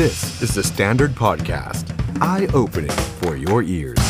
[0.00, 1.84] This is the Standard Podcast.
[2.22, 4.00] Eye-opening for your ears.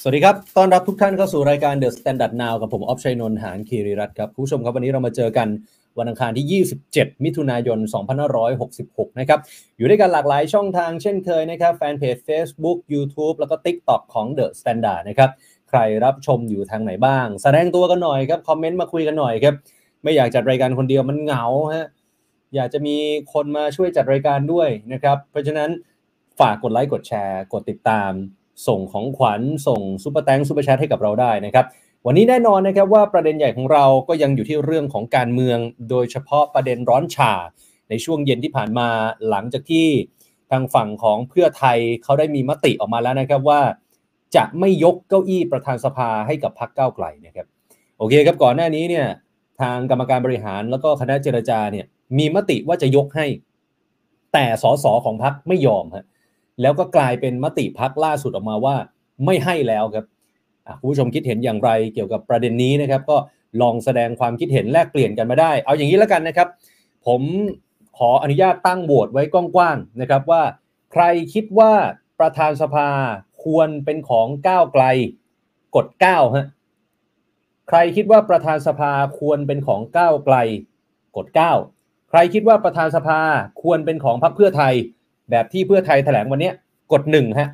[0.00, 5.48] สวัสดีครับ ต้อนรับทุกท่านเข้าสู่รายการ The Standard Now กับผม ออฟชัยนนท์ หานคีรีรัตน์ครับ ผู้ชมครับวันนี้เรามาเจอกัน
[5.98, 7.78] วันอังคารที่ 27 มิถุนายน
[8.48, 9.40] 2566 นะครับ
[9.76, 15.30] อยู่ด้วยกันหลากหลายช่องทางเช่นเคยนะครับ แฟนเพจ Facebook YouTube แล้วก็ TikTok ของ The Standard นะครับ
[15.70, 19.54] ใครรับชมอยู่ทางไหนบ้าง แสดงตัวกันหน่อยครับ คอมเมนต์มาคุยกันหน่อยครับ
[20.02, 21.44] ไม่อยากจัดรายการคนเดียวมันเหงา
[21.74, 21.88] ฮะ
[22.54, 22.96] อยากจะมี
[23.32, 25.70] คนมาช่วยจัดรายการด้วยนะครับ เพราะฉะนั้น
[26.40, 28.10] ฝากกดไลค์ กดแชร์ กดติดตาม
[28.66, 31.66] ส่งของขวัญ ส่ง Super Thanks Super Chat ให้กับเราได้นะครับ
[32.06, 35.58] วันนี้แน่นอนนะครับว่าประเด็นใหญ่ของเราก็ยังอยู่ที่เรื่องของการเมือง
[35.90, 37.32] โดยเฉพาะประเด็นร้อนฉ่า
[37.90, 38.88] ในช่วงเย็นที่ผ่านมา
[39.28, 39.86] หลังจากที่
[40.50, 43.60] ทางฝั่งของเพื่อไทยเขาได้มีมติออกมาแล้วนะครับว่า
[44.36, 47.46] จะไม่ยกเก้าอี้ประธานสภาให้กับพรรคก้าวไกลนะครับ
[47.98, 49.06] โอเคครับก่อนหน้านี้เนี่ย
[49.60, 51.86] ทางกรรมการบริหารแล้วก็คณะเจรจาเนี่ย
[52.18, 53.26] มีมติว่าจะยกให้
[54.32, 56.06] แต่สสของพรรคไม่ยอมฮะ
[56.60, 58.76] แล้วก็กลายเป็นมติพักล่าสุดออกมาว่า
[59.24, 60.04] ไม่ให้แล้วครับ
[60.80, 63.16] คุณผู้ชมคิดเห็นอย่างไรเกี่ยวกับประเด็นนี้นะครับ ก็
[63.62, 66.48] ลองแสดงความคิดเห็นแลกเปลี่ยนกันมาได้ เอาอย่างนี้แล้วกันนะครับ
[67.06, 67.22] ผม
[67.98, 70.42] ขออนุญาตตั้งโหวตไว้กว้างๆนะครับว่า
[70.92, 71.04] ใคร
[71.34, 71.72] คิดว่า
[72.20, 72.88] ประธานสภา
[73.44, 74.84] ควรเป็นของก้าวไกล
[75.76, 76.46] กด9ฮะ
[77.68, 80.36] ใครคิดว่าประธานสภาควรเป็นของก้าวไกล
[81.16, 81.26] กด
[81.68, 83.20] 9 ใครคิดว่าประธานสภา
[83.62, 84.74] ควรเป็นของพรรคเพื่อไทย
[85.30, 86.50] แบบที่เพื่อไทยแถลงวันนี้
[86.92, 87.48] กดหนึ่งฮะ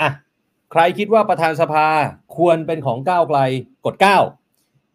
[0.00, 0.10] อะ
[0.72, 1.86] ใครคิดว่าประธานสภา
[2.36, 3.38] ควรเป็นของก้าวไกล
[3.86, 4.18] กดเก้า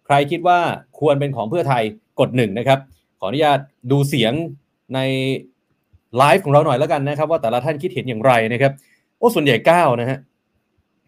[0.06, 0.60] ใครคิดว่า
[1.00, 1.84] ควรเป็นของเพื่อไทย
[2.20, 2.80] กดหนึ่งนะครับ
[3.20, 3.60] ขออนุญาต
[3.92, 4.34] ดูเสียง
[4.96, 5.00] ใน
[6.18, 8.72] ไลฟ์ของเราหน่อยแล้วกันนะครับ ว่าแต่ละท่านคิดเห็นอย่างไรนะครับ
[9.18, 10.18] โอ้ส่วนใหญ่เก้านะฮะ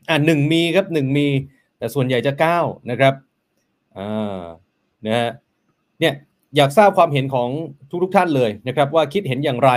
[0.09, 1.27] อะหนึ่งมีครับหนึ่งมี
[1.77, 2.59] แต่ส่วนใหญ่จะเก้า
[2.89, 3.13] นะครับ
[3.97, 4.41] อ่า
[5.05, 5.29] นะฮะ
[5.99, 6.13] เนี่ย
[6.55, 7.49] อยากทราบความเห็นของ
[8.03, 9.71] ทุกๆท่านเลยนะครับ ว่าคิดเห็นอย่างไร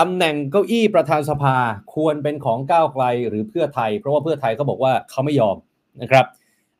[0.00, 1.56] ตำแหน่งเก้าอี้ประธานสภา
[1.94, 5.56] ควรเป็นของก้าวไกลหรือเพื่อไทย เพราะว่าเพื่อไทยเขาบอกว่าเขาไม่ยอม
[6.02, 6.24] นะครับ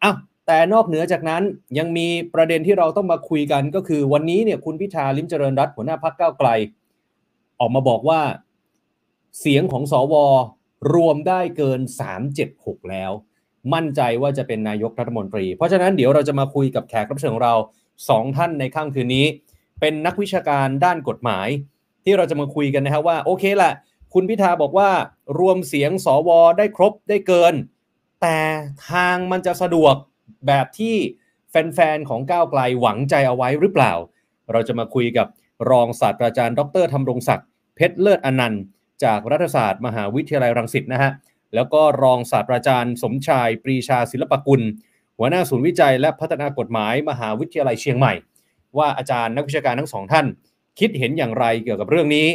[0.02, 0.16] อ้าว
[0.46, 1.42] แต่นอกเหนือจากนั้น
[1.78, 6.48] ยังมีประเด็นที่เราต้องมาคุยกันก็คือวันนี้เนี่ยคุณพิธาลิมเจริญรัตหัวหน้าพรรคก้าวไกล
[7.60, 8.20] ออกมาบอกว่า
[9.40, 10.14] เสียงของสว
[10.94, 11.80] รวมได้เกิน
[12.34, 13.10] 376 แล้ว
[13.74, 17.54] มั่นใจว่าจะเป็นนายกรัฐมนตรี เพราะฉะนั้นเดี๋ยวเราจะมาคุยกับแขกรับเชิญของเรา
[18.08, 19.26] สองท่านในค่ำคืนนี้
[19.80, 21.48] เป็นนักวิชาการด้านกฎหมาย
[22.04, 23.72] ที่เราจะมาคุยกันนะครับว่าโอเคแหละ
[24.14, 24.90] คุณพิธาบอกว่า
[25.38, 27.54] รวมเสียงสวได้ครบได้เกิน
[28.22, 28.38] แต่
[28.90, 29.94] ทางมันจะสะดวก
[30.46, 30.96] แบบที่
[31.50, 33.92] แฟนๆของก้าวไกลหวังใจเอาไว้หรือเปล่า
[34.52, 35.26] เราจะมาคุยกับ
[35.70, 38.62] รองศาสตราจารย์ ดรธรรมรงศักดิ์เพชรเลิศอนันต์
[39.04, 41.10] จากรัฐศาสตร์มหาวิทยาลัยรังสิตนะฮะ
[41.54, 44.62] แล้วก็รองศาสตราจารย์สมชายปรีชาศิลปกุล
[45.18, 48.12] หัวหน้าศูนย์วิจัยและพัฒนากฎหมาย มหาวิทยาลัยเชียงใหม่
[48.78, 50.26] ว่าอาจารย์นักวิชาการทั้งสองท่าน
[50.80, 52.26] คิดเห็นอย่างไรเกี่ยวกับเรื่องนี้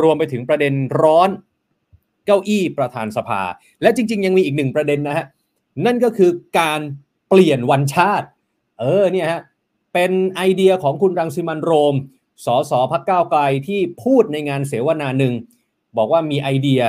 [0.00, 1.30] รวมไปถึงประเด็นร้อน
[2.26, 3.42] เก้าอี้ประธานสภา
[3.82, 5.26] และจริง ๆ ยังมีอีกหนึ่งประเด็นนะฮะ
[5.86, 6.80] นั่นก็คือการ
[7.28, 8.26] เปลี่ยนวันชาติ
[8.80, 9.40] เออเนี่ยฮะ
[9.94, 11.94] เป็นไอเดียของคุณรังสิมันโรม
[12.44, 15.34] สสพักก้าวไกลที่พูดในงานเสวนาหนึ่ง
[15.96, 16.82] บอกว่ามีไอเดีย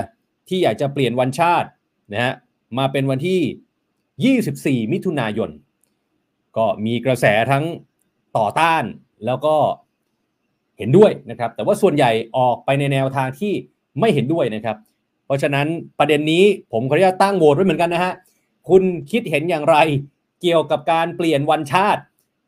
[0.47, 1.67] ที่อยากจะเปลี่ยนวันชาติ
[2.13, 2.33] นะฮะ
[2.77, 5.49] มาเป็นวันที่ 24 มิถุนายน
[6.57, 7.65] ก็มีกระแสทั้ง
[8.37, 8.83] ต่อต้าน
[9.25, 9.55] แล้วก็
[10.79, 13.53] เห็นด้วยนะครับ แต่ว่าส่วนใหญ่ออกไปในแนวทางที่
[13.99, 14.77] ไม่เห็นด้วยนะครับ
[15.25, 15.67] เพราะฉะนั้น
[15.99, 18.13] ประเด็นนี้ผมขออนุญาตตั้งโหวตไว้เหมือนกันนะฮะ
[18.69, 19.75] คุณคิดเห็นอย่างไร
[20.41, 22.01] เกี่ยวกับการเปลี่ยนวันชาติ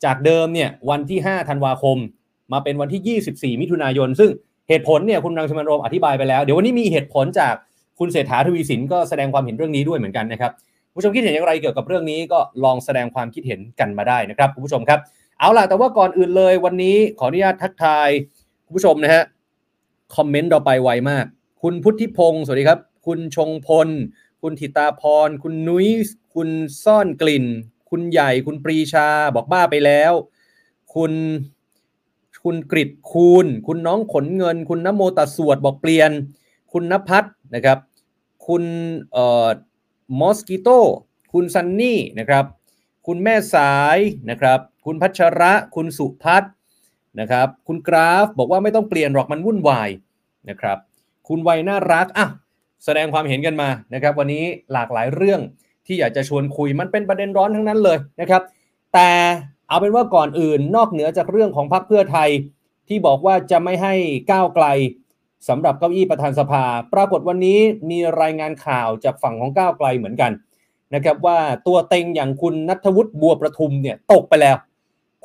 [0.06, 1.98] จากเดิมเนี่ยวันที่ 5 ธันวาคม
[2.54, 4.30] มาเป็นวันที่ 24 มิถุนายน ซึ่ง
[4.70, 7.54] เหตุผลเนี่ยคุณรังชมันโรมอธิบายไปแล้ว เดี๋ยววันนี้มีเหตุผลจาก
[8.00, 10.52] คุณเศรษฐาทวีสินก็แสดงความเห็นเรื่องนี้ด้วยเหมือนกันนะครับ
[10.96, 15.00] ผู้ชมคิดเห็นอย่างไรเกี่ยวกับเรื่องนี้ก็ลองแสดงความคิดเห็นกันมาได้นะครับคุณผู้ชมครับ
[15.42, 18.10] เอาล่ะ แต่ว่าก่อนอื่นเลยวันนี้ขออนุญาตทักทาย
[18.66, 19.24] คุณผู้ชมนะฮะ
[20.16, 21.26] คอมเมนต์เราไปไวมาก
[21.62, 23.90] คุณพุทธิพงศ์สวัสดีครับ คุณชงพล
[24.42, 25.88] คุณธิตาพร คุณนุ้ย
[26.36, 26.50] คุณ
[26.84, 27.46] ซ่อนกลิ่น
[27.90, 30.14] คุณใหญ่คุณปรีชาบอกบ้าไปแล้ว
[30.96, 31.14] คุณ
[32.44, 36.12] คุณกริดคูณ คุณน้องขนเงิน คุณนโมตัสวดบอกเปลี่ยน
[36.72, 37.78] คุณนภัทรนะครับ
[38.48, 38.64] คุณ
[39.12, 39.48] เอ่อ
[40.20, 40.70] มอสกิโต
[41.34, 42.46] คุณซันนี่นะครับ
[43.08, 43.98] คุณแม่สาย
[44.30, 46.44] นะครับ คุณพัชระ คุณสุพัฒ
[47.20, 49.90] นะครับ คุณกราฟบอกว่าไม่ต้องเปลี่ยนหรอกมันวุ่นวาย
[50.50, 50.78] นะครับ
[51.28, 52.28] คุณวัยน่ารักอะ
[52.86, 54.44] แสดงความเห็นกันมานะครับ วันนี้
[54.74, 55.42] หลากหลายเรื่อง
[55.86, 58.42] ที่อยากจะชวนคุยมันเป็นประเด็นร้อนทั้งนั้นเลยนะครับ
[58.94, 59.10] แต่
[59.68, 62.30] เอาเป็นว่าก่อนอื่นนอกเหนือจากเรื่องของพรรคเพื่อไทย
[62.88, 63.94] ที่บอกว่าจะไม่ให้
[64.32, 64.66] ก้าวไกล
[65.50, 66.64] สำหรับเก้าอี้ประธานสภา
[66.94, 70.32] ปรากฏวันนี้มีรายงานข่าวจากฝั่งของก้าวไกลเหมือนกัน
[70.94, 74.58] นะครับว่าตัวเต็งอย่างคุณนัทวุฒิบัวประทุมเนี่ยตกไปแล้ว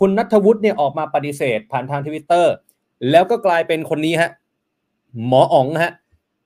[0.01, 2.53] คุณนัทวุฒิเนี่ยออกมาปฏิเสธผ่านทางทวิตเตอร์
[3.11, 4.31] แล้วก็กลายเป็นคนนี้ฮะ
[5.27, 5.93] หมออ๋องฮะ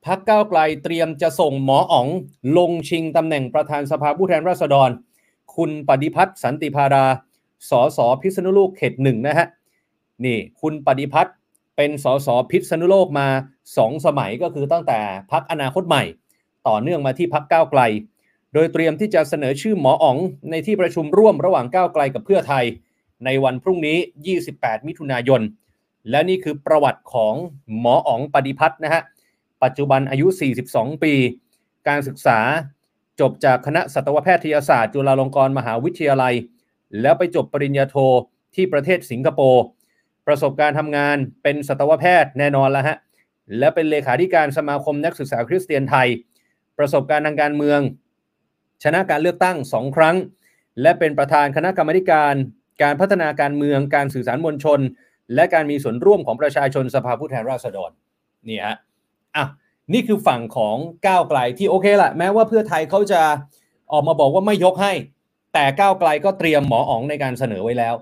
[0.06, 2.06] พักก้าวไกลเตรียมจะส่งหมออ๋อง
[2.58, 4.90] ลงชิงตำแหน่งประธานสภาผู้แทนราษฎร
[5.56, 7.06] คุณปฏิพัฒน์สันติพารา
[7.70, 9.46] สสพิษณุโลกเขตหนึ่งนะฮะ
[10.24, 11.34] นี่คุณปฏิพัฒน์
[11.76, 13.28] เป็นสสพิษณุโลกมา
[13.76, 14.98] สองสมัยก็คือตั้งแต่
[15.32, 16.04] พักอนาคตใหม่
[16.68, 17.80] ต่อเนื่องมาที่พักก้าวไกล
[18.54, 20.16] โดยเตรียมที่จะเสนอชื่อหมออ๋อง
[20.50, 22.64] ในที่ประชุมร่วมระหว่างก้าวไกลกับเพื่อไทย
[23.24, 23.98] ในวันพรุ่งนี้
[24.42, 25.40] 28 มิถุนายน
[26.10, 27.34] และนี่คือประวัติของ
[27.80, 29.02] หมออ๋องปฏิพัฒน์นะฮะ
[29.62, 30.26] ปัจจุบันอายุ
[30.66, 31.14] 42 ปี
[31.88, 32.38] การศึกษา
[33.20, 36.34] จบจากคณะสัตวแพทยศาสตร์จุฬาลงกรณ์มหาวิทยาลัย
[37.00, 37.96] แล้วไปจบปริญญาโท
[38.54, 39.64] ที่ประเทศสิงคโปร์
[40.26, 42.96] ประสบการณ์ทำงานเป็นสัตวแพทย์แน่นอนแล้วฮะ
[43.58, 46.08] และเป็นเลขาธิการสมาคมนักศึกษาคริสเตียนไทย
[46.78, 47.80] ประสบการณ์ทางการเมือง
[48.82, 50.16] ชนะการเลือกตั้งสองครั้ง
[50.82, 52.34] และเป็นประธานคณะกรรมการ
[52.82, 54.80] การพัฒนาการเมืองการสื่อสารมวลชน
[55.34, 57.90] และการมีส่วนร่วมของประชาชนสภาผู้แทนราษฎร
[58.48, 58.76] นี่ฮะ
[59.36, 59.44] อะ
[59.92, 63.20] นี่คือฝั่งของก้าวไกลที่โอเคแหละแม้ว่าเพื่อไทยเขาจะ
[63.92, 64.92] ออกมาบอกว่าไม่ยกให้
[65.54, 67.94] แต่ก้าวไกลก็เตรียมหมออ๋องในการเสนอไว้แล้ว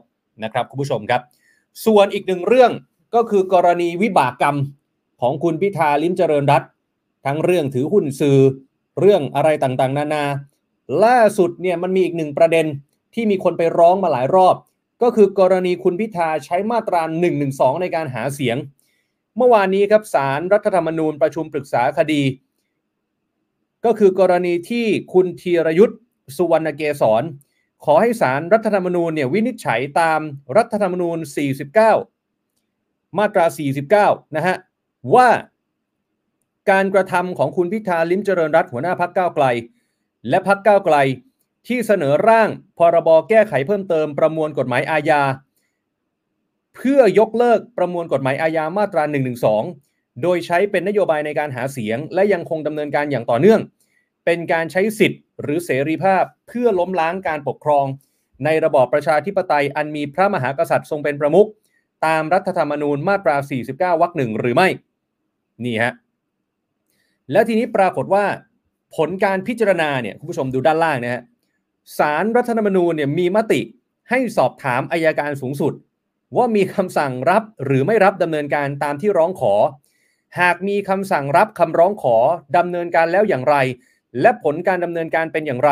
[0.45, 1.21] นะครับคุณผู้ชมครับ
[1.87, 2.73] ส่วนอีกหนึ่งเรื่อง
[3.15, 4.57] ก็คือกรณีวิบากกรรม
[5.21, 6.63] ของคุณพิธาลิมเจริญรัต
[7.27, 8.39] ทั้งเรื่องถือหุ้นสื่อ
[9.01, 10.25] เรื่องอะไรต่างๆ นานา
[11.05, 12.67] ล่าสุดเนี่ยมันมีอีกหนึ่งประเด็น
[13.15, 14.55] ที่มีคนไปร้องมาหลายรอบ
[15.03, 17.29] ก็คือกรณีคุณพิธาใช้มาตรา1นึ
[17.81, 18.57] ในการหาเสียง
[19.37, 22.23] เมื่อวานนี้ครับสารรัฐธรรมนูญประชุมปรึกษาคดี
[23.85, 26.01] ก็คือกรณีที่คุณธีรยุทธ์
[26.37, 27.23] สุวรรณเกษร
[27.85, 30.21] ขอให้สารรัฐธรรมนูญเนี่ยวินิจฉัยตาม
[30.57, 31.19] รัฐธรรมนูญ
[32.39, 33.45] 49 มาตรา
[33.91, 34.57] 49 นะฮะ
[35.15, 35.29] ว่า
[36.71, 39.47] การกระทำของคุณพิธาลิ้มเจริญรัตหัวหน้าพักเก้าไกล
[40.29, 40.97] และพักเก้าไกล
[41.69, 42.49] ที่เสนอร่าง
[42.79, 45.23] พรบแก้ไขเพิ่มเติมประมวลกฎหมายอาญา
[46.77, 49.03] เพื่อยกเลิกประมวลกฎหมายอาญามาตรา
[49.63, 53.61] 112โดยใช้เป็นนโยบายในการหาเสียง และยังคงดำเนินการอย่างต่อเนื่อง
[54.25, 57.87] เป็นการใช้สิทธิ์ หรือเสรีภาพเพื่อล้มล้างการปกครอง
[58.45, 61.49] ในระบอบประชาธิปไตยอันมีพระมหากษัตริย์ทรงเป็นประมุข
[62.07, 63.37] ตามรัฐธรรมนูญมาตรา
[63.71, 64.69] 49 วรรคหนึ่งหรือไม่
[65.65, 65.93] นี่ฮะ
[67.33, 68.25] แล้วทีนี้ปรากฏว่า
[68.97, 71.23] ผลการพิจารณาเนี่ยคุณผู้ชมดูด้านล่างนะฮะ
[71.99, 73.61] สารรัฐธรรมนูญเนี่ยมีมติ
[74.11, 75.73] ให้สอบถามอายการสูงสุด
[76.37, 79.55] ว่ามีคำสั่งรับหรือไม่รับดำเนินการตามที่ร้องขอ
[80.41, 82.17] หากมีคำสั่งรับคำร้องขอ
[82.57, 83.57] ดำเนินการแล้วอย่างไร
[84.21, 85.71] และผลการดำเนินการเป็นอย่างไร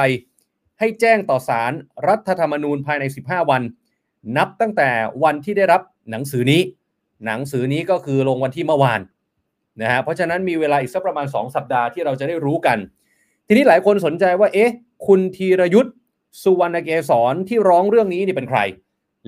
[0.78, 1.72] ให้แจ้งต่อสาร
[2.08, 3.62] รัฐธรรมนูญภายใน 15 วัน
[4.36, 4.90] นับตั้งแต่
[5.24, 5.80] วันที่ได้รับ
[6.10, 6.62] หนังสือนี้
[7.26, 9.00] หนังสือนี้ก็คือลงวันที่เมื่อวาน
[9.82, 12.78] นะฮะเพราะฉะนั้นมีเวลาอีกสักประมาณ 2 สัปดาห์ที่เราจะได้รู้กัน
[13.46, 14.72] ทีนี้หลายคนสนใจว่าเอ๊ะ
[15.06, 15.94] คุณธีรยุทธ์
[16.43, 18.61] สุวรรณเกษรที่ร้องเรื่องนี้นี่เป็นใคร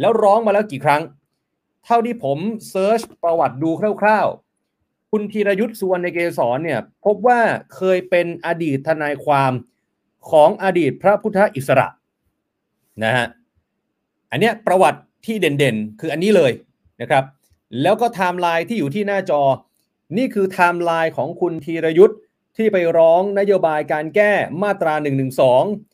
[0.01, 1.03] แล้วร้องมาแล้วกี่ครั้ง
[1.85, 2.39] เท่าที่ผม
[2.71, 3.71] search ประวัติดู
[4.03, 7.41] คร่าวๆ คุณธีรยุทธ์สุวรรณเกษรเนี่ยพบว่า
[7.75, 9.53] เคยเป็นอดีตทนายความ
[10.31, 11.89] ของอดีตพระพุทธอิสระ
[13.05, 13.27] นะฮะ
[14.31, 16.53] อันเนี้ยประวัติที่เด่นๆ คืออันนี้เลย
[17.01, 17.25] นะครับ
[17.83, 19.43] แล้วก็ไทม์ไลน์ที่อยู่ที่หน้าจอ
[20.17, 22.19] นี่คือไทม์ไลน์ของคุณธีรยุทธ์
[22.57, 24.95] ที่ไปร้องนโยบายการแก้มาตรา
[25.45, 25.88] 112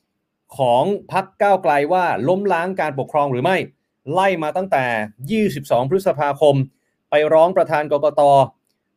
[0.59, 3.57] ของพรรคก้าวไกลว่าล้มล้างการปกครองหรือไม่
[4.13, 4.85] ไล่มาตั้งแต่
[5.55, 6.55] 22 พฤษภาคม
[7.11, 8.23] ไปร้องประธานกกต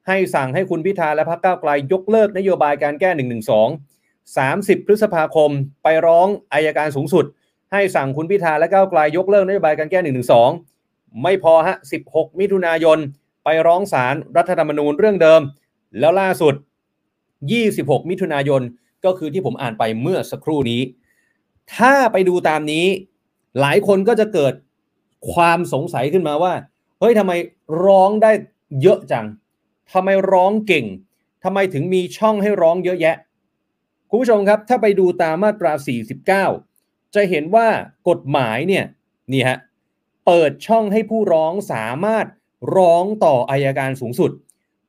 [0.07, 5.49] ให้สั่งให้คุณพิธาและพรรคก้าวไกลยกเลิกนโยบายการแก้ 112 30 พฤษภาคม
[5.83, 7.25] ไปร้องอัยการสูงสุด
[7.71, 9.99] ให้สั่งคุณพิธาและก้าวไกลยกเลิกนโยบายการแก้
[10.63, 11.75] 112 ไม่พอฮะ
[12.07, 12.97] 16 มิถุนายน
[13.43, 15.41] ไปร้องศาลรรัฐธรรมนูญเรื่องเดิม
[15.99, 16.53] แล้วล่าสุด
[17.51, 18.61] 26 มิถุนายน
[19.05, 20.81] ก็คือที่ผมอ่านไปเมื่อสักครู่นี้
[21.75, 22.85] ถ้าไปดูตามนี้
[23.59, 24.53] หลายคนก็จะเกิด
[25.33, 26.53] ความสงสัยขึ้นมาว่า
[26.99, 27.31] เฮ้ยทำไม
[27.85, 28.31] ร้องได้
[28.81, 29.25] เยอะจัง
[29.93, 30.85] ทำไมร้องเก่ง
[31.43, 33.15] ทำไมถึงมีช่องให้ร้องเยอะแยะ
[34.09, 35.73] คุณผู้ชมครับ ถ้าไปดูตามมาตรา
[36.43, 37.67] 49 จะเห็นว่า
[38.09, 38.85] กฎหมายเนี่ย
[39.31, 39.57] นี่ฮะ
[40.25, 42.25] เปิดช่องให้ผู้ร้องสามารถ
[42.77, 44.31] ร้องต่ออายการสูงสุด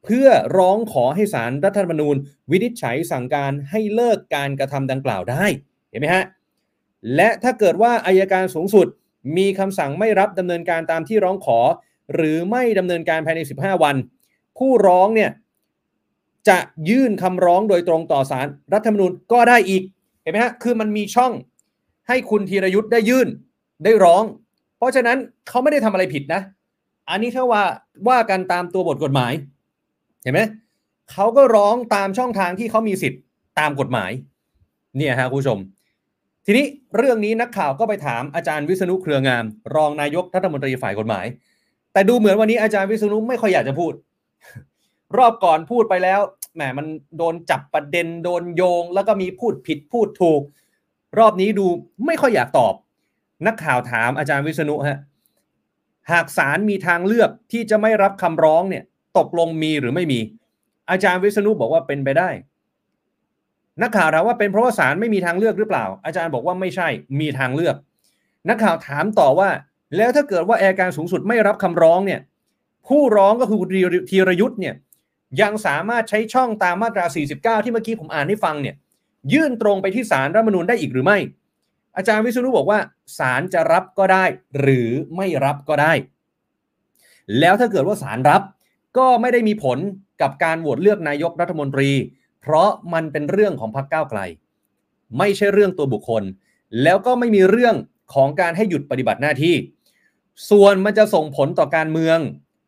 [0.04, 2.16] เพื่อร้องขอให้สารรัฐธรรมนูญ
[2.50, 5.44] วินิจฉัยสั่งการให้เลิกการกระทำดังกล่าวได้
[5.90, 6.24] เห็นไหมฮะ
[7.16, 8.86] และถ้าเกิดว่าอายการสูงสุด
[9.36, 11.58] มีคำสั่งไม่รับดำเนินการตามที่ร้องขอ
[12.14, 13.96] หรือไม่ดำเนินการภายใน 15 วัน
[14.58, 15.30] ผู้ร้องเนี่ย
[16.48, 16.58] จะ
[16.90, 19.82] ยื่นคำร้องโดยตรงต่อสารรัฐธรรมนูญก็ได้อีก
[20.22, 21.32] เห็นไหมฮะคือมันมีช่อง
[22.08, 23.28] ให้คุณธีรยุทธ์ได้ยื่น
[23.84, 24.24] ได้ร้อง
[24.78, 26.40] เพราะฉะนั้นเขาไม่ได้ทำอะไรผิดนะ
[27.10, 27.62] อันนี้ถ้าว่า
[28.08, 29.32] ว่ากันตามตัวบทกฎหมาย
[30.22, 30.40] เห็นไหม
[31.12, 33.20] เขาก็ร้องตามช่องทางที่เขามีสิทธิ์
[33.58, 34.10] ตามกฎหมาย
[34.96, 35.58] เนี่ยฮะคุณผู้ชม
[36.50, 41.26] ทีนี้เรื่องนี้นักข่าวก็ไปถามอาจารย์วิษณุเครืองาม รองนายกรัฐมนตรีฝ่ายกฎหมาย
[41.92, 43.92] แต่ดูเหมือนวันนี้อาจารย์วิษณุไม่ค่อยอยากจะพูด
[45.18, 46.20] รอบก่อนพูดไปแล้ว
[46.54, 46.86] แหมมัน
[47.18, 50.40] โดนจับประเด็นโดนโยง แล้วก็มีพูดผิดพูดถูก
[51.18, 51.66] รอบนี้ดู
[52.06, 52.74] ไม่ค่อยอยากตอบ
[53.46, 54.98] นักข่าวถามอาจารย์วิษณุฮะ
[56.12, 58.84] หากศาลมีทางเลือกที่จะไม่รับคำร้องเนี่ย
[59.18, 60.20] ตกลงมีหรือไม่มี
[60.90, 62.28] อาจารย์วิษณุบอกว่าเป็นไปได้
[63.82, 66.88] นักข่าวถามว่าเป็นเพราะว่าศาลไม่มีทางเลือกหรือเปล่า อาจารย์บอกว่าไม่ใช่
[67.20, 67.76] มีทางเลือก
[68.48, 69.50] นักข่าวถามต่อว่า
[69.96, 72.20] แล้วถ้าเกิดว่าแอร์การสูงสุดไม่รับคำร้องเนี่ย
[72.88, 73.58] ผู้ร้องก็คือ
[74.10, 74.74] ธีรยุทธ์เนี่ย
[75.42, 77.04] ยังสามารถใช้ช่องตามมาตรา
[77.36, 78.74] 49 ที่เมื่อกี้ผมอ่านให้ฟังเนี่ย
[79.32, 81.18] ยื่นตรงไปที่ศาลรัฐมนูญได้อีกหรือไม่
[81.96, 82.80] อาจารย์วิษณุบอกว่า
[83.18, 84.24] ศาลจะรับก็ได้
[84.60, 85.92] หรือไม่รับก็ได้
[87.38, 88.42] แล้วถ้าเกิดว่าศาลรับ
[88.98, 89.78] ก็ไม่ได้มีผล
[90.22, 91.90] กับการโหวตเลือกนายกรัฐมนตรี
[92.40, 94.20] เพราะมันเป็นเรื่องของพรรคก้าวไกล
[95.18, 96.22] ไม่ใช่เรื่องตัวบุคคล
[96.82, 97.74] แล้วก็ไม่มีเรื่อง
[98.14, 99.54] ของการให้หยุดปฏิบัติหน้าที่
[100.50, 102.18] ส่วนมันจะส่งผลต่อการเมือง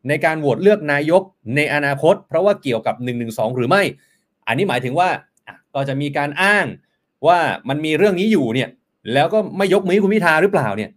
[0.09, 1.21] ในการโหวตเลือกนายก
[1.55, 3.11] ในอนาคต เพราะว่าเกี่ยวกับ1นึ
[3.57, 3.83] หรือไม่
[4.47, 5.09] อันนี้หมายถึงว่า
[5.75, 6.65] ก็จะมีการอ้าง
[7.27, 8.69] ว่ามันมีเรื่องนี้อยู่เนี่ย
[9.13, 10.89] แล้วก็ไม่ยกมือคุณพิธาหรือเปล่าเนี่ย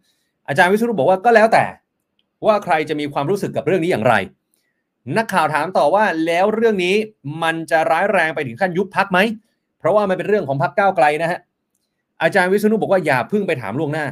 [0.48, 1.64] อาจารย์วิศนุบอกว่าก็แล้วแต่
[2.46, 4.14] ว่าใครจะมีความรู้สึกกับเรื่องนี้อย่างไร
[5.16, 6.94] นักข่าวถามต่อว่าแล้วเรื่องนี้
[7.42, 9.18] มันจะร้ายแรงไปถึงขั้นยุบพักไหม
[9.78, 11.38] เพราะว่ามันเป็นเรื่องของพักก้าวไกลนะฮะ
[12.22, 14.06] อาจารย์วิศนุบอกว่าอย่าพึ่งไปถามล่วงหน้า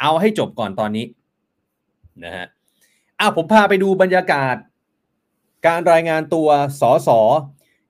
[0.00, 1.06] เอาให้จบก่อนตอนนี้
[2.24, 2.46] นะฮะ
[3.20, 4.56] อ้าผมพาไปดูบรรยากาศ
[5.66, 6.48] การรายงานตัว
[6.80, 7.08] สส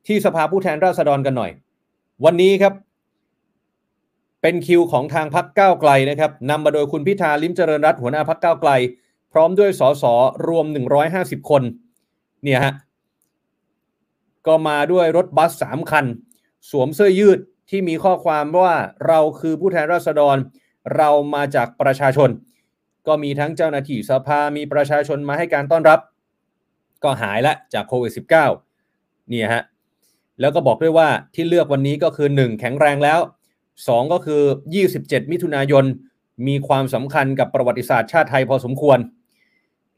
[0.06, 1.50] ที่สภาผู้แทนราษฎรกันหน่อย
[2.24, 2.74] วันนี้ครับ
[4.42, 8.70] เป็นคิวของทางพักก้าวไกลนะครับนำมาโดยคุณพิธาลิมเจริญรัตหัวหน้าพักก้าวไกล
[9.32, 10.04] พร้อมด้วยสส
[10.46, 10.66] รวม
[11.08, 11.62] 150 คน
[12.44, 12.74] เนี่ยฮะ
[14.46, 16.06] ก็มาด้วยรถบัส 3 คัน
[16.70, 17.38] สวมเสื้อยืด
[17.70, 18.74] ที่มีข้อความว่า
[19.06, 20.36] เราคือผู้แทนราษฎร
[20.96, 22.30] เรามาจากประชาชน
[23.06, 26.00] ก็มีทั้งเจ้าหน้าที่สภามีประชาชนมาให้การต้อนรับ
[27.04, 28.28] ก็หายละจากโควิด -19
[29.28, 29.62] เนี่ยฮะ
[30.40, 33.20] แล้วก็บอกด้วยว่าที่เลือกวันนี้ก็คือ 1 แข็งแรงแล้ว
[33.66, 34.42] 2 ก็คือ
[34.86, 35.84] 27 มิถุนายน
[36.46, 38.98] มีความสำคัญกับประวัติศาสตร์ชาติไทยพอสมควร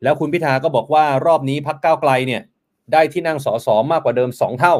[0.02, 2.42] แล้วคุณพิธาก็บอกว่ารอบนี้พักก้าวไกลเนี่ย
[2.92, 4.74] ได้ที่นั่งสอสอมากกว่าเดิม 2 เท่า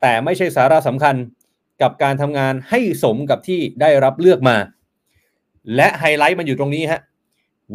[0.00, 1.14] แต่ไม่ใช่สาระสำคัญ
[1.82, 4.56] กับการทำงานให้สมกับที่ได้รับเลือกมา
[5.76, 7.00] และไฮไลท์มันอยู่ตรงนี้ฮะ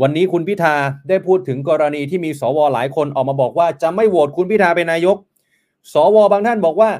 [0.01, 0.75] วันนี้คุณพิธา
[1.09, 5.17] ได้พูดถึงกรณีที่มีสวหลายคนออกมาบอกว่าจะไม่โหวตคุณพิธาเป็นนายก
[5.93, 6.91] สวบางท่านบอกว่า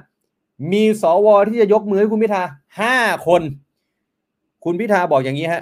[0.73, 2.43] มีสวที่จะยกมือให้คุณพิธา
[2.79, 2.97] ห้า
[3.27, 3.41] คน
[4.63, 5.61] คุณพิธาบอกอย่างนี้ฮะ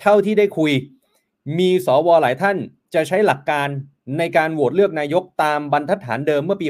[0.00, 0.72] เท่าที่ได้คุย
[1.58, 2.56] มีสวหลายท่าน
[2.94, 3.68] จะใช้หลักการ
[4.18, 6.68] ในการโหวตเลือกนายกตามบรรทัดฐานเดิมเมื่อปี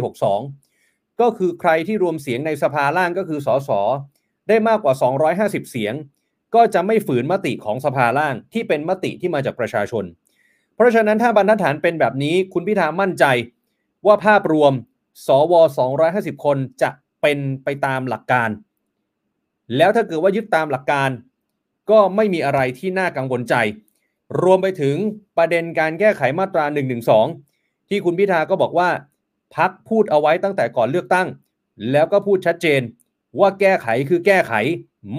[0.58, 3.70] 62 ก็คือใครที่รวมเสียงในสภาล่างก็คือสส
[4.48, 4.94] ได้มากกว่า
[5.32, 5.94] 250 เสียง
[6.54, 10.04] ก็จะไม่ฝืนมติของสภาล่างที่เป็นมติที่มาจากประชาชน
[10.74, 13.24] เพราะฉะนั้นถ้าบรรทัดฐานเป็นแบบนี้ คุณพิธามั่นใจ
[14.06, 14.72] ว่าภาพรวม
[15.26, 15.54] สว
[16.00, 16.90] 250 คนจะ
[17.22, 18.48] เป็นไปตามหลักการ
[19.76, 21.10] แล้วถ้าเกิดว่ายึดตามหลักการ
[21.90, 23.54] ก็ไม่มีอะไรที่น่ากังวลใจ
[24.42, 24.96] รวมไปถึง
[25.36, 26.64] ประเด็นการแก้ไขมาตรา
[27.26, 28.90] 112ที่คุณพิธาก็บอกว่า
[29.56, 31.28] พักพูดเอาไว้ตั้งแต่ก่อนเลือกตั้ง
[31.92, 32.80] แล้วก็พูดชัดเจน
[33.40, 34.52] ว่าแก้ไขคือแก้ไข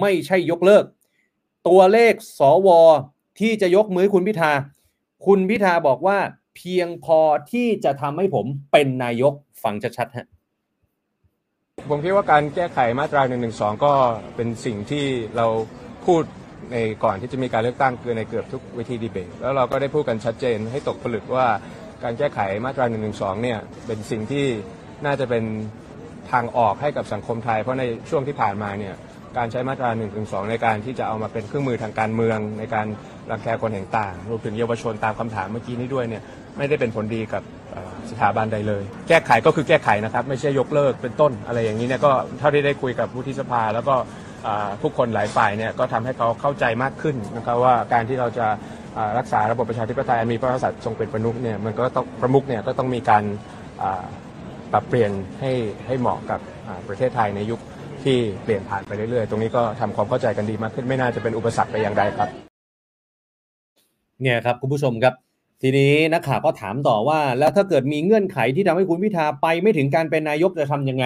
[0.00, 0.84] ไม่ใช่ยกเลิก
[1.68, 2.68] ตัวเลขสว
[3.40, 4.52] ที่จะยกมือคุณพิธา
[5.26, 6.18] คุณพิธาบอกว่า
[6.56, 7.20] เพียงพอ
[7.52, 10.26] ที่จะทำให้ผมเป็นนายกฟังชัดๆฮะ
[11.88, 13.48] ผมคิดว่าการแก้ไขมาตรา1นึ
[13.84, 13.92] ก็
[14.36, 15.04] เป็นสิ่งที่
[15.36, 15.46] เรา
[16.04, 16.22] พูด
[16.70, 21.46] ในก่อนที่จะมีการเลือกตั้งคือในเกือบทุกวิธีดีเบต แล้วเราก็ได้พูดกันชัดเจนให้ตกผลึกว่า
[22.04, 22.98] การแก้ไขมาตรา1นึ
[23.42, 24.46] เนี่ยเป็นสิ่งที่
[25.04, 25.44] น่าจะเป็น
[26.32, 28.94] ทางออกให้กับสังคมไทย เพราะในช่วงที่ผ่านมาเนี่ย
[29.38, 30.06] การใช้มาตรา1นึ
[30.50, 32.86] ในการที่จะเอามาเป็นเครื่องมือทางการเมือง ในการ
[33.30, 36.22] รังแกคนแห่งต่างรวมถึงเยาวชนตามคำถามเมื่อกี้นี้ด้วยเนี่ย
[36.58, 37.42] ไม่ได้เป็นผลดีกับ
[38.10, 43.94] สถาบันใดเลย แก้ไขก็คือแก้ไขนะครับ ไม่ใช่ยกเลิกเป็นต้นอะไรอย่างนี้เนี่ยก็เท่าที่ได้คุยกับผู้ที่สภาแล้วก็
[44.80, 48.46] ผู้คนหลายฝ่ายเนี่ยก็ทำให้เขาเข้าใจมากขึ้นนะครับว่าการที่เราจะ
[49.18, 53.24] รักษาระบบประชาธิปไตยมีพระมหากษัตริย์ทรงเป็นประมุขเนี่ยมันก็ต้องประมุขเนี่ยก็ต้องมีการ
[54.72, 55.52] ปรับเปลี่ยนให้
[55.86, 56.40] ให้เหมาะกับ
[56.88, 57.60] ประเทศไทยในยุค
[58.04, 62.28] ที่เปลี่ยนผ่านไปเรื่อยๆ ตรงนี้ก็ทำความเข้าใจกันดีมากขึ้นไม่น่าจะเป็นอุปสรรคไปอย่างใดครับ
[64.22, 65.14] เนี่ยครับคุณผู้ชมครับ
[65.62, 71.04] ทีนี้นักข่าวก็ถามต่อว่า แล้วถ้าเกิดมีเงื่อนไขที่ทำให้คุณพิธาไปไม่ถึงการเป็นนายกจะทํำยังไง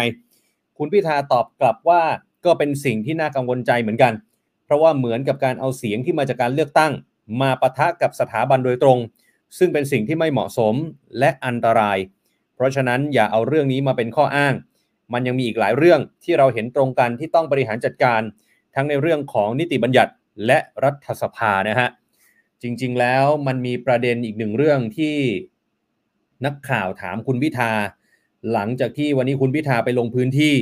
[0.78, 2.00] คุณพิธาตอบกลับว่า
[2.44, 4.12] ก็เป็นสิ่งที่น่ากังวลใจเหมือนกัน
[4.64, 6.92] เพราะว่าเหมือนกับการเอาเสียงที่มาจากการเลือกตั้ง
[7.40, 8.98] มาปะทะกับสถาบันโดยตรง
[9.58, 10.74] ซึ่งเป็นสิ่งที่ไม่เหมาะสม
[11.18, 11.98] และอันตราย
[12.54, 14.54] เพราะฉะนั้นอย่าเอาเรื่องนี้มาเป็นข้ออ้าง
[15.12, 18.20] มันยังมีอีกหลายเรื่องที่เราเห็นตรงกันที่ต้องบริหารจัดการ
[18.74, 20.12] ทั้งในเรื่องของนิติบัญญัติ
[20.46, 21.88] และรัฐสภานะฮะ
[22.62, 25.16] จริงๆแล้วมันมีประเด็นอีกหนึ่งเรื่องที่
[26.44, 27.72] นักข่าวถามคุณพิธา
[28.52, 30.54] หลังจากที่วันนี้คุณพิธาไปลงพื้นที่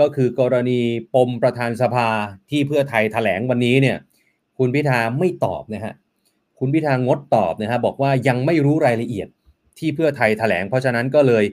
[0.00, 0.80] ก็คือกรณี
[1.14, 2.08] ปมประธานสภา
[2.50, 3.96] ที่เพื่อไทยถแถลงวันนี้เนี่ย
[4.58, 5.94] คุณพิธาไม่ตอบนะฮะ
[6.58, 9.28] คุณพิธางดตอบนะฮะบอกว่ายังไม่รู้รายละเอียด
[9.78, 11.44] ที่เพื่อไทยถแถลง เพราะฉะนั้นก็เลย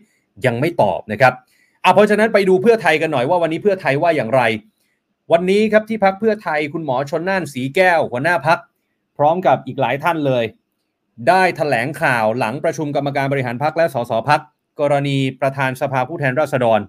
[0.45, 1.33] ยังไม่ตอบนะครับ
[1.83, 4.41] อะเพราะฉะนั้นไปดูเพื่อไทยกันหน่อยว่าวันนี้เพื่อไทยว่าอย่างไร
[5.31, 8.59] วันนี้ครับที่พักเพื่อไทยคุณหมอชนน่านสีแก้วหัวหน้าพัก
[9.17, 10.45] พร้อมกับอีกหลายท่านเลย
[11.27, 14.41] ได้ถแถลงข่าวหลังประชุมกรรมการบริหารพักและสสพัก
[14.79, 16.79] กรณีประธานสภาผู้แทนราษฎร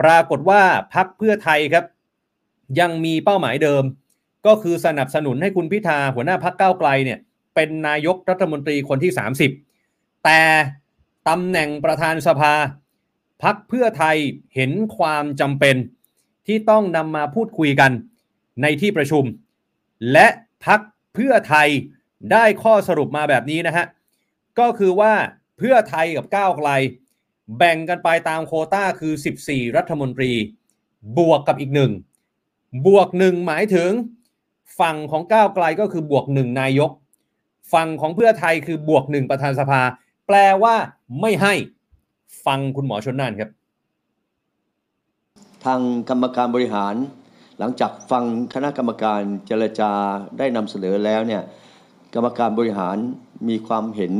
[0.00, 0.62] ปรากฏว่า
[0.94, 1.84] พักเพื่อไทยครับ
[2.80, 3.84] ยังมีเป้าหมายเดิม
[4.46, 7.18] ก็คือสนับสนุนให้คุณพิธาหัวหน้าพักเก้าไกลเนี่ย
[7.54, 9.12] เป็นนายกรัฐมนตรีคนที่
[9.66, 10.40] 30 แต่
[11.28, 12.54] ตำแหน่งประธานสภา
[13.42, 14.16] พักเพื่อไทย
[14.54, 15.76] เห็นความจำเป็น
[16.46, 17.92] ที่ต้องนำมาพูดคุยกัน
[18.62, 19.24] ในที่ประชุม
[20.12, 20.26] และ
[20.66, 20.80] พัก
[21.14, 21.68] เพื่อไทย
[22.32, 23.86] ได้ข้อสรุปมาแบบนี้นะฮะ
[24.58, 25.12] ก็คือว่า
[25.58, 26.70] เพื่อไทยกับก้าวไกล
[27.56, 29.12] แบ่งกันไปตามโคต้าคือ
[29.44, 30.32] 14 รัฐมนตรี
[31.18, 31.92] บวกกับอีกหนึ่ง
[32.86, 33.90] บวกหนึ่งหมายถึง
[34.80, 36.90] ฝั่งของก้าวไกลก็คือบวกหนึ่งนายก
[37.72, 39.80] ฝั่งของเพื่อไทยคือบวกหนึ่งประธานสภา
[40.26, 40.74] แปลว่า
[41.20, 41.54] ไม่ให้
[42.46, 43.50] ฟังคุณหมอชนน่านครับ
[45.64, 46.94] ทางกรรมการบริหาร
[47.58, 48.24] หลังจากฟัง
[48.54, 49.92] คณะกรรมการเจรจา
[50.38, 51.42] ได้นำเสนอแล้วเนี่ย
[52.14, 52.96] กรรมการบริหาร
[53.48, 54.12] มีความเห็น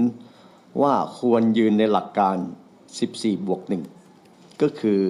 [0.82, 2.36] ว่าควรยืนในหลักการ
[2.94, 3.82] 14 บวกหนึ่ง
[4.62, 5.00] ก็คือ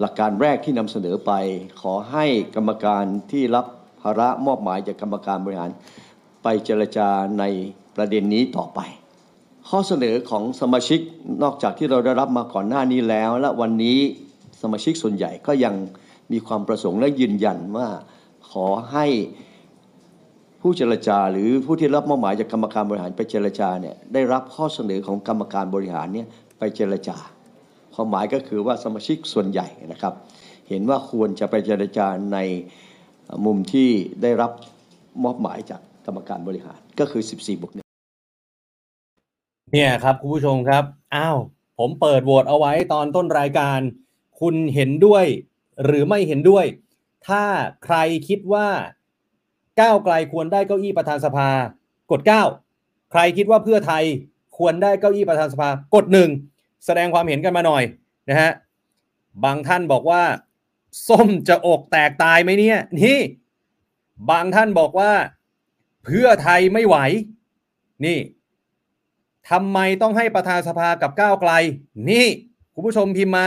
[0.00, 1.32] หลักการแรกที่นำเสนอไป
[1.80, 2.26] ขอให้
[2.56, 3.66] กรรมการที่รับ
[4.02, 5.70] ภาระมอบหมายจากกรรมการบริหาร
[6.42, 7.44] ไปเจรจาใน
[7.96, 8.80] ประเด็นนี้ต่อไป
[9.68, 11.00] ข้อเสนอของสมาชิก
[11.42, 13.98] นอกจากที่เราได้รับมาก่อนหน้านี้แล้ว และวันนี้
[14.62, 15.74] สมาชิกส่วนใหญ่ก็ยัง
[16.32, 17.88] มีความประสงค์และยืนยันว่า
[18.50, 19.06] ขอให้
[20.60, 26.26] ผู้เจรจาหรือผู้ที่รับมอบหมายจากกรรมการบริหารไปเจรจาเนี่ยได้รับข้อเสนอของกรรมการบริหารเนี่ย
[26.58, 27.16] ไปเจรจา
[27.94, 30.14] ความหมายก็คือว่าสมาชิกส่วนใหญ่นะครับ
[30.68, 32.38] เห็นว่าควรจะไปเจรจาใน
[33.44, 33.88] มุมที่
[34.22, 34.52] ได้รับ
[35.24, 37.86] มอบหมายจากกรรมการบริหารก็คือ 14บวกหนึ่ง
[39.72, 41.38] เนี่ยครับคุณผู้ชมครับอ้าว
[41.78, 43.80] ผมเปิดโหวตเอาไว้ตอนต้นรายการ
[44.40, 45.24] คุณเห็นด้วย
[45.84, 46.66] หรือไม่เห็นด้วย
[47.28, 47.44] ถ้า
[47.84, 47.96] ใคร
[48.28, 48.68] คิดว่า
[49.80, 51.48] ก้าวไกลควรได้เก้าอี้ประธานสภา
[52.10, 52.20] กด
[52.66, 54.04] 9 ใครคิดว่าเพื่อไทย
[54.56, 56.30] ควรได้เก้าอี้ประธานสภากดหนึ่ง
[56.84, 57.82] แสดงความเห็นกันมาหน่อย
[58.28, 58.52] นะฮะ
[59.44, 60.22] บางท่านบอกว่า
[61.08, 63.18] ส้มจะอกแตกตายไหมเนี่ยนี่
[64.30, 65.12] บางท่านบอกว่า
[66.04, 66.96] เพื่อไทยไม่ไหว
[68.04, 68.18] นี่
[69.50, 71.52] ทำไมต้องให้ประธานสภากับก้าวไกล
[72.10, 72.26] นี่
[72.74, 73.46] คุณผู้ชมพิมพ์มา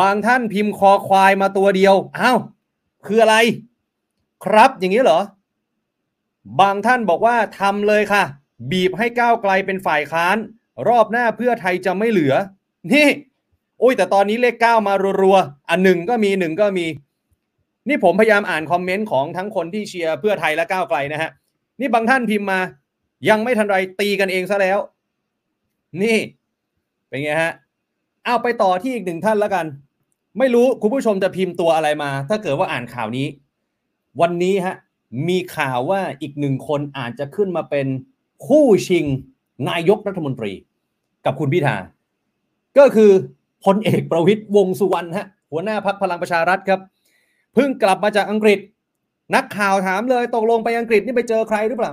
[0.00, 2.38] บางท่านพิมพ์คอควายมาตัวเดียวอ้าว
[3.06, 3.36] คืออะไร
[4.44, 5.20] ครับอย่างนี้เหรอ
[6.60, 8.24] บางท่านบอกว่าทำเลยค่ะ
[8.70, 10.36] บีบให้ก้าวไกลเป็นฝ่ายค้าน
[10.88, 12.34] รอบหน้าเพื่อไทยจะไม่เหลือ
[12.92, 13.08] นี่
[13.80, 16.86] โอ้ยแต่ตอนนี้เลขเก้ามารัวๆอันหนึ่งก็มีหนึ่งก็มี
[17.88, 21.30] นี่ผมพยายามอ่านคอมเมนต์ของทั้งคนที่เชียร์เพื่อไทยและก้าวไกลนะฮะ
[21.80, 22.60] นี่บางท่านพิมพ์มา
[23.28, 24.78] ยังไม่ทันไรตีกันเองซะแล้ว
[26.02, 26.18] นี่
[27.08, 27.52] เป็นไงฮะ
[28.24, 29.66] เอาไปต่อที่อีกหนึ่งท่านแล้วกัน
[30.38, 33.26] ไม่รู้คุณผู้ชมจะพิมพ์ตัวอะไรมา ถ้าเกิดว่าอ่านข่าวนี้
[34.20, 34.76] วันนี้ฮะ
[35.28, 37.86] มีข่าวว่าอีกหนึ่งคนอาจจะขึ้นมาเป็น
[38.46, 39.04] คู่ชิง
[39.68, 40.52] นายกรัฐมนตรี
[41.24, 41.76] กับคุณพิธา
[42.78, 43.10] ก็คือ
[43.64, 46.80] พลเอกประวิตยวงสุวรรณฮะหัวหน้าพักพลังประชารัฐครับ
[47.54, 48.58] เพิ่งกลับมาจากอังกฤษ
[49.34, 51.92] นักข่าวถามเลยตกลงไปอังกฤษนี่ไปเจอใครหรือเปล่า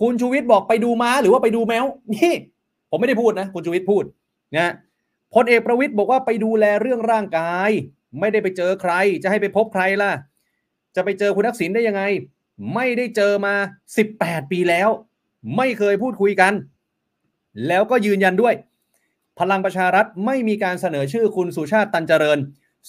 [0.00, 2.32] คุณชูวิทย์บอกไปดูม้าหรือว่าไปดูแมวนี่
[2.90, 4.04] ผมไม่ได้พูดนะ คุณชูวิทย์พูด
[4.56, 4.72] นะ
[5.34, 7.70] พลเอกประวิตยบอกว่าไปดูแลเรื่องร่างกาย
[8.20, 10.10] ไม่ได้ไปเจอใคร จะให้ไปพบใครล่ะ
[10.96, 12.02] จะไปเจอคุณทักษิณได้ยังไง
[12.74, 13.54] ไม่ได้เจอมา
[14.02, 14.88] 18 ปีแล้ว
[15.56, 16.52] ไม่เคยพูดคุยกัน
[17.66, 18.54] แล้วก็ยืนยันด้วย
[19.38, 22.38] พลังประชารัฐไม่มีการเสนอชื่อคุณสุชาติตันเจริญ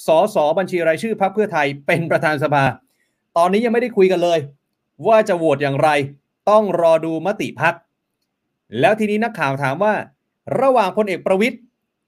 [0.06, 2.64] สสบัญชีรายชื่อพรรคเพื่อไทยเป็นประธานสภา
[3.38, 4.40] ตอนนี้ยังไม่ได้คุยกันเลย
[5.08, 5.90] ว่าจะโหวตอย่างไร
[6.50, 7.76] ต้องรอดูมติพัก
[8.80, 9.94] แล้วทีนี้นักข่าวถามว่า
[10.62, 11.62] ระหว่างพลเอกประวิทย์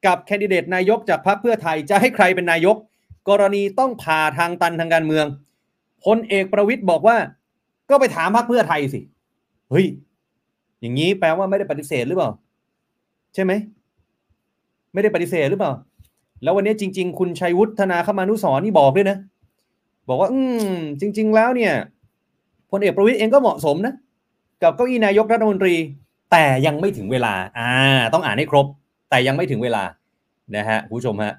[0.05, 2.75] กับแคนดิเดตนายกจากพรรคเพื่อไทยจะให้ใครเป็นนายก
[3.29, 5.25] กรณีต้องผ่าทางตันทางการเมือง
[6.05, 7.17] พลเอกประวิทย์บอกว่า
[7.89, 8.99] ก็ไปถามพรรคเพื่อไทยสิ
[9.71, 9.87] เฮ้ย
[10.81, 12.29] อย่างนี้แปลว่าไม่ได้ปฏิเสธหรือเปล่า
[13.33, 13.51] ใช่ไหม
[14.93, 15.71] ไม่ได้ปฏิเสธหรือเปล่า
[16.43, 19.17] แล้ววันนี้จริง ๆ คุณชัยวุฒนาคมานุสรนี่บอกด้วยนะ
[20.09, 20.39] บอกว่า อื
[20.73, 21.73] ม จริง ๆ แล้วเนี่ย
[22.71, 23.93] พลเอกประวิทย์เองก็เหมาะสมนะ
[24.61, 25.75] กับเก้าอี้นายกรัฐมนตรี
[26.31, 27.71] แต่ยังไม่ถึงเวลา อ่า
[28.13, 28.65] ต้องอ่านให้ครบ
[29.09, 29.83] แต่ยังไม่ถึงเวลา
[30.55, 31.33] นะฮะผู้ชมฮะ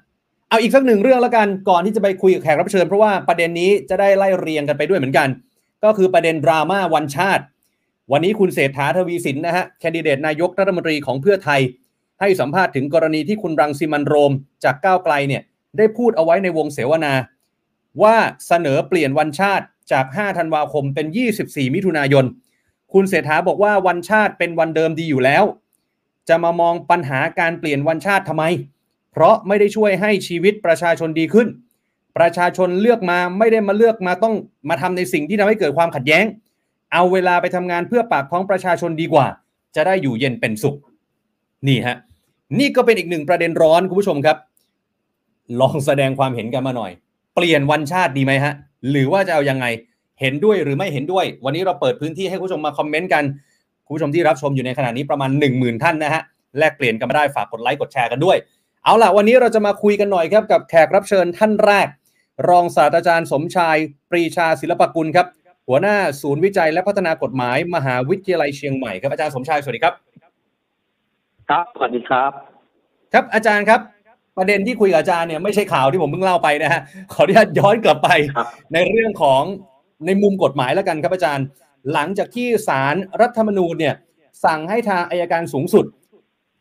[0.49, 5.27] เอาอีกสักหนึ่งเรื่องแล้วกันก่อนที่จะไปคุยกับแขกรับเชิญเพราะว่าประเด็นนี้จะได้ไล่เรียงกันไปด้วยเหมือนกัน
[5.83, 7.43] ก็คือประเด็นดราม่าวันชาติ
[8.11, 11.61] วันนี้คุณเศรษฐาทวีสินนะฮะแคนดิเดตนายกรัฐมนตรีของเพื่อไทย
[12.19, 14.31] ให้สัมภาษณ์ถึงกรณีที่คุณรังสิมันโรม
[14.63, 15.41] จากก้าวไกลเนี่ย
[15.77, 17.13] ได้พูดเอาไว้ในวงเสวนา
[18.03, 18.15] ว่า
[18.47, 21.07] เสนอเปลี่ยนวันชาติจาก 5 ธันวาคมเป็น
[21.41, 22.25] 24 มิถุนายน
[22.93, 25.43] คุณเศรษฐาบอกว่าวันชาติเป็นวันเดิมดีอยู่แล้ว
[26.29, 28.43] จะมามองปัญหาการเปลี่ยนวันชาติทำไม
[29.11, 31.47] เพราะไม่ได้ช่วยให้ชีวิตประชาชนดีขึ้น
[32.17, 34.35] ประชาชนเลือกมาไม่ได้มาเลือกมาต้อง
[34.69, 36.25] มาทำในสิ่งที่ทำให้เกิดความขัดแย้ง
[36.93, 39.27] เอาเวลาไปทำงานเพื่อปากท้องประชาชนดีกว่า
[39.75, 40.75] จะได้อยู่เย็นเป็นสุข
[41.67, 41.97] นี่ฮะ
[42.59, 44.37] นี่ก็เป็นอีกหนึ่งประเด็นร้อนคุณผู้ชมครับ
[45.61, 46.91] ลองแสดงความเห็นกันมาหน่อย
[47.35, 48.53] เปลี่ยนวันชาติดีไหมฮะ
[48.89, 49.65] หรือว่าจะเอายังไง
[50.21, 53.23] เห็นด้วยหรือไม่เห็นด้วย วันนี้เราเปิดพื้นที่ให้คุณผู้ชมมาคอมเมนต์กัน
[53.85, 56.21] คุณผู้ชมที่รับชมอยู่ในขณะนี้ประมาณ 1 0,000 ท่านนะฮะ
[56.57, 58.37] แลกเปลี่ยนกันมาได้ฝากกดไลค์กดแชร์กันด้วย
[58.83, 61.87] เอาล่ะวันนี้เราจะมาคุยกันหน่อยครับกับแขกรับเชิญท่านแรก
[62.49, 63.77] รองศาสตราจารย์สมชาย
[64.09, 65.27] ปรีชาศิลปกุลครับ
[65.67, 69.93] หัวหน้าศูนย์วิจัยและพัฒนากฎหมาย มหาวิทยาลัยเชียงใหม่ครับอาจารย์สมชายสวัสดีครับ
[71.49, 72.31] ครับสวัสดีครับ
[73.13, 73.81] ครับอาจารย์ครับ
[74.37, 79.43] ประเด็นที่คุยกับอาจารย์เนี่ยไม่ใช่ข่าวที่ผมเพิ่งเล่าไปนะฮะขออนุญาตย้อนกลับไปครับในเรื่องของ
[80.05, 81.45] ในมุมกฎหมายแล้วกันครับอาจารย์
[81.93, 83.95] หลังจากที่ศาลรัฐธรรมนูญเนี่ย
[84.45, 85.85] สั่งให้ทางอายการสูงสุด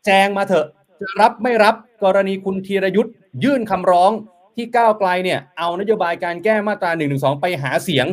[0.04, 0.66] แจงมาเถอะ
[1.00, 4.12] จะรับไม่รับกรณีคุณธีรยุทธ์ยื่นคำร้อง
[4.56, 8.06] ที่ก้าวไกลเนี่ยเอานโยบายการแก้มาตรา1นึไปหาเสียง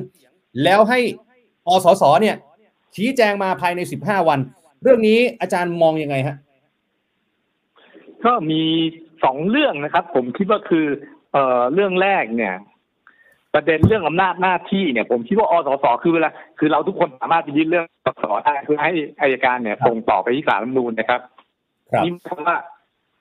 [0.63, 0.99] แล้วให้
[1.67, 2.35] อสสเนี่ย
[2.95, 4.39] ชี้แจงมาภายใน 15 วัน
[4.83, 6.35] เรื่องนี้อาจารย์มองยังไงฮะ
[8.25, 8.61] ก็มี
[9.23, 10.85] สองเรื่องนะครับ ผมคิดว่าคือ
[11.33, 12.53] เอ่อเรื่องแรกเนี่ย
[13.53, 16.29] ประเด็นเรื่องอำนาจหน้าที่เนี่ย ผมคิดว่าอสสคือเวลา
[16.59, 21.21] คือเราทุกคนสามารถไปยื่นเรื่องอสสได้เพื่อให้อายการเนี่ยส่งต่อไปที่ศาลรัฐธรรมนูญนะครับ
[21.91, 22.57] ครับนี่หมายความว่า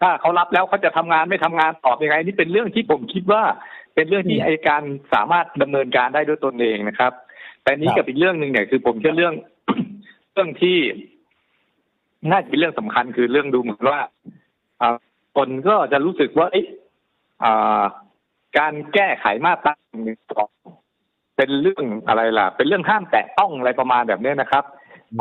[0.01, 3.43] ถ้าเขารับแล้วเขาจะทำงานไม่ทำงานตอบยังไง นี่เป็นเรื่องที่ผมคิดว่า
[3.97, 4.83] เป็นเรื่องที่อืมอายการ
[5.15, 7.13] สามารถดำเนินการได้ด้วยตนเองนะครับ
[7.63, 9.35] แต่นี้ครับกับอีกเรื่องหนึ่งเนี่ยคือผมเชื่อเรื่อง
[10.33, 10.79] เรื่องที่
[12.31, 14.01] น่าจะเป็นเรื่องสำคัญคือเรื่องดูเหมือนว่า
[14.81, 14.97] อ่า
[15.37, 16.67] คนก็จะรู้สึกว่าเอ๊ะ
[17.45, 17.83] อ่า
[18.59, 20.51] การแก้ไขมาตราหนึ่งสอง
[21.37, 24.65] เป็นเรื่องอะไรล่ะ เป็นเรื่องห้ามแตะต้องอะไรประมาณแบบเนี้ยนะครับ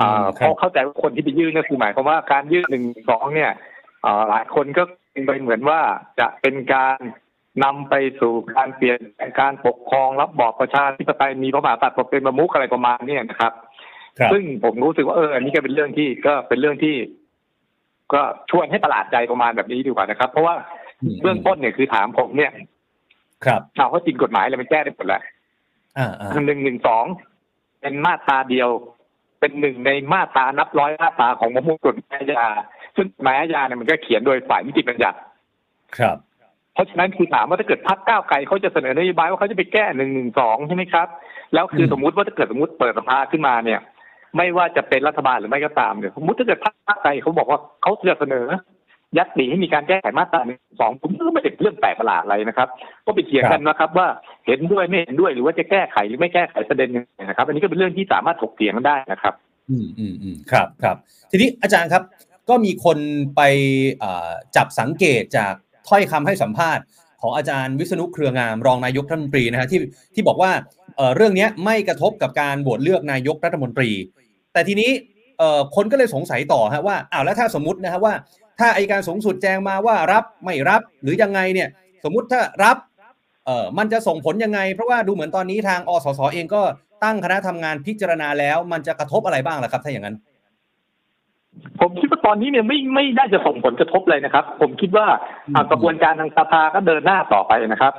[0.02, 3.52] อ่าเพราะเข้าใจว่าคนที่ไปยื่นก็คือหมายความว่าการยื่นหนึ่งสองเนี่ย
[4.06, 4.84] อ่าหลายคนก็
[5.28, 5.80] ไปเหมือนว่า
[6.20, 6.98] จะเป็นการ
[7.64, 13.54] นำไปสู่การเปลี่ยนแปลงการปกครองรับบอบประชาธิปไตยมีพระมหากษัตริย์เป็นประมุขอะไรประมาณเนี้นะครับ
[14.20, 16.96] ครับ ซึ่งผมรู้สึกว่าเอออันนี้ก็เป็นเรื่องที่ก็เป็นเรื่องที่
[18.14, 20.56] ก็ชวนให้ประหลาดใจประมาณแบบนี้ดีกว่านะครับ เพราะว่า
[21.02, 22.52] อืมเบื้องต้นเนี่ยคือถามผมเนี่ย
[23.46, 25.22] ครับเอาเขาจริงกฎหมายอะไรมันแก้ได้หมดแหละ
[25.98, 27.06] อ่าอ่าหนึ่งหนึ่งสอง
[27.82, 28.70] เป็นมาตราเดียว
[29.40, 32.46] เป็นหนึ่งในมาตรานับร้อยมาตราของประมวลกฎหมายอาญา
[32.96, 35.18] ซึ่งกฎหมายอาญาเนี่ยมันก็เขียนโดยฝ่ายนิติบัญญัติ
[35.98, 36.18] ครับ
[36.76, 41.08] เพราะฉะนั้นคือถามว่าถ้าเกิดพรรคก้าวไกลเขาจะเสนอนโยบายว่าเขาจะไปแก้หนึ่งหนึ่งสองใช่ไหมครับ
[41.54, 43.80] แล้วคือสมมุติว่าถ้าเกิดสมมติเปิดสภาขึ้นมาเนี่ย
[44.38, 48.46] ไม่ว่าจะเป็นรัฐบาลหรือไม่ก็ตามเนี่ยสมมติถ้าเกิดพรรคก้าวไกลเขาบอกว่าเขาจะเสนอ
[49.18, 52.68] ยัตติให้มีการแก้ไขมาตราหนึ่งสองผมก็ไม่ได้เป็นเรื่องแปลกประหลาดอะไรนะครับ
[53.06, 54.08] ก็ไปเถียงกันนะครับ ว่า
[54.46, 59.34] เห็นด้วยไม่เห็นด้วยหรือว่าจะแก้ไขหรือไม่แก้ไขประเด็นยังไงนะครับ อันนี้ก็เป็นเรื่องที่สามารถถกเถียงกันได้นะครับ
[59.70, 60.98] อืมอืมอืมครับครับ
[61.32, 62.04] ทีนี้อาจารย์ครับ
[62.50, 62.98] ก็มีคน
[63.36, 63.42] ไป
[64.56, 65.54] จับสังเกตจาก
[65.88, 66.84] ถ้อยคำให้สัมภาษณ์
[67.22, 69.80] ของอาจารย์วิษณุเครืองามรองนายกรัฐมนตรีนะฮะที่
[70.16, 70.52] ที่บอกว่า
[71.16, 73.90] เรื่องนี้ไม่กระทบกับการโหวตเลือกนายกรัฐมนตรี
[74.54, 74.92] แต่ทีนี้
[75.76, 78.14] คนก็เลยสงสัยต่อฮะว่าอ้าวแล้วถ้าสมมตินะฮะว่า
[78.60, 81.70] ถ้าอัยการสูงสุดแจ้งมาว่ารับไม่รับหรือยังไงเนี่ย
[82.04, 82.78] สมมุติถ้ารับ
[83.46, 86.62] เออมันจะส่งผลยังไง เพราะว่าดูเหมือนตอนนี้ทางอสสเองก็
[87.04, 90.16] ตั้งคณะทำงานพิจารณาแล้ว มันจะกระทบอะไรบ้างล่ะครับ ถ้าอย่างนั้น
[91.82, 95.08] ผมคิดว่าตอนนี้เนี่ยไม่ไม่น่าจะส่งผลกระทบเลยนะครับ ผมคิดว่า
[95.56, 97.94] อ่าอืมกระบวนการทางสภาก็เดินหน้าต่อไปนะครับ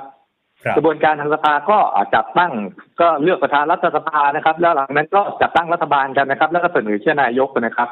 [0.64, 1.79] ครับ กระบวนการทางสภาก็
[2.14, 2.53] จัดตั้ง
[3.01, 7.88] ก็เลือกประธานรัฐสภานะครับ แล้วหลังนั้นก็จัดตั้งรัฐบาลกันนะครับ แล้วก็เสนอชื่อนายกนะครับ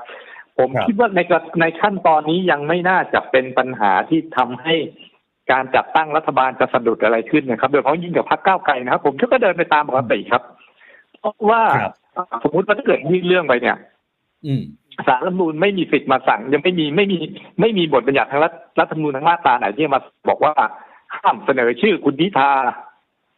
[0.59, 4.75] ผมครับคิดว่าในกระในขั้นตอนนี้ยังไม่น่าจะเป็นปัญหาที่ทำให้
[5.53, 10.43] การจัดตั้งรัฐบาลจะสะดุดอะไรขึ้นนะครับ โดยเฉพาะยิ่งกับพรรคก้าวไกลนะครับ ผมก็เดินไปตามปกติครับ
[11.21, 11.93] เพราะว่าครับ
[12.45, 13.77] สมมติว่าถ้าเกิดยื่นเรื่องไปเนี่ย
[14.47, 14.63] อืม
[15.07, 17.19] สารรัฐธรรมนูญไม่มีสิทธิ์มาสั่ง ยังไม่มีไม่มี
[17.61, 20.53] ไม่มีบทบัญญัติทางรัฐรัฐธรรมนูญทางมาตราไหนที่มาบอกว่า
[21.15, 22.51] ห้ามเสนอชื่อคุณพิธา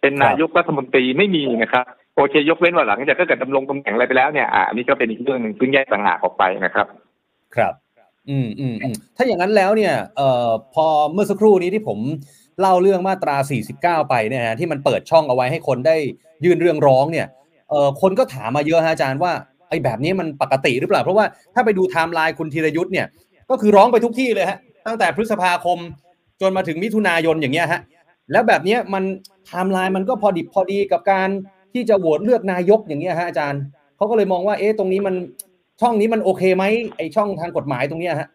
[0.00, 6.86] เป็นนายกรัฐมนตรีไม่มีนะครับโอเคยกเว้นว่าหลังจากถ้าเกิดดำรงตำแหน่งอะไรไปแล้วเนี่ยอ่าอันนี้ก็เป็นอีกเรื่องหนึ่งซึ่งแยกต่างหากออกไปนะครับ
[7.56, 7.74] ครับ
[8.30, 11.98] อืมอืมอืมถ้าอย่างนั้นแล้วเนี่ยเอ่อพอเมื่อสักครู่นี้ที่ผม
[12.60, 13.36] เล่าเรื่องมาตรา
[13.72, 15.96] 49 ไปเนี่ยฮะที่มันเปิดช่องเอาไว้ให้คนได้
[16.44, 17.26] ยื่นเรื่องร้องเนี่ย
[17.70, 19.32] เอ่อคนก็ถามมาเยอะฮะอาจารย์ว่า
[19.68, 23.06] ไอ้แบบนี้มันปกติหรือเปล่า เพราะว่าถ้าไปดูไทม์ไลน์คุณธีรยุทธ์เนี่ย
[23.50, 25.78] ก็คือร้องไปทุกที่เลยฮะตั้งแต่พฤษภาคม
[26.40, 27.80] จนมาถึงมิถุนายนอย่างเงี้ยฮะ
[28.32, 29.04] แล้วแบบนี้มัน
[29.46, 31.28] ไทม์ไลน์มันก็พอดิบพอดีกับการ
[31.72, 33.60] ที่จะโหวตเลือกนายกอย่างเงี้ยฮะอาจารย์
[33.96, 35.14] เขาก็เลยมองว่าเอ๊ะตรงนี้มัน
[35.80, 36.64] ช่องนี้มันโอเคไหม
[36.96, 38.28] ไอช่องทางกฎหมายตรงเนี้ยฮะ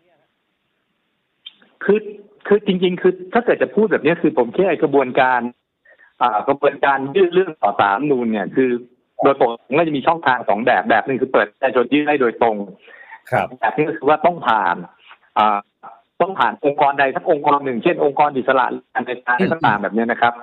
[1.84, 2.00] คือ
[2.48, 5.42] คือจริง ๆ คือถ้าเกิดจะพูดแบบนี้คือผมคิดไอกระบวนการ
[6.22, 8.72] อ่ากระบวนการยื่นเรื่องต่อศาลรัฐธรรมนูญเนี่ยคือ
[9.24, 12.58] โดยปกติก็จะมีช่องทางสองแบบแบบหนึ่งคือเปิดประชาชนยื่นได้โดยตรง
[13.32, 14.76] ครับแบบนี้ก็คือว่าต้องผ่าน
[15.38, 15.58] อ่า
[16.22, 19.12] ต้องผ่านองค์กรใดสักองค์กรหนึ่งเช่นองค์กรอิสระอันใด
[19.52, 20.34] ต่างๆแบบนี้นะครับ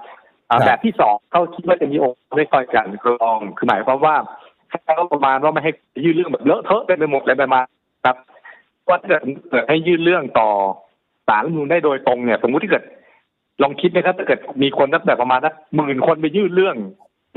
[0.50, 4.16] อ่าครับแบบที่สองเขาคิดว่าจะมีองค์กรไม่ค่อยกันกรอง คือหมายความว่า
[4.70, 5.72] เขาประมาณว่าไม่ให้
[6.04, 7.64] ยื่นเรื่องแบบเลอะเทอะไปหมดเลยประมาณ
[8.04, 8.16] ครับ
[8.88, 10.48] ว่าถ้าเกิดเกิดให้ยื่นเรื่องต่อ
[11.28, 12.84] ศาลรัฐธรรมนูญได้โดยตรงเนี่ย สมมุติถ้าเกิด
[13.62, 16.76] ลองคิดนะครับถ้าเกิดมีคนตั้งแต่ประมาณสักหมื่นคนไปยื่นเรื่อง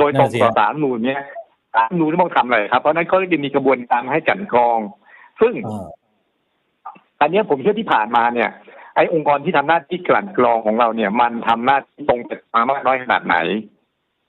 [0.01, 1.21] โดยตรงนั่นสิต่อศาลรัฐธรรมนูญเนี่ย
[1.75, 4.79] ศาลรัฐธรรมนูญต้องทำอะไรครับ เพราะฉะนั้นเขาจะมีกระบวนการให้กลันกรอง
[5.41, 5.87] ซึ่งอ่า
[7.21, 8.49] อันเนี้ยผมเชื่อที่ผ่านมาเนี่ย
[8.95, 13.35] ไอ้องค์กรที่ทำหน้าที่กลั่นกรองของเราเนี่ย มันทำหน้าที่ตรงไปมามากน้อยขนาดไหน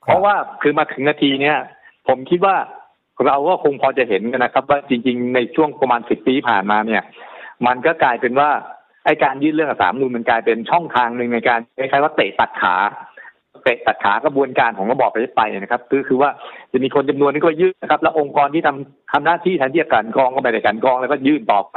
[0.04, 1.56] เพราะว่าคือมาถึงนาทีเนี้ย
[2.08, 2.56] ผมคิดว่า
[3.26, 7.02] เราก็คงพอจะเห็นกันนะครับ ว่าจริง ๆ ในช่วงประมาณสิบปีผ่านมาเนี่ย
[7.66, 8.50] มันก็กลายเป็นว่า
[9.04, 12.74] ไอ้การยื่นเรื่องกับสามนูนมันกลายเป็นช่องทางหนึ่งในการคล้ายๆว่าเตะตัดขา
[13.64, 16.30] เตะตัดขากระบวนการของระบอบประชาธิปไตยนะครับ คือคือว่า
[16.72, 21.76] จะมีคนจำนวนที่ก็ยื่นนะครับ แล้วองค์กรที่ทำทำหน้าที่แทนที่จะกลั่นกรองก็ไปแต่กลั่นกรองแล้วก็ยื่นต่อไป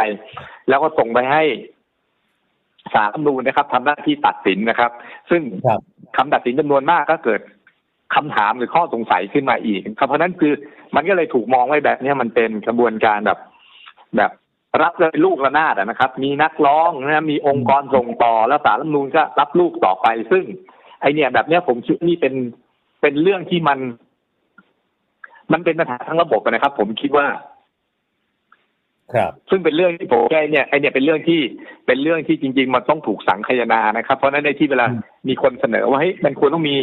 [0.70, 1.44] แล้วก็ส่งไปให้
[2.94, 4.92] ศาลรัฐธรรมนูญนะครับทำหน้าที่ตัดสินนะครับ
[5.30, 5.82] ซึ่งครับ
[6.18, 7.42] คำตัดสินจำนวนมากก็เกิด
[8.16, 10.54] คำถามหรือข้อสงสัยขึ้นมาอีกครับเพราะฉะนั้นคือ
[10.96, 13.40] มันก็เลยถูกมองไว้แบบเนี้ยมันเป็นกระบวนการแบบ
[14.18, 14.32] แบบ
[14.82, 20.44] รับเลยลูกระนาดอะนะครับ มีนักร้องนะมีองค์กรส่งต่อแล้วสารรัฐธรรมนูญก็รับลูกต่อไป ซึ่ง
[21.02, 22.34] ไอเนี่ยแบบเนี้ยผมคิดว่านี่เป็น
[23.02, 23.80] เป็นเรื่องที่มัน
[25.52, 27.28] มันเป็นปัญหาทั้งระบบอะนะครับ ผมคิดว่า
[29.14, 31.40] ครับ ซึ่งเป็นเรื่องที่ผมแก้เนี่ยไอเนี่ยเป็นเรื่องที่
[31.88, 36.76] เป็นเรื่องที่จริง ๆ มันต้องถูกสังคายนานะครับ เพราะฉะนั้นในที่เวลาอืมมีคนเสนอว่าเฮ้ยมันควรต้องมี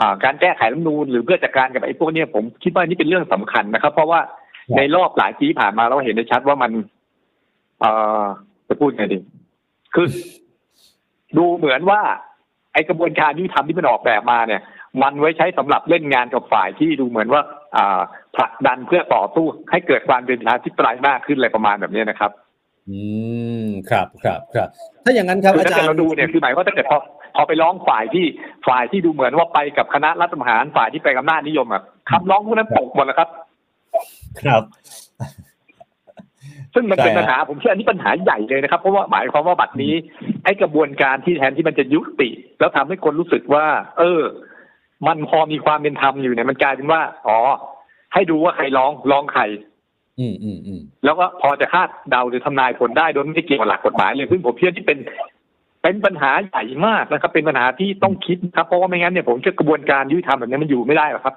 [0.00, 4.20] อ่าการแก้ไขรัฐธรรมนูญหรือเพื่อจัดการกับไอ้พวกเนี้ยผมคิดว่านี่เป็นเรื่องสำคัญนะครับ เพราะว่า
[4.76, 6.72] ในรอบหลายปีที่ผ่านมาเราเห็นได้ชัดว่ามัน
[7.80, 7.90] เอ่
[8.22, 8.24] อ
[8.68, 9.18] จะพูดไงดี
[9.94, 10.06] คือ
[11.36, 12.00] ดูเหมือนว่า
[12.76, 14.62] ไอ้กระบวนการยุติธรรมที่มันออกแบบมาเนี่ย
[15.02, 17.42] มันไว้ใช้สำหรับเล่นงานกับฝ่ายที่ดูเหมือนว่า
[17.76, 18.00] อ่า
[18.36, 22.30] ผลักดันเพื่อต่อสู้ให้เกิดความเป็นประชาธิปไตยมากขึ้นอะไรประมาณแบบนี้นะครับ
[22.88, 23.00] อื
[23.64, 24.68] มครับครับครับ
[25.04, 26.98] ถ้าอย่างนั้นครับคืออาถ้าจารเกิดย์เราดูเนี่ยคือหมายว่าถ้าเกิดพอ
[27.36, 28.26] พอไปร้องฝ่ายที่
[28.68, 33.28] ฝ่ายที่ดูเหมือนว่าไปกับคณะรัฐประหารฝ่ายที่ไปกับอำนาจนิยมอะคำร้องพวกนั้นตกหมดแล้วครับ
[34.42, 34.62] ครับ
[36.76, 39.94] ซึ่งมันเป็นใช่ฮะปัญหาผมเชื่ออันนี้ปัญหาใหญ่เลยนะครับ เพราะว่าหมายความว่าบัตรนี้
[40.44, 43.66] ไอ้กระบวนการที่แทนที่มันจะยุติ แล้วทำให้คนรู้สึกว่า
[43.98, 44.22] เออ
[45.06, 47.38] มันพอมีความเป็นธรรมอยู่เนี่ยมันกลายเป็นว่า อ๋อ
[48.14, 49.42] ให้ดูว่าใครร้องร้องใคร
[50.20, 54.98] อืมอืมอืมแล้วก็พอจะคาดเดาหรือทำนายผลได้โดยไม่เกี่ยวกับหลักกฎหมายเลยซึ่งผมเชื่อที่เป็น
[55.82, 61.34] เป็นปัญหาใหญ่มากนะครับ เป็นปัญหาที่ต้องคิดครับเพราะว่าไม่งั้นเนี่ยผมเชื่อกระบวนการยุติธรรมแบบนี้มันอยู่ไม่ได้หรอกครับ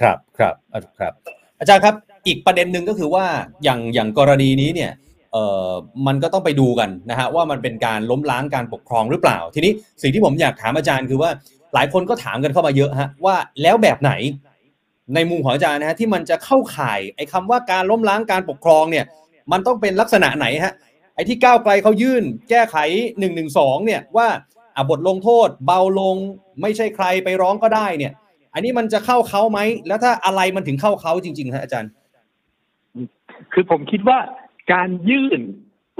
[0.00, 1.12] ครับครับอะครับ
[1.58, 1.94] อาจารย์ครับ
[2.26, 3.26] อีกประเด็นหนึ่งก็คือว่า
[3.64, 4.90] อย่างอย่างกรณีนี้เนี่ย
[5.32, 5.68] เอ่อ
[6.06, 11.30] มันก็ต้องไปดูกันนะฮะว่ามันเป็นการล้มล้างการปกครองหรือเปล่า ทีนี้สิ่งที่ผมอยากถามอาจารย์คือว่า
[11.74, 14.12] หลายคนก็ถามกันเข้ามาเยอะฮะว่าแล้วแบบไหน
[15.14, 19.04] ในมุมของอาจารย์นะฮะที่มันจะเข้าข่ายไอ้คำว่าการล้มล้างการปกครองเนี่ย
[19.52, 20.72] มันต้องเป็นลักษณะไหนฮะ
[21.14, 22.76] ไอ้ที่ก้าวไกลเขายื่น แก้ไข
[23.18, 24.28] หนึ่งหนึ่งสองเนี่ยว่า
[24.76, 26.16] อบทลงโทษ เบาลง
[26.62, 28.12] ไม่ใช่ใครไปร้องก็ได้เนี่ย
[28.54, 31.90] อันนี้มันจะเข้าเขาไหมแล้วถ้าอะไรมันถึงเข้าเขาจริงๆฮะอาจารย์
[33.52, 34.18] คือผมคิดว่า
[34.72, 35.40] การยื่น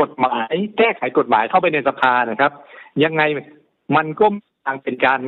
[0.00, 2.52] กฎหมายแก้ไขกฎหมายเข้าไปในสภานะครับ
[3.04, 3.22] ยังไง
[3.96, 4.26] มันก็
[4.64, 5.20] ทางเป็นการ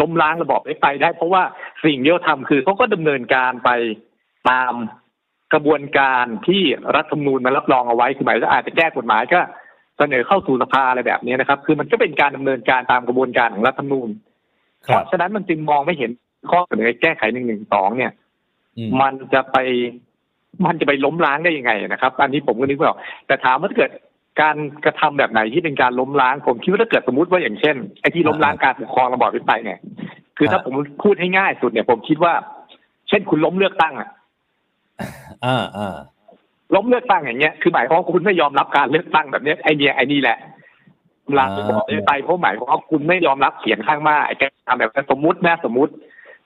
[0.00, 1.42] ล้มล้างระบอบไปได้ เพราะว่า
[1.84, 3.70] สิ่งที่เขาทำคือเขาก็ดำเนินการไป
[4.50, 4.72] ตาม
[5.52, 6.62] กระบวนการที่
[6.96, 9.40] รัฐธรรมนูญมันรับรองเอาไว้คือหมายว่าอาจจะแก้กฎหมายก็
[9.98, 14.08] เสนอเข้าสู่สภาอะไรแบบนี้นะครับ คือมันก็เป็นการดำเนินการตามกระบวนการของรัฐธรรมนูญ
[14.80, 16.10] เพราะฉะนั้นมันจึงมองไม่เห็น
[16.50, 18.12] ข้อเสนอแก้ไขหนึ่งหนึ่งสองเนี่ย
[18.76, 19.56] อืมมันจะไป
[20.64, 23.90] มันจะไปล้มล้างได้ยังไงนะครับ อันนี้ผมก็นึกไม่ออกแต่ถามว่าถ้าเกิด
[24.40, 29.78] การกระทำแบบไหนที่เป็นการล้มล้าง ผมคิดว่าถ้าเกิดสมมติว่าอย่างเช่นไอ้ที่ล้มล้างการปกครองระบอบประชาธิปไตยเนี่ย
[30.36, 32.32] คือถ้าผมพูดให้ง่ายสุดเนี่ย ผมคิดว่า
[33.08, 34.08] เช่นคุณล้มเลือกตั้งอะ
[35.44, 35.96] อ่าอ่า
[36.74, 40.38] ล้มเลือกตั้งอย่างเงี้ยคือหมายความว่าคุณไม่ยอมรับการเลือกตั้งแบบเนี้ยไอ้เนี่ยไอ้นี่แหละ
[41.24, 45.92] ล้มล้างระบอบประชาธิปไตยเพราะหมายความว่าคุณไม่ยอมรับเสียงข้างมากไอ้การทำแบบนั้นสมมตินะสมมติ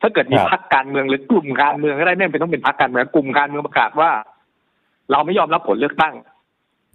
[0.01, 4.11] ถ้าเกิดมีพรรคการเมืองหรือกลุ่มการเมืองก็ได้ไม่จำเป็นต้องเป็นพรรคการเมืองกลุ่มการเมืองประกาศว่า
[5.11, 6.15] เราไม่ยอมรับผลเลือกตั้ง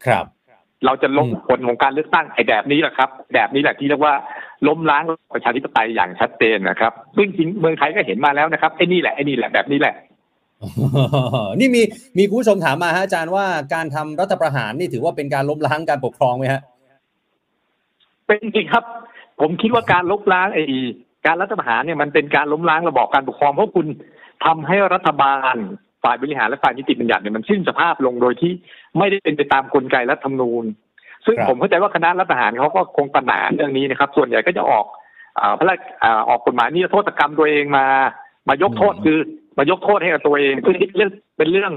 [0.07, 0.25] ครับ
[0.85, 4.13] เราจะล้มอืมผลของการเลือกตั้งไอ้แบบนี้แหละครับ แบบนี้แหละที่เรียกว่า
[4.67, 9.95] ล้มล้างประชาธิปไตยอย่างชัดเจนนะครับ ซึ่งจริงเมืองไทยก็เห็นมาแล้วนะครับไอ้นี่แหละไอ้นี่แหละแบบนี้แหละ
[11.59, 11.81] นี่มี
[12.17, 16.61] มีคุณผู้ชมถามมาฮะอาจารย์ว่าการทำรัฐประหารนี่ถือว่าเป็นการล้มล้างการปกครองไหมฮะ
[18.25, 18.83] เป็นจริงครับ
[19.41, 20.63] ผมคิดว่าการลบล้างไอ้
[21.25, 23.87] การรัฐประหารเนี่ยมันเป็นการล้มล้างระบอบการปกครองเพราะคุณ
[24.45, 25.55] ทำให้รัฐบาล
[26.03, 28.51] ฝ่ายบริหารและฝ่ายนิติบัญญัติเนี่ยมันสิ้นสภาพลงโดยที่
[28.97, 30.65] ไม่ได้เป็นไปตามกลไกรัฐธรรมนูญ
[31.25, 34.85] ซึ่งครับผมเข้าใจว่าคณะรัฐประหารเขาก็คงปัญหาเรื่องนี้นะครับ ส่วนใหญ่ก็จะออก
[35.39, 37.85] อ่าพระราชอ่าออกกฎหมายนิรโทษกรรมตัวเองมา
[38.49, 39.17] มายกโทษคือ
[39.57, 41.73] มายกโทษให้กับตัวเองซึ่งนี่เป็นเรื่องเป็นเรื่อง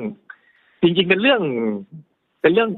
[0.82, 1.42] จริง ๆ เป็นเรื่อง
[2.42, 2.70] เป็นเรื่อง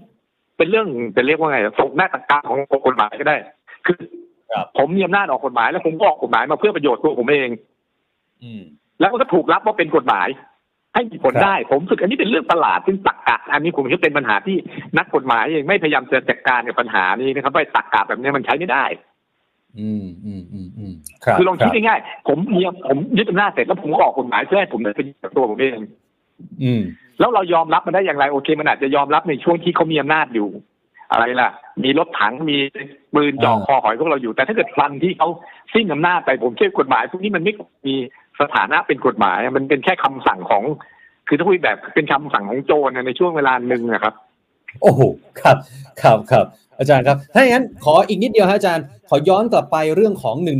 [0.56, 3.36] เป็นเรื่องเป็นเรียกว่าไงส่งหน้าตะการของกฎหมายก็ได้
[3.86, 4.19] คือครับ
[4.78, 7.48] ผมมีอำนาจออกกฎหมายแล้วผมก็ออกกฎหมายมาเพื่อประโยชน์ตัวผมเอง
[8.42, 8.62] อืม
[9.00, 10.28] แล้วมันก็ถูกรับว่าเป็นกฎหมาย
[10.94, 14.56] ให้มีผลครับได้ ผมรู้สึกอันนี้เป็นเรื่องประหลาดซึ่งตักกะ อันนี้ผมคิดว่าเป็นปัญหาที่
[14.98, 18.84] นักกฎหมายเองไม่พยายามจะจัดการกับปัญหานี้นะครับไปตักกะแบบนี้มันใช้ไม่ได้
[19.78, 20.92] อืมอืมอืมอืม
[21.24, 25.78] ครับคือลองคิดรับง่ายๆผมมีผมยึดอำนาจเสร็จแล้วผมก็ออกกฎหมายเพื่อให้ผมได้ประโยชน์กับตัวผมเอง
[26.62, 26.82] อืม
[27.18, 30.48] แล้วเรายอมรับมันได้อย่างไรโอเค มันอาจจะยอมรับในช่วงที่เขามีอำนาจอยู่
[31.12, 31.50] อะไรล่ะ
[31.84, 32.56] มีรถถังมี
[33.14, 35.28] ปืนจ่ออ่าคอหอยพวกเราอยู่ แต่ถ้าเกิดฟันที่เขา
[35.74, 37.54] สิ้นอำนาจไปผมเชื่อกฎหมายพวกนี้มันไม่
[37.86, 37.94] มี
[38.40, 40.62] สถานะเป็นกฎหมาย มันเป็นแค่คำสั่งของ
[41.28, 44.14] คือถ้าคุยแบบเป็นคำสั่งของโจรในช่วงเวลาหนึ่งนะครับ
[44.82, 45.00] โอ้โห
[45.40, 45.56] ครับ
[46.02, 46.46] ครับครับ
[46.78, 50.52] อาจารย์ครับ ถ้าอย่างนั้นขออีกนิดเดียวฮะอาจารย์ ขอย้อนกลับไปเรื่องของ1นึ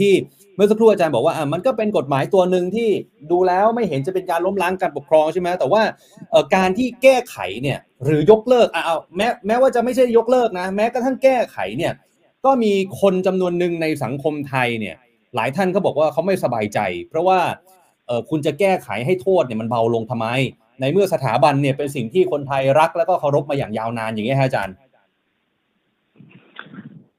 [0.00, 0.14] ที่
[0.56, 2.88] เมื่อสักครู่อาจารย์บอกว่าอะมันก็เป็นกฎหมายตัวหนึ่งที่
[3.30, 5.82] ดูแล้วไม่เห็นจะเป็นการล้มล้างการปกครองใช่ไหมแต่ว่า
[6.30, 11.92] เอ่อการที่แก้ไขเนี่ย หรือยกเลิกอะเอาแม้แม้ว่าจะไม่ใช่ยกเลิกนะ แม้กระทั่งแก้ไขเนี่ย
[12.44, 14.96] ก็มีคนจำนวนหนึ่งในสังคมไทยเนี่ย
[15.36, 17.38] หลายท่านก็บอกว่าเขาไม่สบายใจ เพราะว่า
[18.06, 20.26] เออคุณจะแก้ไขให้โทษเนี่ยมันเบาลงทำไม
[20.80, 24.74] ในเมื่อสถาบันเนี่ยเป็นสิ่งที่คนไทยรักแล้วก็เคารพมาอย่างยาวนานอย่างเงี้ฮะอาจารย์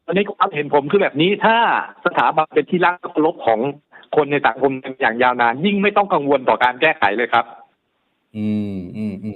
[0.07, 1.55] อันนี้ความเห็นผมคือแบบนี้ถ้า
[2.05, 3.59] สถาบันเป็นที่รักเคารพของ
[4.15, 7.45] คนในสังคมอย่างยาวนาน ยิ่งไม่ต้องกังวลต่อการแก้ไขเลยครับ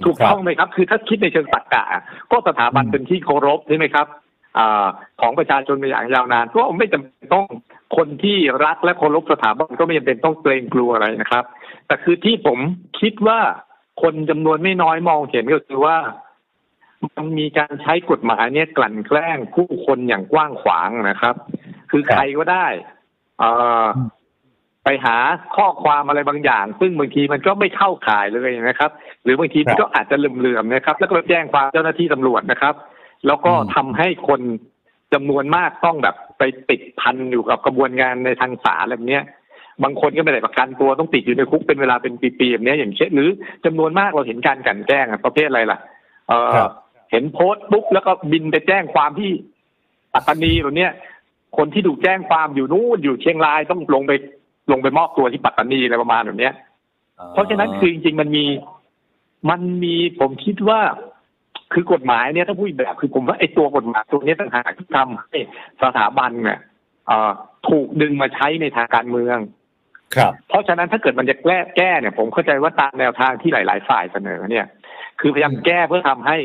[0.04, 1.84] ถูกครับต้องไหมครับ คือถ้าคิดในเชิงตรรกะ
[2.30, 4.06] ก็สถาบันอืมเป็นที่เคารพใช่ไหมครับ
[4.58, 4.86] อา
[5.20, 7.46] ของประชาชนมาอย่างยาวนาน ก็ไม่จำเป็นต้อง
[7.96, 11.44] คนที่รักและเคารพสถาบันก็ไม่จำเป็นต้องเกรงกลัวอะไรนะครับ
[11.86, 12.58] แต่คือที่ผม
[13.00, 13.38] คิดว่า
[14.02, 15.96] คนจำนวนไม่น้อยมองเห็นก็คือว่า
[17.16, 21.34] มันมีการใช้กฎหมายเนี่ยกลั่นแกล้งผู้คนอย่างกว้างขวางนะครับ
[21.90, 22.66] คือครับใครก็ได้
[23.38, 23.50] เอ่
[23.82, 23.98] ออ
[24.90, 25.18] ไปหา
[25.56, 28.90] ข้อความอะไรบางอย่าง ซึ่งบางทีมันก็ไม่เข้าข่ายเลยนะครับ
[29.24, 32.74] หรือบางทีมันก็อาจจะเหลื่อมๆนะครับ แล้วก็ไปแจ้งความเจ้าหน้าที่ตำรวจนะครับ
[33.26, 34.40] แล้วก็อืมทำให้คน
[35.14, 39.22] จำนวนมากต้องแบบไปติดพันอยู่กับกระบวนการในทางศาลแบบเนี้ย
[39.82, 43.30] บางคนก็ไม่ได้ประกันตัวต้องติดอยู่ในคุกเป็นเวลาเป็นปีๆแบบเนี้ยอย่างเช่นหรือ
[43.64, 45.78] จำนวนมากเราเห็นการกลันแกล้งอะประเภทอะไรล่ะ
[46.28, 46.72] เออครับ
[47.10, 49.30] เห็นโพสต์ปุ๊บแล้วก็บินไปแจ้งความที่
[50.12, 50.92] ปัตตานีหรือเนี้ย
[51.56, 54.12] คนที่ถูกแจ้งความอยู่นู่นอยู่เชียงรายต้องลงไป
[54.72, 56.54] ลงไปมอบตัวที่ปัตตานีอะไรประมาณแบบเนี้ย
[57.32, 58.44] เพราะฉะนั้นคือจริงๆมันมี
[59.50, 60.80] มันมีผมคิดว่า
[61.72, 65.38] คือกฎหมายเนี่ยถ้าพูดอีกแบบคือผมว่าไอ้ตัวกฎหมายตัวเนี้ยต่างหากที่ทำให้
[65.82, 66.58] สถาบันเนี่ย
[67.06, 67.30] เอ่อ
[67.68, 69.38] ถูกดึงมาใช้ในทางการเมือง
[70.16, 74.66] ครับ เพราะฉะนั้นถ้าเกิดมันจะแก้แก้เนี่ย ผมเข้าใจว่าตามแนวทางที่หลาย ๆ ฝ่ายเสนอเนี่ย
[75.20, 76.36] คือพยายามแก้เพื่อทำให้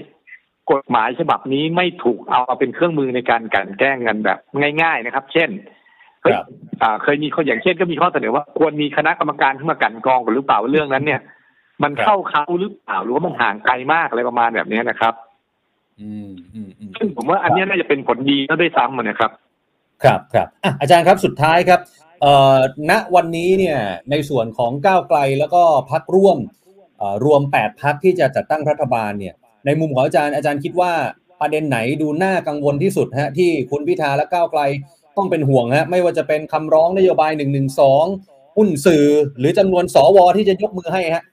[0.71, 4.39] กฎหมายฉบับนี้ไม่ถูกเอามาเป็นเครื่องมือในการกลั่นแกล้งกันแบบ
[4.81, 5.49] ง่าย ๆ นะครับ เช่น
[6.23, 6.45] เฮ้ยครับ
[6.81, 11.21] อ่าเคยมีข้ออย่างเช่นก็มีข้อเสนอว่าควรมีคณะกรรมการขึ้นมากลันกรองกันหรือเปล่าว่าเรื่องนั้นเนี่ย
[11.83, 15.13] มันครับเข้าเขาหรือเปล่าหรือว่ามันห่างไกลมากอะไรประมาณแบบนี้นะครับ
[16.01, 19.31] อืมอืมอืมซึ่งผมว่าอันเนี้ยน่าจะเป็นผลดีก็ด้วยซ้ำอะนะครับ
[20.03, 21.79] ครับครับอะอาจารย์ครับสุดท้ายครับ
[22.21, 22.57] เอ่อ
[22.89, 23.77] ณวันนี้เนี่ย
[24.11, 26.37] ในส่วนของก้าวไกลแล้วก็พักร่วม
[26.97, 30.91] เอ่อรวม 8พักที่จะจัดตั้งรัฐบาลเนี่ย ในมุมของอาจารย์อาจารย์คิดว่า
[31.41, 34.61] ประเด็นไหนดูน่ากังวลที่สุดฮะที่คุณพิธาและก้าวไกล
[35.17, 37.61] ต้องเป็นห่วงฮะไม่ว่าจะเป็นคำร้องนโยบาย1นึ
[38.57, 39.05] หุ้นสื่อ
[39.39, 41.23] หรือจำนวนสวที่จะยกมือให้ฮะ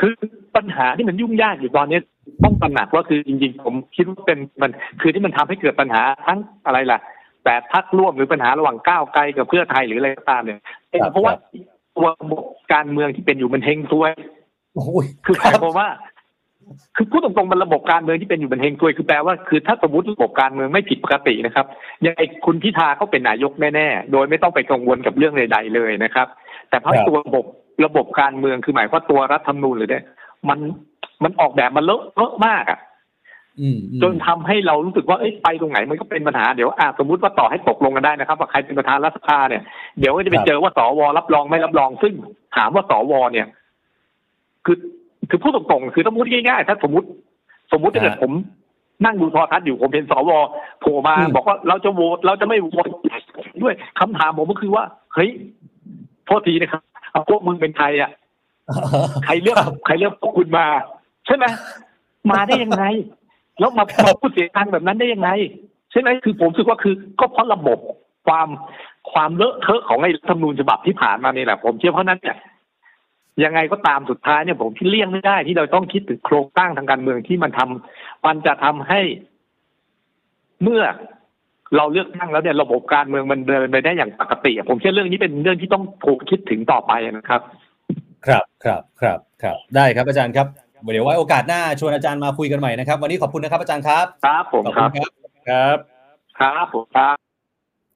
[0.00, 0.14] คือ
[0.56, 1.98] ปัญหาที่มันยุ่งยากอยู่ตอนนี้
[2.44, 6.98] ต้องตระหนักว่าคือจริงๆ ผมคิดว่าเป็นมันคือที่มันทำให้เกิดปัญหาทั้งอะไรล่ะ
[7.44, 10.60] แต่พักร่วมหรือปัญหาระหว่างก้าวไกลกับเพื่อไทยหรืออะไรก็ตามเนี่ย
[10.90, 11.32] เป็นครับเพราะว่า
[11.96, 14.12] ตัวระบบการเมืองที่เป็นอยู่มันเฮงซวย
[14.74, 15.88] โอ้ยคือหมายความว่า
[16.96, 21.66] คือพูดตรงๆมันระบบการเมืองที่เป็นอยู่มันเฮงซวยคือแปลว่าคือถ้าสมมติระบบการเมืองไม่ผิดปกตินะครับ
[22.06, 26.26] ยังไงคุณพิธาก็เป็นนายกแน่ๆโดยไม่ต้องไปกังวลกับเรื่องใดๆเลยนะครับ
[26.68, 27.44] แต่เพราะครับตัวระบบ
[27.86, 30.04] ระบบการเมืองคือหมายความว่าตัวรัฐธรรมนูญหรือเนี่ย
[30.48, 30.58] มัน
[31.24, 32.80] มันออกแบบมาเลอะเทอะมากอะ
[33.60, 39.62] อืมอืมจนทำให้เรารู้สึกว่าเอ้ยไปตรงไหนมันก็เป็นปัญหาเดี๋ยวอาสมมติว่าต่อให้ตกลงกันได้นะครับ ว่าใครเป็นประธานรัฐสภาเนี่ย
[40.00, 42.12] เดี๋ยวก็จะไปเจอว่าสวรับรองไม่รับรองซึ่ง
[42.56, 43.46] ถามว่าสวเนี่ย
[44.66, 44.76] คือ
[45.30, 47.06] คือพูดตรงๆคือต้องพูดง่ายๆถ้าสมมติ
[47.72, 48.32] สมมติถ้าเกิดผม
[49.04, 50.30] นั่งดูโทรทัศน์อยู่ผมเห็นสว
[50.80, 52.88] โผล่มา บอกว่าเราจะโหวตเราจะไม่โหวต
[53.62, 55.30] ด้วยคำถามผมก็คือว่า เฮ้ย
[56.26, 58.10] โทษทีนะครับเอาพวกมึงเป็นใครอะ
[59.24, 60.66] ใครเลือกใครเลือกพวกคุณมา
[61.26, 61.44] ใช่ไหม
[62.30, 62.84] มาได้ยังไง
[63.58, 65.30] แล้วมามาพูดเสียงดังแบบนั้นได้ยังไง
[65.90, 67.78] ใช่ไหมคือผมรู้สึกว่าคือ ก็เพราะระบบ
[68.26, 68.48] ความ
[69.12, 72.36] ความเลอะเทอะของไอ้รัฐธรรมนูญฉบับที่ผ่านมานี่แหละผมเชื่อเพราะนั้นเนี่ย
[73.44, 79.00] ยังไงก็ตามสุดท้ายเนี่ยผมที่เลี่ยงไม่ได้ที่เราต้องคิดถึงโครงสร้างทางการเมืองที่มันทำมันจะทำให้
[80.62, 80.82] เมื่อ
[81.76, 87.40] เราเลือกตั้งแล้วเนี่ยระบบการเมืองมันเดินไปได้อย่างปกติอะผมเชื่อเรื่องนี้เป็นเรื่องที่ต้องถูกคิดถึงต่อไปนะครับ
[88.26, 90.46] ครับครับครับครับ ได้ครับอาจารย์ครับ
[90.92, 95.10] เดี๋ยวไว้โอกาสหน้าชวนอาจารย์มาคุยกันใหม่นะครับ วันนี้ขอบคุณนะครับอาจารย์ครับครับผมขอบคคุรัณบครับ
[95.48, 95.76] ครับ
[96.40, 97.16] ครับผมครับ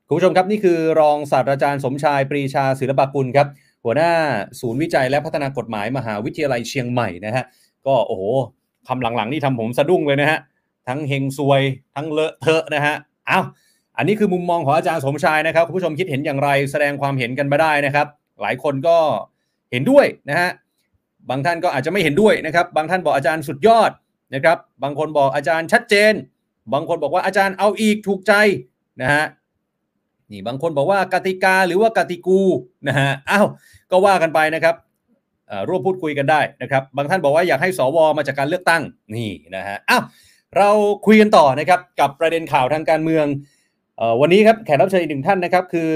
[0.06, 3.46] คุณผู้ชมครับนี่คือรองศาสตราจารย์สมชายปรีชาศิลปกุลครับ
[3.84, 4.12] หัวหน้า
[4.60, 7.44] ศูนย์วิจัยและพัฒนากฎหมายมหาวิทยาลัยเชียงใหม่นะฮะ
[7.86, 8.22] ก็โอ้โห
[8.88, 10.38] คำหลังๆนี่ทำผมสะดุ้งเลยนะฮะ
[10.88, 11.62] ทั้งเฮงซวย
[11.94, 12.94] ทั้งเลอะเทอะนะฮะ
[13.30, 13.44] อ้าว
[13.96, 18.06] อันนี้คือมุมมองของอาจารย์สมชายนะครับคุณผู้ชมคิดเห็นอย่างไรแสดงความเห็นกันมาได้นะครับ
[18.42, 18.96] หลายคนก็
[19.70, 20.50] เห็นด้วยนะฮะ
[21.30, 23.90] บางท่านก็อาจจะไม่เห็นด้วยนะครับ บางท่านบอกอาจารย์สุดยอด
[24.34, 26.12] นะครับ บางคนบอกอาจารย์ชัดเจน
[26.72, 28.32] บางคนบอกว่าอาจารย์เอาอีกถูกใจ
[29.02, 29.24] นะฮะ
[30.30, 32.40] นี่บางคนบอกว่ากติกาหรือว่ากติกู
[32.88, 33.46] นะฮะอ้าว
[33.90, 34.74] ก็ว่ากันไปนะครับ
[35.68, 38.82] ร่วมพูดคุยกันได้นะครับ บางท่านบอกว่าอยากให้สวมาจากการเลือกตั้ง
[39.16, 40.02] นี่นะฮะอ้าว
[40.56, 40.70] เรา
[41.06, 43.26] คุยกันต่อนะครับกับประเด็นข่าวทางการเมือง
[44.00, 45.90] อวันนี้ครับแขกรับเชิญอีกหนึ่งท่านนะครับ คือ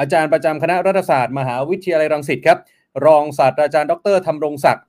[0.00, 2.58] อาจารย์ประจำคณะรัฐศาสตร์ มหาวิทยาลัยรังสิตครับ
[3.06, 4.84] รองศาสตราจารย์ดรธรรมรงศักดิ์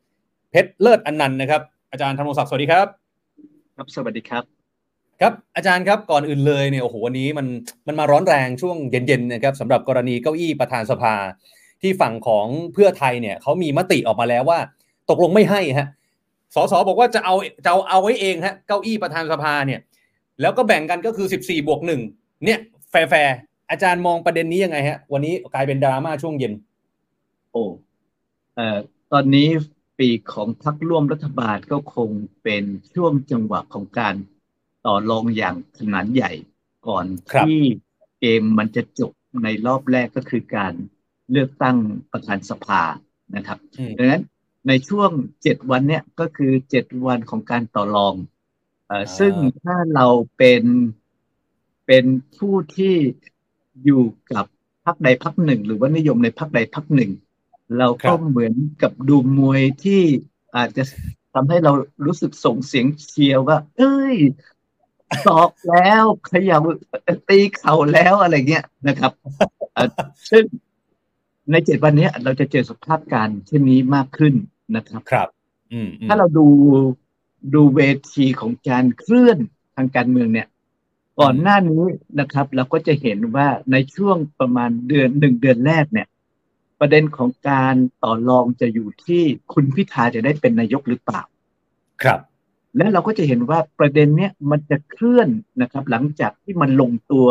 [0.51, 1.61] เพชรเลิศอนันต์นะครับ
[1.91, 2.87] อาจารย์ธรรมรงศักดิ์สวัสดีครับ
[3.75, 4.60] ครับสวัสดีครับ
[5.21, 7.47] ครับอาจารย์ครับก่อนอื่นเลยเนี่ยโอ้โหวันนี้มัน
[7.87, 11.15] มันมาร้อนแรงช่วงเย็นๆนะครับสำหรับกรณีเก้าอี้ประธานสภา
[11.81, 14.59] ที่ฝั่งของเพื่อไทยเนี่ยเขามีมติออกมาแล้วว่า
[15.09, 15.87] ตกลงไม่ให้ฮะ
[16.55, 19.79] สสบอกว่าจะเอาจะเอาเอาไว้เองฮะเก้าอี้ประธานสภาเนี่ย
[20.41, 22.01] แล้วก็แบ่งกันก็คือ 14บวกหนึ่ง
[22.45, 22.59] เนี่ย
[22.91, 22.95] แฟ
[23.25, 23.35] ร์
[23.69, 26.53] อาจารย์มองประเด็นนี้ยังไงฮะ วันนี้กลายเป็นดราม่าช่วงเย็น
[27.51, 27.63] โอ้
[28.55, 28.77] เอ่อ
[29.11, 29.47] ตอนนี้
[29.99, 32.09] ปีของพรรคร่วมรัฐบาลก็คง
[32.43, 32.63] เป็น
[32.95, 34.15] ช่วงจังหวะของการ
[34.85, 36.31] ต่อรองอย่างขนาดใหญ่
[36.87, 37.61] ก่อนครับที่
[38.19, 39.11] เกมมันจะจบ
[39.43, 40.73] ในรอบแรกก็คือการ
[41.31, 41.77] เลือกตั้ง
[42.11, 42.81] ประธานสภา
[43.35, 44.23] นะครับอืมดังนั้น
[44.67, 45.11] ในช่วง
[45.43, 48.13] เจ็ดวันเนี้ยก็คือเจ็ดวันของการต่อรอง
[48.87, 50.07] เอ่ออาซึ่งถ้าเรา
[50.37, 50.63] เป็น
[51.87, 52.05] เป็น
[52.37, 52.95] ผู้ที่
[53.83, 54.45] อยู่กับ
[54.85, 57.11] พรรคใดพรรคหนึ่ง หรือว่านิยมในพรรคใดพรรคหนึ่ง
[57.77, 60.01] เราครัก็บเหมือนกับดูมวยที่
[60.55, 60.83] อาจจะ
[61.33, 61.71] ทำให้เรา
[62.05, 64.17] รู้สึกส่งเสียงเชียร์ว่า เอ้ย
[65.27, 66.59] ตอกแล้วเขย่า
[67.29, 69.11] ตีเข่าแล้วอะไรเงี้ยนะครับ
[69.73, 69.87] เอ่อ
[70.29, 70.43] ซึ่ง
[71.51, 74.33] ในเจ็ดวันเนี้ยเราจะเจอสภาพการเช่นนี้มากขึ้น
[74.75, 75.27] นะครับครับ
[75.71, 76.47] อืมอืมถ้าเราดู
[77.53, 77.81] ดูเว
[78.13, 79.37] ทีของการเคลื่อน
[79.75, 80.47] ทางการเมืองเนี่ย
[81.19, 81.83] ก่อนหน้านี้
[82.19, 86.07] นะครับ เราก็จะเห็นว่าในช่วงประมาณเดือนหนึ่งเดือนแรกเนี่ย
[86.79, 91.23] ประเด็นของการต่อรองจะอยู่ที่คุณพิธาจะได้เป็นนายกหรือเปล่า
[92.03, 92.19] ครับ
[92.77, 95.29] และเราก็จะเห็นว่าประเด็นเนี้ยมันจะเคลื่อน
[95.61, 97.27] นะครับ หลังจากที่มันลงตัว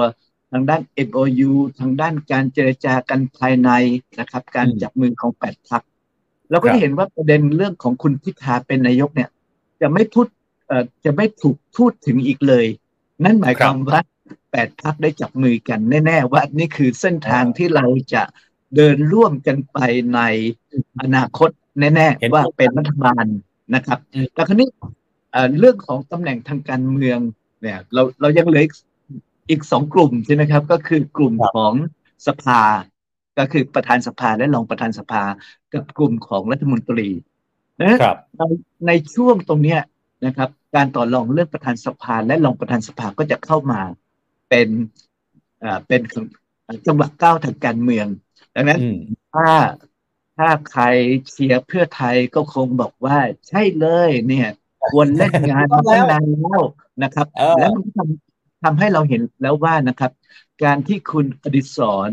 [0.52, 3.70] ทางด้าน MOU ทางด้านการเจรจากันภายใน
[4.20, 5.82] นะครับ การจับมือของแปดพัก
[6.50, 9.28] เราก็จะเห็นว่าประเด็นเรื่องของคุณพิธาเป็นนายกเนี่ย
[9.80, 10.26] จะไม่พูด
[11.04, 12.66] จะไม่ถูกพูดถึงอีกเลย
[13.24, 14.00] นั่นหมายความว่า
[14.50, 18.22] แปดพักได้จับมือกันแน่ ๆ ว่านี่คือเส้นทางที่เราจะ
[18.76, 19.78] เดินร่วมกันไป
[20.14, 20.20] ใน
[21.00, 23.24] อนาคตแน่ ๆ ว่าเป็นรัฐบาล
[23.74, 23.98] นะครับ
[24.34, 24.68] แต่คราวนี้
[25.30, 27.18] เอ่อเรื่องของตำแหน่งทางการเมือง
[27.62, 28.74] เนี่ยเราเรายังเหลืออีก
[29.50, 31.74] อีกสองกลุ่มใช่ไหมครับ ก็คือกลุ่มครับของ
[32.26, 32.62] สภา
[33.38, 35.22] ก็คือประธานสภาและรองประธานสภา
[35.72, 37.08] กับกลุ่มของรัฐมนตรี
[37.82, 38.42] นะครับใน
[38.86, 39.80] ในช่วงตรงเนี้ย
[40.26, 43.80] นะครับ การต่อรองเรื่องประธานสภา และรองประธานสภาก็จะเข้ามา
[44.48, 44.68] เป็น
[45.60, 46.00] เอ่อเป็น
[46.86, 48.06] จังหวะก้าวทางการเมือง
[48.54, 48.98] ดังนั้นอืม
[49.34, 49.48] ถ้า
[50.38, 50.84] ถ้าใคร
[51.30, 53.18] เชียร์เพื่อไทยก็คงบอกว่า
[53.48, 54.48] ใช่เลยเนี่ย
[54.90, 56.60] ควรเล่นงานมาตั้งนานแล้ว
[57.02, 60.10] นะครับเออแล้วมันก็ทำทำให้เราเห็นแล้วว่านะครับ
[60.64, 61.78] การที่คุณอดิศ
[62.08, 62.12] ร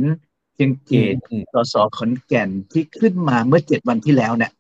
[0.54, 4.52] เพียงเกตอืมสสขอนแก่นที่ขึ้นมาเมื่อเจ็ดวันที่แล้วเนี่ย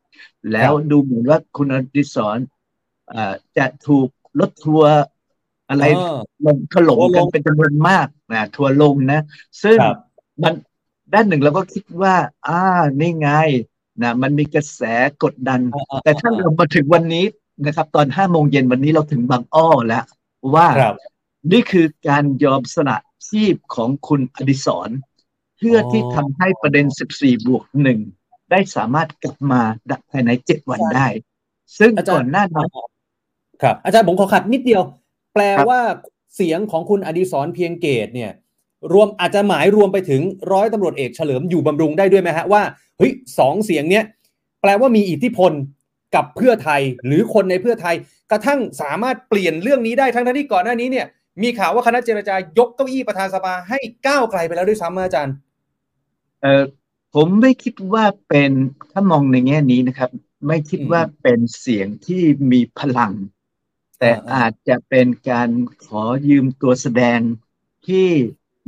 [0.52, 2.38] แล้วดูเหมือนว่าคุณอดิศร
[3.10, 4.08] เอ่อจะถูก
[4.40, 4.94] รถทัวร์
[5.70, 9.22] อะไรเออลงถล่มทัวร์ลกันงเป็นจำนวนมากนะทัวร์ลงนะ
[9.64, 9.98] ซึ่งครับ
[10.44, 10.54] มัน
[11.14, 12.16] ด้านหนึ่งเราก็คิดว่า
[12.48, 12.62] อ่า
[13.00, 13.30] นี่ไง
[14.02, 14.82] นะมันมีกระแส
[15.24, 15.62] กดดัน
[16.04, 17.26] แต่ถ้าเรามาถึงวันนี้
[17.66, 20.04] นะครับ ตอนห้าโมงเย็นวันนี้เราถึงบางอ้อแล้ว
[20.56, 20.96] ว่าครับ
[21.52, 22.98] นี่คือการยอมสละ
[23.28, 24.90] ชีพของคุณอดิศร
[25.58, 26.86] เพื่อที่ทำให้ประเด็น
[27.18, 28.00] 14 บวกหนึ่ง
[28.52, 29.62] ได้สามารถกลับมา
[30.12, 31.08] ภายในเจ็ดวันได้
[31.78, 32.68] ซึ่งอาจารย์ก่อนหน้านั้น
[33.62, 34.82] ครับ อาจารย์ผมขอขัดนิดเดียว
[35.34, 35.82] แปลครับว่า
[36.36, 38.32] เสียงของคุณอดิศรเพียงเกตเนี่ย
[38.94, 42.62] รวมอาจจะหมายรวมไปถึงร้อยตำรวจเอกเฉลิมอยู่บำรุงได้ด้วยไหมฮะว่า
[42.98, 44.04] เฮ้ยสองเสียงเนี้ย
[44.62, 45.52] แปลว่ามีอิทธิพล
[46.16, 47.96] กับเพื่อไทยหรือคนในเพื่อไทย
[48.32, 51.08] กระทั่งสามารถเปลี่ยนเรื่องนี้ได้ทั้งที่ก่อนหน้านี้เนี่ย
[51.44, 55.36] มีข่าวว่าคณะเจรจายกเก้าอี้ประธานสภาให้ก้าวไกลไปแล้วด้วยซ้ำอาจารย์
[56.42, 56.64] เออ
[57.14, 58.52] ผมไม่คิดว่าเป็น
[58.92, 60.10] ถ้ามองในแง่นี้นะครับ
[60.48, 63.14] ไม่คิดว่าเป็นเสียงที่มีพลัง
[64.00, 65.50] แต่อาจจะเป็นการ
[65.86, 67.20] ขอยืมตัวแสดง
[67.88, 68.08] ที่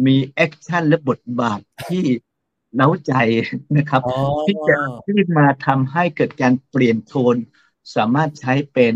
[0.05, 2.05] มี action และบทบาทที่
[2.76, 3.13] เร้าใจ
[3.78, 4.01] นะครับ
[4.45, 7.36] ที่จะที่มาทำให้เกิดการเปลี่ยนโทน
[7.95, 8.95] สามารถใช้เป็น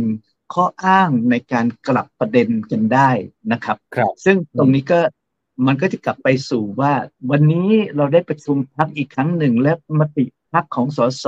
[0.54, 3.10] ข้ออ้างในการกลับประเด็นกันได้
[3.52, 5.00] นะครับครับซึ่งตรงนี้ก็
[5.66, 6.94] มันก็จะกลับไปสู่ว่า
[7.32, 11.26] วันนี้เราได้ประชุมพักอีกครั้งหนึ่ง และมติพักของสส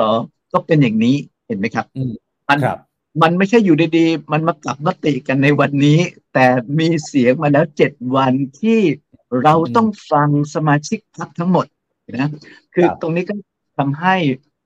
[0.53, 1.15] ก็เป็นอย่างนี้
[1.47, 1.85] เห็นไหมครับ
[2.49, 2.59] มัน
[3.21, 5.99] มันไม่ใช่อยู่ดีๆ มันมากลับมติกันในวันนี้
[6.33, 6.45] แต่
[6.79, 8.79] มีเสียงมาแล้วเจ็ดวันที่
[9.43, 11.65] เราต้องฟังสมาชิกพักทั้งหมด
[12.13, 12.29] นะ
[12.73, 13.33] คือตรงนี้ก็
[13.77, 14.15] ทำให้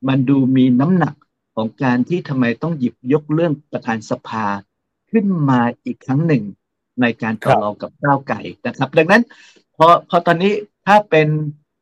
[0.07, 1.15] มันดูมีน้ำหนัก
[1.55, 4.45] ของการที่ทำไมต้องหยิบยกเรื่องประธานสภา
[5.11, 6.43] ขึ้นมาอีกครั้งหนึ่ง
[7.01, 9.23] ในการต่อรองกับก้าวไก่นะครับ ดังนั้น
[9.77, 10.53] พอพอตอนนี้
[10.85, 11.27] ถ้าเป็น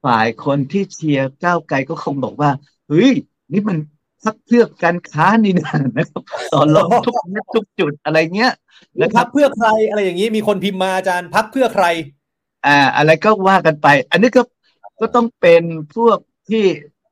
[0.05, 2.51] ฝ่ายคนที่เชียร์ก้าวไก่ก็คงบอกว่า
[2.87, 3.11] เฮ้ย
[3.51, 3.77] นี่มัน
[4.23, 8.51] พักเพื่อการค้านี่นะนะครับต่อรองทุกนัดทุกจุดอะไรเงี้ย
[9.01, 11.85] นะครับเพื่อใครอะไรอย่างนี้มีคนพิมพ์มาอาจารย์พักเพื่อใคร
[12.65, 14.41] อ่า อะไรก็ว่ากันไป อันนี้ก็
[14.99, 15.63] ก็ต้องเป็น
[15.95, 16.17] พวก
[16.49, 16.65] ที่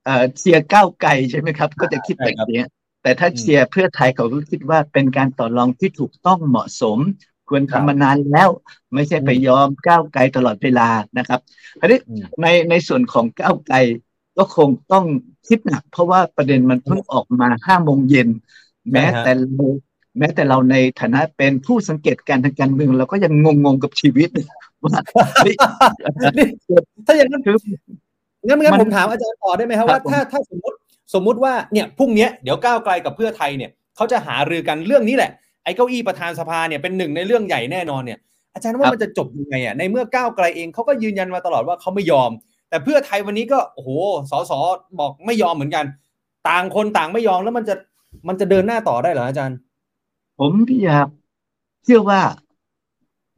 [0.03, 2.61] เอ่อเชียร์ก้าวไก่ใช่ไหมครับ ก็จะคิดแบบนี้
[3.01, 6.99] แต่ถ้าเชียร์เพื่อไทยเขาก็คิดว่าเป็นการต่อรองที่ถูกต้องเหมาะสม
[7.49, 8.49] ควรทำมานานแล้ว
[8.93, 11.39] ไม่ใช่ไปยอมก้าวไกลตลอดเวลานะครับ
[11.79, 11.99] คราวนี้
[12.41, 13.77] ในในส่วนของก้าวไกล
[14.37, 15.05] ก็คงต้อง
[15.47, 18.29] คิดหนักเพราะว่าประเด็นมันเพิ่งออกมาห้าโมงเย็น
[18.91, 19.67] แม้แต่เรา
[20.19, 23.33] แม้แต่เราในฐานะเป็นผู้สังเกตการทางการเมืองเราก็ยัง
[23.65, 24.29] งงๆกับชีวิต
[24.83, 24.91] ว่า
[27.05, 27.57] ถ้าอย่างนั้นคือ
[28.47, 30.77] งั้นงั้นผมถามอาจารย์ต่อได้ไหมครับว่าถ้าถ้าสมมติ
[31.13, 35.31] สมมุติว่าเนี่ยพรุ่งนี้เดี๋ยวก้าวไกลกับเพื่อไทยเนี่ยเขาจะหารือกันเรื่องนี้แหละ
[35.63, 38.19] ไอ้เก้าอี้ประธานสภาเนี่ยเป็นหนึ่งในเรื่องใหญ่แน่นอนเนี่ย
[38.53, 42.31] อาจารย์ว่ามันจะจบยังไงอะในเมื่อก้าวไกลเองเขาก็ยืนยันมาตลอดว่าเขาไม่ยอม
[42.69, 43.89] แต่เพื่อไทยวันนี้ก็โอ้โห
[44.31, 44.51] สส
[44.99, 45.85] บอกไม่ยอมเหมือนกัน
[46.49, 47.75] ต่างคนต่างไม่ยอมแล้วมันจะ
[48.27, 49.57] มันจะเดินหน้าต่อได้เหรออาจารย์
[50.37, 50.97] ผมพี่ยา
[51.83, 52.21] เชื่อว่า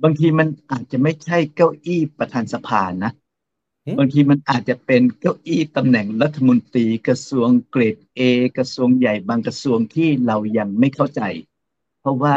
[0.04, 3.12] บางทีมันอาจจะไม่ใช่เก้าอี้ประธานสภานะ
[4.00, 8.22] บางทีมันอาจจะเป็นเก้าอี้ตำแหน่งรัฐมนตรีกระทรวงเกรดเอ
[8.58, 11.22] กระทรวงใหญ่บางกระทรวงที่เรายังไม่เข้าใจ
[12.02, 12.36] เพราะว่า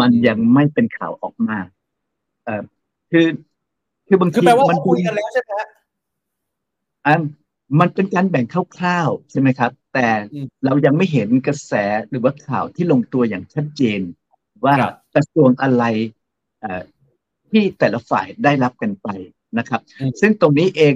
[0.00, 1.58] มันยังไม่เป็นข่าวออกมา
[2.44, 2.62] เออ
[3.10, 3.26] คือ
[4.06, 5.52] คือบางทีมันคุยกันแล้วใช่ไหม
[7.06, 7.14] อ่า
[7.80, 8.46] มันเป็นการแบ่ง
[8.76, 10.08] คร่าวๆใช่ไหมครับ แต่
[10.64, 11.72] เรายังไม่เห็นกระแส
[12.08, 14.00] หรือว่าข่าวที่ลงตัวอย่างชัดเจน
[14.64, 14.74] ว่า
[15.14, 15.84] กระทรวงอะไร
[17.50, 19.08] ที่แต่ละฝ่ายได้รับกันไป
[19.58, 19.80] นะครับ
[20.20, 20.94] ซึ่งตรงนี้เอง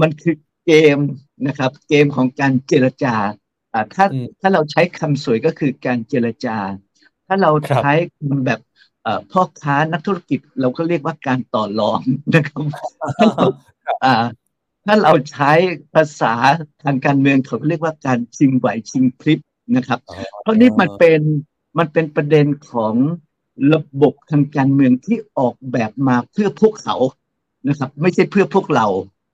[0.00, 0.34] มันคือ
[0.66, 0.98] เกม
[1.46, 3.14] นะครับ เกมของการเจรจา
[3.94, 4.06] ถ้า
[4.40, 6.56] ถ้าเราใช้คำสวยก็คือการเจรจา
[7.26, 7.50] ถ้าเรา
[7.82, 7.92] ใช้
[8.46, 8.60] แบบ
[9.32, 12.00] พ่อค้านักธุรกิจเราก็เรียกว่าการต่อรอง
[12.34, 12.64] นะครับ
[14.84, 15.52] ถ้าเราใช้
[15.94, 16.34] ภาษา
[16.84, 19.40] ทางการเมืองเขาเรียกว่าการชิงไหวชิงคลิป
[19.76, 20.00] นะครับ
[20.42, 21.20] เพราะนี่มันเป็น
[21.78, 22.94] มันเป็นประเด็นของ
[23.72, 26.96] ระบบทางการเมืองที่ออกแบบมาเพื่อพวกเขา
[27.68, 28.86] นะครับ ไม่ใช่เพื่อพวกเรา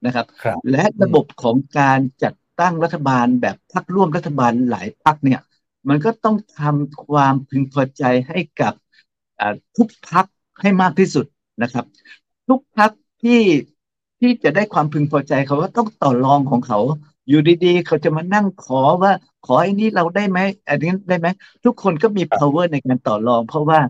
[0.06, 5.40] นะครับรบและระบบของการจัดตั้งรัฐบาลแบบพักร่วมรัฐบาลหลายพักเนี่ย
[5.88, 8.72] มันก็ต้องทำความพึงพอใจให้กับ
[9.76, 10.26] ทุกพัก
[10.60, 11.26] ให้มากที่สุด
[11.62, 11.84] นะครับ
[12.48, 12.90] ทุกพัก
[13.22, 13.40] ที่
[14.20, 16.78] ที่จะได้ความพึงพอใจเขาก็ต้องต่อรองของเขา
[17.28, 19.12] อยู่ดีๆ เขาจะมานั่งขอว่า
[19.46, 21.28] ขอไอ้นี้เราได้ไหมอันนี้ได้ไหม
[21.64, 23.80] ทุกคนก็มี power ในการต่อรอง เพราะว่า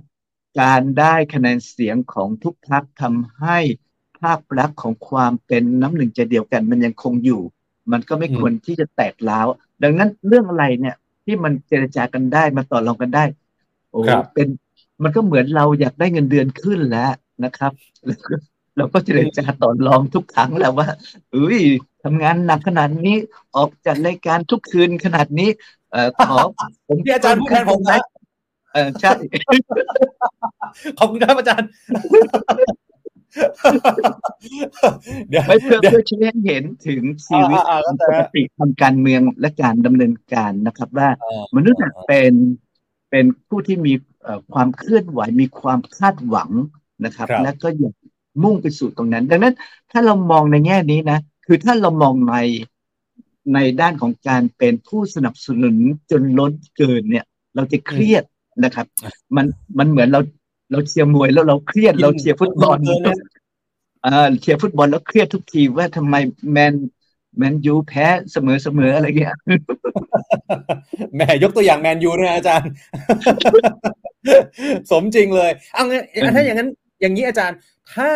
[0.61, 3.59] การได้คะแนนเสียงของทุกพรรคทำให้
[4.19, 7.43] ภาพลักษณ์ของความเป็นน้ำหนึ่งใจเดียวกัน มันยังคงอยู่
[7.93, 9.47] มันก็ไม่ควรที่จะแตกล้าว
[9.83, 13.25] ดังนั้นเรื่องอะไรเนี่ย ที่มันเจรจากันได้มาต่อรองกันได้
[13.93, 14.03] โอ้
[14.33, 14.49] เป็น
[15.03, 17.11] มันก็เหมือนเราอยากได้เงินเดือนขึ้นแล้ว
[17.45, 17.73] นะครับ
[18.77, 20.89] เราก็เจรจาต่อรองทุกครั้งแล้วว่า
[21.33, 21.61] เอ้ย
[22.05, 23.17] ทำงานหนักขนาดนี้
[23.57, 25.49] ออกจัดรายการทุกคืนขนาดนี้
[25.91, 26.37] เอ่อขอ
[26.89, 28.01] ผมที่อาจารย์พูดแทนผมนะ
[28.73, 29.13] เออใช่
[30.99, 31.69] ขอบคุณครับอาจารย์
[35.29, 37.61] เดี๋ยวไม่เพื่อเพื่อชี้ให้เห็นถึงชีวิต
[38.09, 41.09] ปกติทางการเมืองและการดำเนินการนะครับ ว่า
[41.57, 42.33] มนุษย์เป็น
[43.11, 43.93] เป็นผู้ที่มี
[44.53, 46.51] ความเคลื่อนไหวมีความคาดหวัง
[47.05, 47.95] นะครับ และก็อยาก
[48.43, 49.55] มุ่งไปสู่ตรงนั้น ดังนั้น
[49.91, 52.35] ถ้าเรามองในแง่นี้นะ คือถ้าเรามองใน
[53.55, 55.77] ในด้านของการเป็นผู้สนับสนุน
[56.11, 57.25] จนล้นเกินเนี่ย
[57.55, 58.25] เราจะเครียด
[58.65, 58.87] นะครับ
[59.37, 59.47] มัน
[59.79, 60.21] มันเหมือนเรา
[60.71, 62.79] เราเชียร์มวยแล้วเราเครียดเราเชียร์ฟุตบอล
[64.07, 66.15] อ่าเชียร์ฟุตบอลแล้วเครียดทุกทีว่าทำไม
[66.53, 66.75] แมน
[67.39, 69.37] แมนยูแพ้เสมอเสมออะไรเงี้ย
[71.17, 72.71] แม่ยกตัวอย่างแมนยูนะอาจารย์
[74.91, 76.69] สมจริงเลยเอางั้นถ้าอย่างนั้น
[77.01, 77.59] อย่างนี้อาจารย์
[77.95, 78.11] ถ้า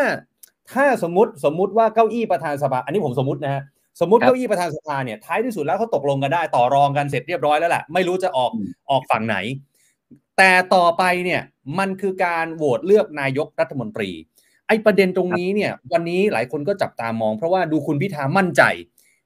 [0.72, 3.62] ถ้าสมมติสมมุติว่าเก้าอี้ประธานสภา อันนี้ผมสมมตินะฮะ
[4.01, 8.53] สมมติเก้าอี้ประธานสภาเนี่ยท้ายที่สุดแล้วเขาตกลงกันได้ต่อรองกันเสร็จเรียบร้อยแล้วแหละไม่รู้จะออก
[8.91, 9.37] ออกฝั่งไหน
[10.39, 11.43] แต่ต่อไปเนี่ย
[11.79, 14.11] มันคือการโหวตเลือกนายกรัฐมนตรี
[14.68, 18.62] ไอ้ประเด็นตรงนี้เนี่ย วันนี้หลายคนก็จับตามอง เพราะว่าดูคุณพิธามั่นใจ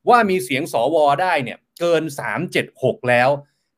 [0.09, 3.28] ว่ามีเสียงสวได้เนี่ยเกินสามเจ็ดหกแล้ว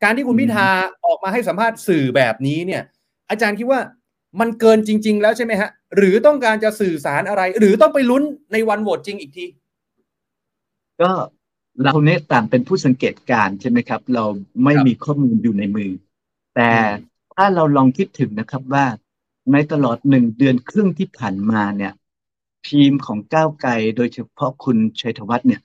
[0.02, 0.68] การที่คุณพิธา
[1.06, 2.82] ออกมาให้สัมภาษณ์สื่อแบบนี้เนี่ย
[3.30, 3.80] อาจารย์คิดว่า
[4.40, 8.22] มันเกินจริง ๆ แล้วใช่ไหมฮะ หรือต้องการจะสื่อสารอะไร หรือต้องไปลุ้น
[8.52, 9.46] ในวันโหวตจริงอีกที
[11.00, 11.10] ก็
[11.84, 14.24] เราเนี่ยต่างเป็นผู้สังเกตการใช่ไหมครับ เรา
[14.64, 15.92] ไม่มีข้อมูลอยู่ในมือ
[16.54, 16.70] แต่
[17.34, 18.86] ถ้าเราลองคิดถึงนะครับว่า
[19.52, 21.92] ในตลอดหนึ่งเดือนครึ่งที่ผ่านมาเนี่ย
[22.68, 25.60] ทีมของก้าวไกลโดยเฉพาะคุณชัยธวัฒน์เนี่ย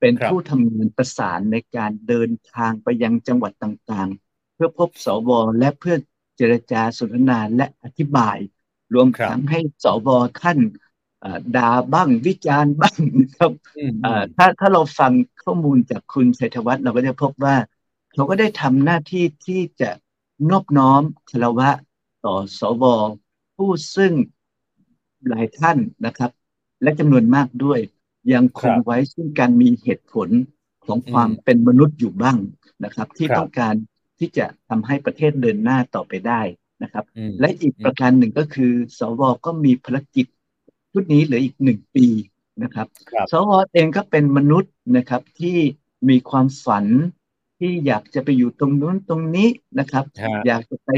[0.00, 5.96] เป็นผู้ทำงานประสานในการเดินทางไปยังจังหวัดต่างๆ เพื่อพบสวและเพื่อ
[6.38, 8.38] เจรจาสนทนาและอธิบาย
[8.94, 10.08] รวมทั้งให้สว
[10.42, 10.58] ท่าน
[11.56, 13.52] ด่าบ้างวิจารณ์บ้างนะครับ
[14.36, 15.12] ถ้าถ้าเราฟัง
[15.42, 17.56] ข้อมูลจากคุณชัยธวัฒน์เราก็จะพบว่า
[18.12, 19.90] เขาก็ได้ทำหน้าที่ที่จะ
[20.50, 21.70] นอบน้อมคารวะ
[22.24, 22.84] ต่อสว
[23.56, 24.12] ผู้ซึ่ง
[25.28, 26.30] หลายท่านนะครับ
[26.82, 27.80] และจำนวนมากด้วย
[28.32, 30.28] ยังคงไว้ซึ่งการมีเหตุผล
[30.86, 32.38] ของความเป็นมนุษย์อยู่บ้าง
[32.84, 33.74] นะครับ ที่ต้องการ
[34.18, 36.40] ที่จะทำให้ประเทศเดินหน้าต่อไปได้
[36.82, 37.04] นะครับ
[37.40, 40.26] และอีกประการหนึ่งก็คือ สวก็มีภารกิจ
[40.92, 42.06] ชุดนี้เหลืออีกหนึ่งปี
[42.62, 42.86] นะครับ
[43.32, 45.56] สวเองก็เป็นมนุษย์นะครับที่
[46.08, 46.86] มีความฝัน
[47.58, 49.48] ที่อยากจะไปอยู่ตรงนู้นตรงนี้
[49.78, 50.04] นะครับ
[50.46, 50.90] อยากจะไป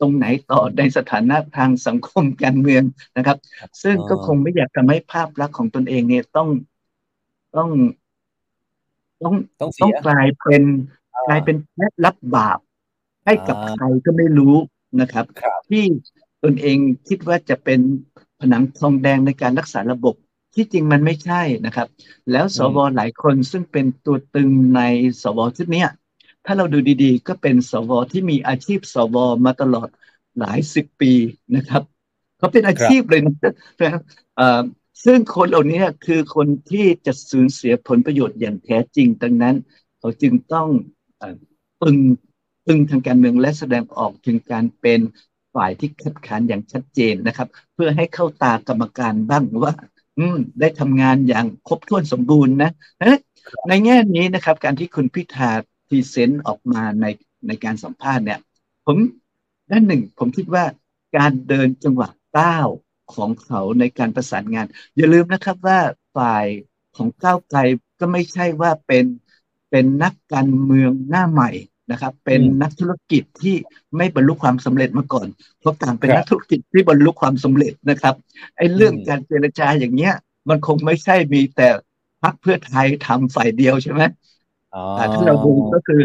[0.00, 2.82] ตรงไหนต่อในสถานะทางสังคมการเมือง
[3.16, 3.38] นะครับ
[3.82, 6.48] ซึ่งก็คงไม่อยากทำให้ภาพลักษณ์ของตนเองเนี่ยต้อง
[7.56, 7.70] ต้อง
[9.22, 10.62] ต้องต้องกลายเป็น
[11.28, 12.58] กลายเป็นแค่รับบาป
[13.24, 14.56] ให้กับใครก็ไม่รู้
[15.00, 15.24] นะครับ
[15.68, 15.84] ที่
[16.44, 17.80] ตนเองคิดว่าจะเป็น
[18.40, 20.14] ผนังทองแดงในการรักษาระบบ
[20.54, 21.88] ที่จริงมันไม่ใช่นะครับ
[22.30, 24.80] แล้วสวหลายคนซึ่งเป็นตัวตึงใน
[25.22, 25.84] สวชุดนี้
[26.44, 29.88] ถ้าเราดูดีๆ ก็เป็นสวที่มีอาชีพสวมาตลอด
[30.38, 31.12] หลายสิบปี
[31.56, 31.82] นะครับ
[32.38, 34.02] เขาเป็นอาชีพเลยนะครับ
[35.04, 39.56] ซึ่งคนเหล่านี้คือคนที่จะสูญเสียผลประโยชน์อย่างแท้จริงดังนั้น
[39.98, 40.68] เขาจึงต้อง
[41.82, 41.98] ตึง
[42.66, 45.00] ตึงทางการเมืองและแสดงออกถึงการเป็น
[45.54, 49.72] ฝ่ายที่คัดค้านอย่างชัดเจนนะครับ เพื่อให้เข้าตากรรมการบ้างว่า
[50.18, 52.70] อืม ได้ทำงานอย่างครบถ้วนสมบูรณ์นะ
[53.68, 55.50] ในแง่นี้นะครับ การที่คุณพิธา
[55.88, 57.06] present ออกมาใน
[57.46, 58.38] ในการสัมภาษณ์เนี่ย
[58.86, 58.98] ผม
[59.70, 60.64] ด้านหนึ่ง ผมคิดว่า
[61.16, 62.08] การเดินจังหวะ
[62.38, 62.68] ก้าว
[63.14, 64.66] ของเขาในการประสานงาน
[64.96, 65.80] อย่าลืมนะครับว่า
[66.16, 66.46] ฝ่าย
[66.96, 67.58] ของก้าวไกล
[68.00, 69.04] ก็ไม่ใช่ว่าเป็น
[69.70, 71.50] เป็นนักการเมืองหน้าใหม่
[71.90, 73.56] นะครับ เป็นนักธุรกิจที่
[73.96, 75.26] ไม่บรรลุความสำเร็จมาก่อน
[75.60, 78.14] เพราะต่างเป็นนักธุรกิจที่บรรลุความสำเร็จนะครับ
[78.56, 80.14] ไอ้เรื่องการเจรจาอย่างเงี้ย
[80.48, 81.68] มันคงไม่ใช่มีแต่
[82.22, 84.02] พรรคเพื่อไทยทำฝ่ายเดียวใช่ไหม
[84.96, 86.00] แต่ถ้าเราดูก็คือ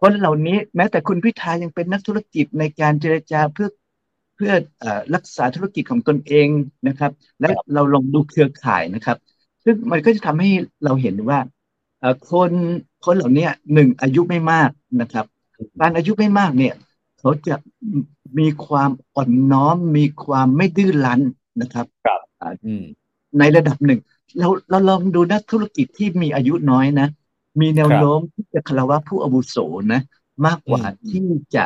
[0.00, 3.68] คนเหล่านี้แม้แต่คุณพิธายังเป็นนักธุรกิจในการเจรจาเพื่อ
[4.36, 4.52] เพื่อ
[5.14, 6.48] รักษาธุรกิจของตนเอง
[6.88, 9.16] นะครับ และเราลองดูเครือข่ายนะครับ
[9.64, 10.50] ซึ่งมันก็จะทำให้
[10.84, 11.38] เราเห็นว่า
[12.30, 12.52] คน
[13.04, 14.70] คนเหล่านี้หนึ่งอายุไม่มาก
[15.00, 15.26] นะครับ
[15.80, 16.74] การอายุไม่มากเนี่ย
[17.18, 17.54] เขาจะ
[18.38, 21.20] มีความอ่อนน้อมมีความไม่ดื้อรั้น
[21.60, 22.20] นะครับครับ
[23.38, 24.00] ในระดับหนึ่ง
[24.38, 27.08] เราเราลองดูนักธุรกิจที่มีอายุน้อยนะ
[27.60, 29.56] มีแนวโน้มที่จะคารวะผู้อาวุโส
[29.92, 30.00] นะ
[30.46, 31.24] มากกว่าที่
[31.54, 31.64] จะ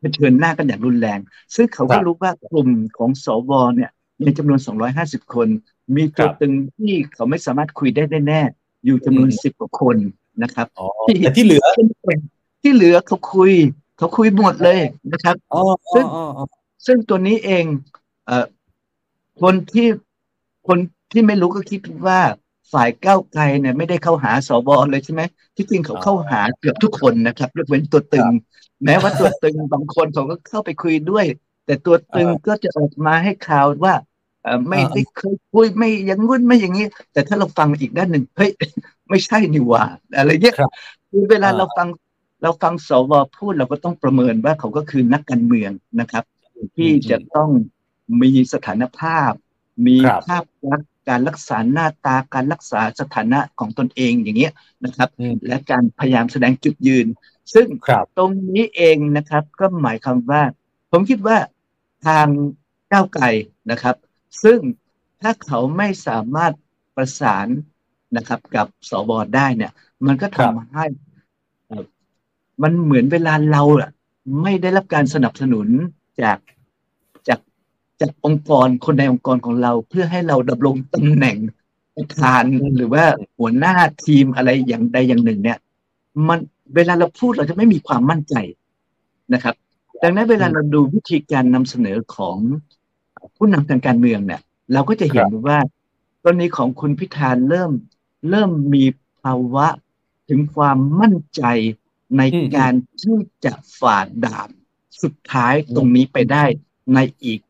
[0.00, 1.18] เผชิญหน้ากันอย่างรุนแรง
[1.54, 3.90] ซึ่งเขาก็รู้ว่ากลุ่มของสวเนี่ย
[4.22, 4.60] ในจำนวน
[4.96, 5.48] 250 คน
[5.96, 8.42] มีตัวตึงที่เขาไม่สามารถคุยได้แน่
[8.84, 9.96] อยู่จำนวนสิบกว่าคน
[10.42, 10.66] นะครับ
[11.22, 11.64] แต่ที่เหลือ
[12.62, 13.52] ที่เหลือเขาคุย
[13.98, 14.80] เขาคุยหมดเลย
[15.12, 15.36] นะครับ
[15.94, 16.04] ซึ่ง
[16.86, 17.64] ซึ่งตัวนี้เอง
[18.26, 18.44] เอ่อ
[19.42, 19.86] คนที่
[20.68, 20.78] คน
[21.12, 22.20] ที่ไม่รู้ก็คิดว่า
[22.72, 25.22] ฝ่ายก้าวไกลเนี่ยไม่ได้เข้าหาสบเลยใช่ไหม
[25.56, 28.28] ที่จริงเขาเข้าหาเกือบทุกคนนะครับยกเว้นตัวตึง
[28.84, 31.26] แม้ว่าตัวตึงบางคนเขาก็เข้าไปคุยด้วย
[31.66, 33.94] แต่ตัวตึงก็จะออกมาให้ข่าวว่า
[34.68, 38.50] ไม่ได้เคยคุยไม่อย่างงุ้นไม่อย่างนี้ แต่ถ้าเราฟังอีกด้านหนึ่งเฮ้ย
[39.10, 39.84] ไม่ใช่นี่ว่า
[40.16, 40.56] อะไรเงี้ย
[41.10, 41.88] คือเวลาเราฟัง
[42.42, 45.70] เราฟังสวพูดเราก็ต้องประเมินว่าเขาก็คือนักการเมือง
[46.00, 46.24] นะครับ
[46.76, 47.50] ที่จะต้อง
[48.22, 49.32] มีสถานภาพ
[49.86, 54.52] มีภาพลักษณ์การรักษาหน้าตาการรักษาสถานะของตนเองอย่างเงี้ย
[54.84, 55.08] นะครับ
[55.46, 57.06] และการพยายามแสดงจุดยืน
[57.54, 57.66] ซึ่ง
[58.16, 60.42] ตรงนี้เองนะครับ ก็หมายความว่า
[60.92, 61.38] ผมคิดว่า
[62.06, 62.26] ทาง
[62.92, 63.24] ก้าวไกล
[63.70, 63.94] นะครับ
[64.42, 64.58] ซึ่ง
[65.20, 66.52] ถ้าเขาไม่สามารถ
[66.96, 67.46] ประสาน
[68.16, 69.72] นะครับ กับสบได้เนี่ย
[70.06, 70.84] มันก็ทำให้
[72.62, 73.90] มันเหมือนเวลาเราอะ
[74.42, 75.68] ไม่ได้รับการสนับสนุน
[76.22, 76.38] จาก
[77.28, 77.40] จาก
[78.00, 81.36] จากองค์กรคนในองค์กรของเรา เพื่อให้เราดำรงตำแหน่ง
[81.96, 82.44] ประธาน
[82.76, 83.04] หรือว่า
[83.38, 83.74] หัวหน้า
[84.04, 85.58] ทีมอะไรอย่างใดอย่างหนึ่ง เนี่ย
[86.28, 86.38] มัน
[86.74, 88.34] เวลาเราพูดเราจะไม่มีความมั่นใจ
[89.34, 89.54] นะครับ
[90.02, 92.36] ดังนั้นเวลาเราดูวิธีการนำเสนอของ
[93.36, 94.40] ผู้นำทางการเมืองเนี่ย
[94.72, 95.58] เราก็จะเห็นว่า
[96.22, 97.70] กรณีของคุณพิธาเริ่ม
[98.30, 98.84] เริ่มมี
[99.20, 99.66] ภาวะ
[100.28, 101.42] ถึงความมั่นใจ
[102.18, 102.22] ใน
[102.56, 102.72] การ
[103.02, 104.48] ที่จะฝ่าดาบ
[105.02, 106.44] สุดท้ายตรงนี้ไปได้
[106.94, 107.40] ในอีก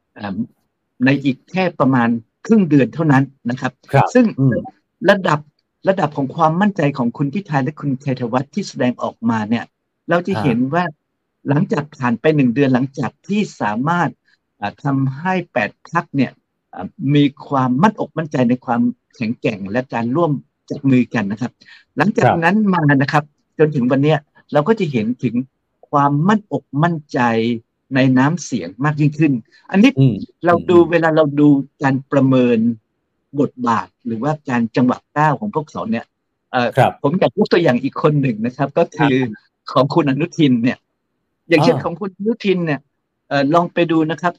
[1.04, 2.08] ในอีกแค่ประมาณ
[2.46, 3.72] ครึ่งเดือนเท่านั้นนะครับ
[4.14, 4.26] ซึ่ง
[5.10, 5.40] ระดับ
[5.88, 9.64] ระดับของความมั่นใจของคุณพิธาและคุณชัยธวัฒน์ที่แสดงออกมาเนี่ย
[10.10, 10.84] เราจะเห็นว่า
[11.48, 14.10] หลังจากผ่านไปหนึ่งเดือนหลังจากที่สามารถ
[14.84, 16.32] ทำให้แปดพักเนี่ย
[17.14, 18.80] มีความมั่นอกมั่นใจในความ
[19.14, 20.32] แข็งแกร่งและการร่วม
[20.70, 21.52] จับมือกันนะครับ
[21.96, 23.24] หลังจากนั้นมานะครับ
[23.58, 24.14] จนถึงวันนี้
[24.52, 25.34] เราก็จะเห็นถึง
[25.90, 27.20] ความมั่นอกมั่นใจ
[27.94, 29.32] ในน้ำเสียงมากยิ่งขึ้น
[29.70, 29.90] อันนี้
[30.46, 31.48] เราดูเวลาเราดู
[31.82, 32.58] การประเมิน
[33.40, 36.04] บทบาทหรือว่าการจังหวะก้าวของพวกเขาเนี่ย
[37.02, 39.14] ผมอยากยกตัวอย่างอีกคนหนึ่งนะครับ ก็คือ
[39.72, 40.78] ของคุณอนุทินเนี่ย
[41.48, 42.80] อย่างเช่นของคุณอนุทินเนี่ย
[43.54, 44.32] ลองไปดูนะครับ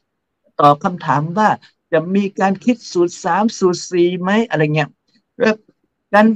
[0.62, 1.49] ตอบคำถามว่า
[1.91, 4.89] จะมีการคิดสูตรสามสูตรสี่ไหมอะไรเงี้ย
[6.14, 6.28] การ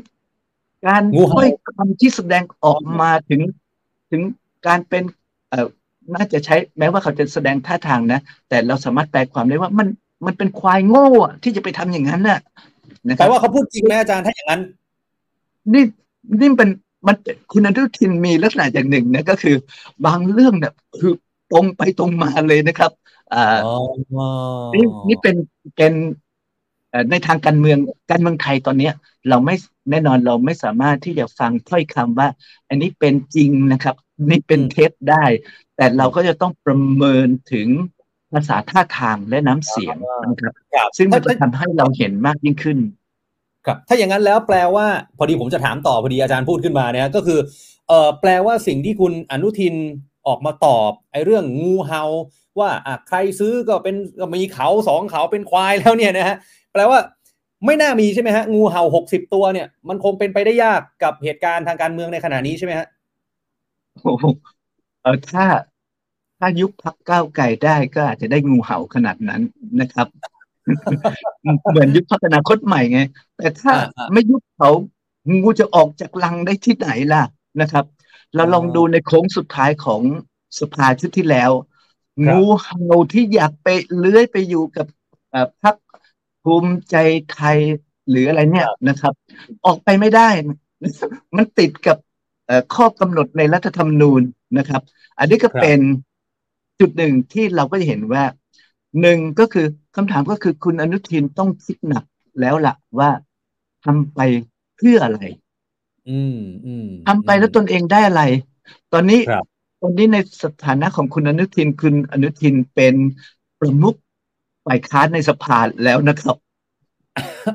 [0.88, 1.03] การ
[1.34, 3.41] ค่อยคำที่แสดงออกมาถึง
[4.11, 4.22] ถึง
[4.67, 5.03] การเป็น
[5.49, 5.67] เอ่อ
[6.15, 9.88] น่าจะใช้แม้ว่าเขาจะแสดงท่าทางนะ แต่เราสามารถแปลความได้ว่ามัน
[10.26, 12.39] มันเป็นควายโง่อะที่จะไปทำอย่างนั้นน่ะ
[13.07, 14.61] นะครับแต่ว่าเขาพูดจริงไหมอาจารย์ถ้าอย่างนั้น
[15.74, 15.84] นี่
[16.39, 16.70] นี่เป็น
[17.07, 17.15] มัน
[17.51, 19.55] คุณอนุทินมีลักษณะอย่างหนึ่งนะก็คือ
[20.05, 21.13] บางเรื่องเนี่ยคือ
[21.51, 23.18] ตรงไปตรงมาเลยนะครับอ่า
[24.75, 25.36] นี่นี่เป็น
[25.75, 25.93] เป็น
[27.11, 27.77] ในทางการเมือง
[28.11, 28.89] การเมืองไทยตอนนี้
[29.30, 29.55] เราไม่
[29.91, 32.27] แน่นอนเราไม่สามารถที่จะฟังถ้อยคำว่า
[32.69, 33.95] อันนี้เป็นจริงนะครับ
[34.30, 35.23] นี่เป็นเท็จได้
[35.75, 37.67] แต่เราก็จะต้องประเมินถึง
[38.34, 39.95] ภาษาท่าทางและน้ำเสียง
[40.30, 40.53] นะครับ
[40.97, 42.77] ซึ่งมันจะทำให้เราเห็นมากยิ่งขึ้น
[43.65, 44.86] ครับ ถ้าอย่างนั้นแล้วแปลว่า
[45.17, 47.39] พอดีผมจะถามต่อพอดีอาจารย์พูดขึ้นมาเนี่ยก็คือ
[47.88, 49.75] เอ่อแปลว่าสิ่งที่คุณอนุทิน
[50.27, 52.03] ออกมาตอบไอ้เรื่องงูเห่า
[52.62, 56.38] ว่าอะใครซื้อก็เป็นก็มีเขาสองเขาเป็นควายแล้วเนี่ยนะฮะ
[56.74, 56.99] แปลว่า
[57.66, 62.88] ไม่น่ามีใช่ไหมฮะงูเห่าหกสิบตัวเนี่ย มันคงเป็นไปได้ยากกับเหตุการณ์ทางการเมืองในขณะนี้ใช่ไหมฮะ
[64.01, 64.14] โอ้
[65.01, 65.45] เออถ้า
[66.39, 69.41] ถ้ายุบพักก้าวไก่ได้ก็อาจจะได้งูเห่าขนาดนั้น
[69.82, 70.07] นะครับ
[71.72, 73.01] เหมือนยุบพักอนาคตใหม่ไง
[73.38, 73.74] แต่ถ้า
[74.14, 74.72] ไม่ยุบเขา
[75.41, 77.24] งูจะออกจากลังได้ที่ไหนล่ะ
[77.62, 77.86] นะครับ
[78.36, 80.01] เราลองดูในโค้งสุดท้ายของ
[80.60, 81.51] สภาชุดที่แล้ว
[82.28, 82.80] งูเห่า
[83.13, 83.67] ที่อยากไป
[83.97, 84.88] เลื้อยไปอยู่กับ
[85.61, 85.76] พรรค
[86.43, 86.95] ภูมิใจ
[87.32, 87.59] ไทย
[88.09, 89.13] หรืออะไรเนี่ยนะครับ
[89.65, 90.30] ออกไปไม่ได้
[91.38, 91.97] มันติดกับ
[92.76, 94.22] ข้อกำหนดในรัฐธรรมนูญ
[94.57, 94.82] นะครับ
[95.20, 95.80] อันนี้ก็เป็น
[96.80, 98.24] จุดหนึ่งที่เราก็จะเห็นว่า
[99.01, 99.65] หนึ่งก็คือ
[99.95, 102.03] คำถามก็คือคุณอนุทินต้องคิดหนัก
[102.39, 103.09] แล้วล่ะว่า
[103.84, 104.20] ทำไป
[104.76, 105.20] เพื่ออะไร
[106.07, 108.22] อืมอืมทำไปแล้วตนเองได้อะไร
[108.93, 109.20] ตอนนี้
[109.82, 112.95] ตอนนี้ในสถานะของคุณอนุทินคุณอนุทินเป็น
[113.59, 113.95] ประมุข
[114.65, 116.38] ฝ่ายค้านในสภาแล้วนะครับ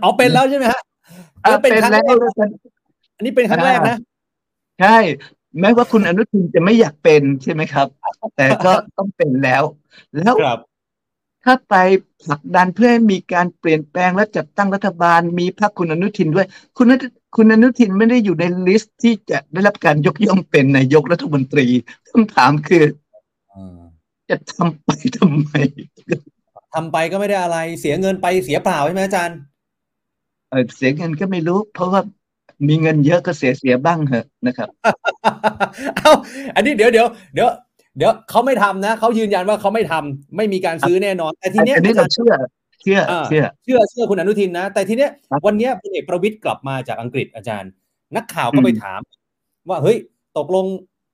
[0.02, 0.82] เอาเป็นแล้วใช่ไหมฮะ
[1.62, 2.04] เป็นครั้งแรก
[3.16, 3.96] อันนี้เป็นครั้งแรกนะ
[4.80, 4.96] ใช่
[5.60, 7.86] แม้ว่าคุณอนุทินจะไม่อยากเป็นใช่ไหมครับ
[8.36, 9.62] แต่ก็ต้องเป็นแล้ว
[10.14, 10.34] แล้ว
[11.44, 11.74] ถ้าไป
[12.24, 16.86] ผลักดันเพื่อให้มีการเปลี่ยนแปลงและจัดตั้งรัฐบาลมีพรรคคุณอนุทินด้วย คุณ
[17.36, 21.66] คุณอนุทินไม่ได้อยู่ในลิสต์ที่จะได้รับการยกย่องเป็นนายกรัฐมนตรี
[22.10, 22.84] คำถามคือ
[24.30, 25.50] จะทำไปทำไม
[26.74, 29.38] ทำไปก็ไม่ได้อะไร เสียเงินไปเสียเปล่าใช่ไหมอาจารย์
[30.50, 32.00] เออเสียเงินก็ไม่รู้ เพราะว่า
[32.68, 34.68] มีเงินเยอะก็เสียเสียบ้างเหอะนะครับ
[35.96, 36.12] เอา
[36.54, 37.48] อันนี้เดี๋ยวเดี๋ยวเดี๋ยว
[37.96, 42.32] เดี๋ยวเขาไม่ทำนะเขายืนยันว่าเขาไม่ทำไม่มีการซื้อแน่นอน แต่ทีเนี้ยอันนี้เราเชื่อ
[42.82, 45.10] เชื่อเชื่อเชื่อเชื่อคุณอนุทินนะ แต่ทีเนี้ย
[45.46, 47.70] วันนี้พลเอกประวิตยกลับมาจากอังกฤษอาจารย์
[48.16, 49.00] นักข่าวก็ไปถาม
[49.68, 49.96] ว่าเฮ้ย
[50.38, 50.66] ตกลง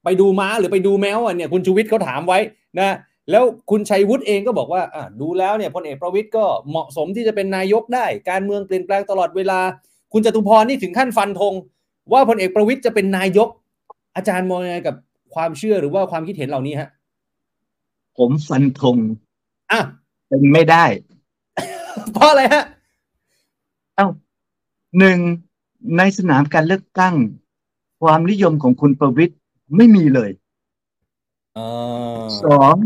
[0.05, 2.39] ไปดูม้าหรือไปดูแมวอะเนี่ยคุณชูวิทย์เขาถามไว้
[2.79, 2.97] นะ
[3.31, 9.61] แล้วคุณชัยวุฒิเองก็บอกว่าอ่าดูแล้วเนี่ยพลเอกประวิตยก็เหมาะสมที่จะเป็นนายกได้ การเมืองเปลี่ยนแปลงตลอดเวลา
[10.13, 11.55] คุณจตุพรนี่ถึงขั้นฟันธง
[12.13, 13.49] ว่าพลเอกประวิตยจะเป็นนายก
[14.17, 14.95] อาจารย์มองยังไงกับ
[15.35, 16.89] ความเชื่อหรือว่าความคิดเห็นเหล่านี้ฮะ
[18.19, 18.97] ผมฟันธง
[19.71, 19.81] อะ
[20.29, 20.85] เป็นไม่ได้
[22.13, 22.65] เพราะอะไรฮะ
[23.97, 24.07] เอ้า
[24.99, 25.19] หนึ่ง
[25.97, 27.15] ในสนามการเลือกตั้ง
[28.03, 29.35] ความนิยมของคุณประวิตย
[29.77, 30.31] ไม่มีเลย
[32.45, 32.77] สอง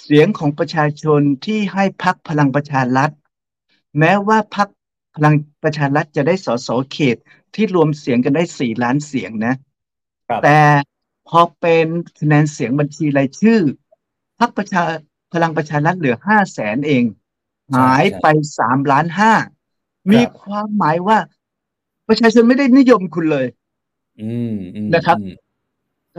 [0.00, 3.10] เสียงของประชาชนที่ให้พักพลังประชารัฐ
[3.98, 4.68] แม้ว่าพัก
[5.14, 7.16] พลังประชารัฐจะได้สสเขต
[7.54, 9.54] ที่รวมเสียงกันได้สี่ล้านเสียงนะ
[10.44, 10.58] แต่
[11.28, 11.86] พอเป็น
[12.18, 13.60] คะแนนเสียงบัญชีรายชื่อ
[14.38, 14.82] พรรคประชา
[15.32, 17.04] พลังประชารัฐเหลือห้าแสนเอง
[17.76, 18.26] หายไป
[18.58, 19.32] สามล้านห้า
[20.10, 21.18] มีความหมายว่า
[22.08, 23.46] ประชาชนไม่ได้นิยมคุณเลย
[24.94, 25.18] นะครับ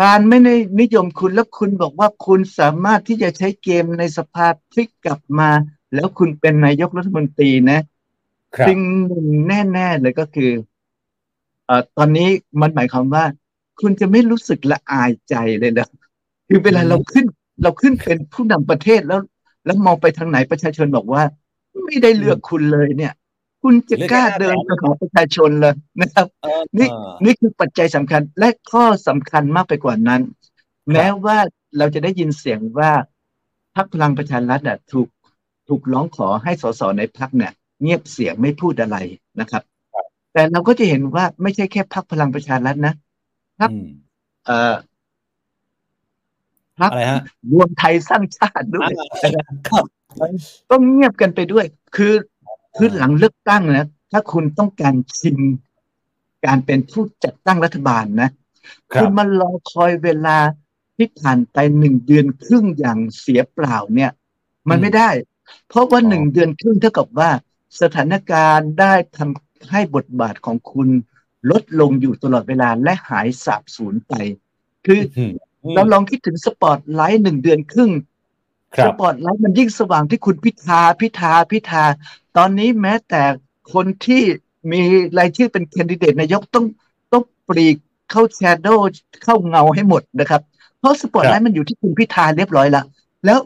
[0.02, 5.50] การไม่ได้นิยมคุณแล้วคุณบอกว่าคุณสามารถที่จะใช้เกมในสภาพลิกกลับมา
[5.94, 7.80] แล้วคุณเป็นนายกรัฐมนตรีนะ
[8.68, 10.52] สิ่งหนึ่งแน่ ๆ เลยก็คือ
[11.66, 12.30] เอ่อตอนนี้
[12.62, 13.24] มันหมายความว่า
[13.82, 15.90] คุณจะไม่รู้สึกละอายใจเลยนะ
[16.48, 17.26] คือเวลาเราขึ้น
[17.64, 19.22] เราขึ้นเป็นผู้นำประเทศแล้ว
[19.66, 21.24] แล้วมองไปทางไหนประชาชนบอกว่า
[21.86, 23.14] ไม่ได้เลือกคุณเลยเนี่ย
[23.64, 26.26] คุณจะกล้าเดินไปหาประชาชนเลยนะครับ
[26.78, 26.90] นี่
[27.24, 30.22] นี่คือปัจจัยสำคัญและข้อสำคัญมากไปกว่านั้น
[30.92, 31.38] แม้ว่า
[31.78, 32.92] เราจะได้ยินเสียงว่า
[33.76, 35.08] พรรคพลังประชารัฐอะถูก
[35.68, 37.52] ถูกร้องขอให้สสในพรรคเนี่ย
[37.82, 38.98] เงียบเสียงไม่พูดอะไร
[39.40, 39.64] นะครับ
[40.34, 42.94] แต่เราก็จะเห็นว่าไม่ใช่แค่พรรคพลังประชารัฐนะ
[43.60, 43.72] พรรค
[44.46, 44.76] เอ่อ
[46.80, 46.92] พรรค
[47.52, 48.92] รวมไทยสร้างชาติด้วย
[50.72, 52.14] ต้องเงียบกันไปด้วย คือ
[52.76, 55.38] คือหลังเลือกตั้งนะ ถ้าคุณต้องการชิง
[56.46, 58.30] การเป็นผู้จัดตั้งรัฐบาลนะ
[58.94, 60.38] คุณมารอคอยเวลา
[60.98, 64.12] ที่ผ่านไปหนึ่งเดือนครึ่งอย่างเสียเปล่าเนี่ย
[64.70, 65.10] มันไม่ได้
[65.70, 67.30] เพราะว่าหนึ่งเดือนครึ่งเท่ากับว่า
[67.82, 70.90] สถานการณ์ได้ทำให้บทบาทของคุณ
[71.52, 74.14] ลดลงอยู่ตลอดเวลาและหายสาบสูญไป
[74.86, 75.00] คือ
[75.76, 77.92] เราลองคิดถึงสปอตไลท์หนึ่งเดือนครึ่ง
[78.86, 81.84] สปอตไลท์มันยิ่งสว่างที่คุณพิธาพิธาพิธา
[82.38, 83.22] ตอนนี้แม้แต่
[83.74, 84.24] คนที่
[84.72, 84.82] มี
[85.18, 86.66] รายชื่อเป็นแคนดิเดตนายกต้อง
[87.14, 87.78] ต้องปลีก
[88.12, 88.90] เข้า shadow
[89.24, 90.42] เข้าเงาให้หมดนะครับ
[90.80, 92.86] เพราะสปอตไลท์มันอยู่ที่คุณพิธาเรียบร้อยแล้ว
[93.26, 93.40] แล้ว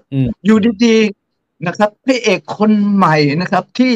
[0.46, 3.94] อยู่ดีๆนะครับพระเอกคนใหม่นะครับ ที่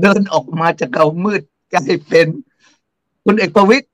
[0.00, 1.42] เดินออกมาจากเงามืด
[1.72, 2.26] กลายเป็น
[3.24, 3.86] คุณเอกประวิตร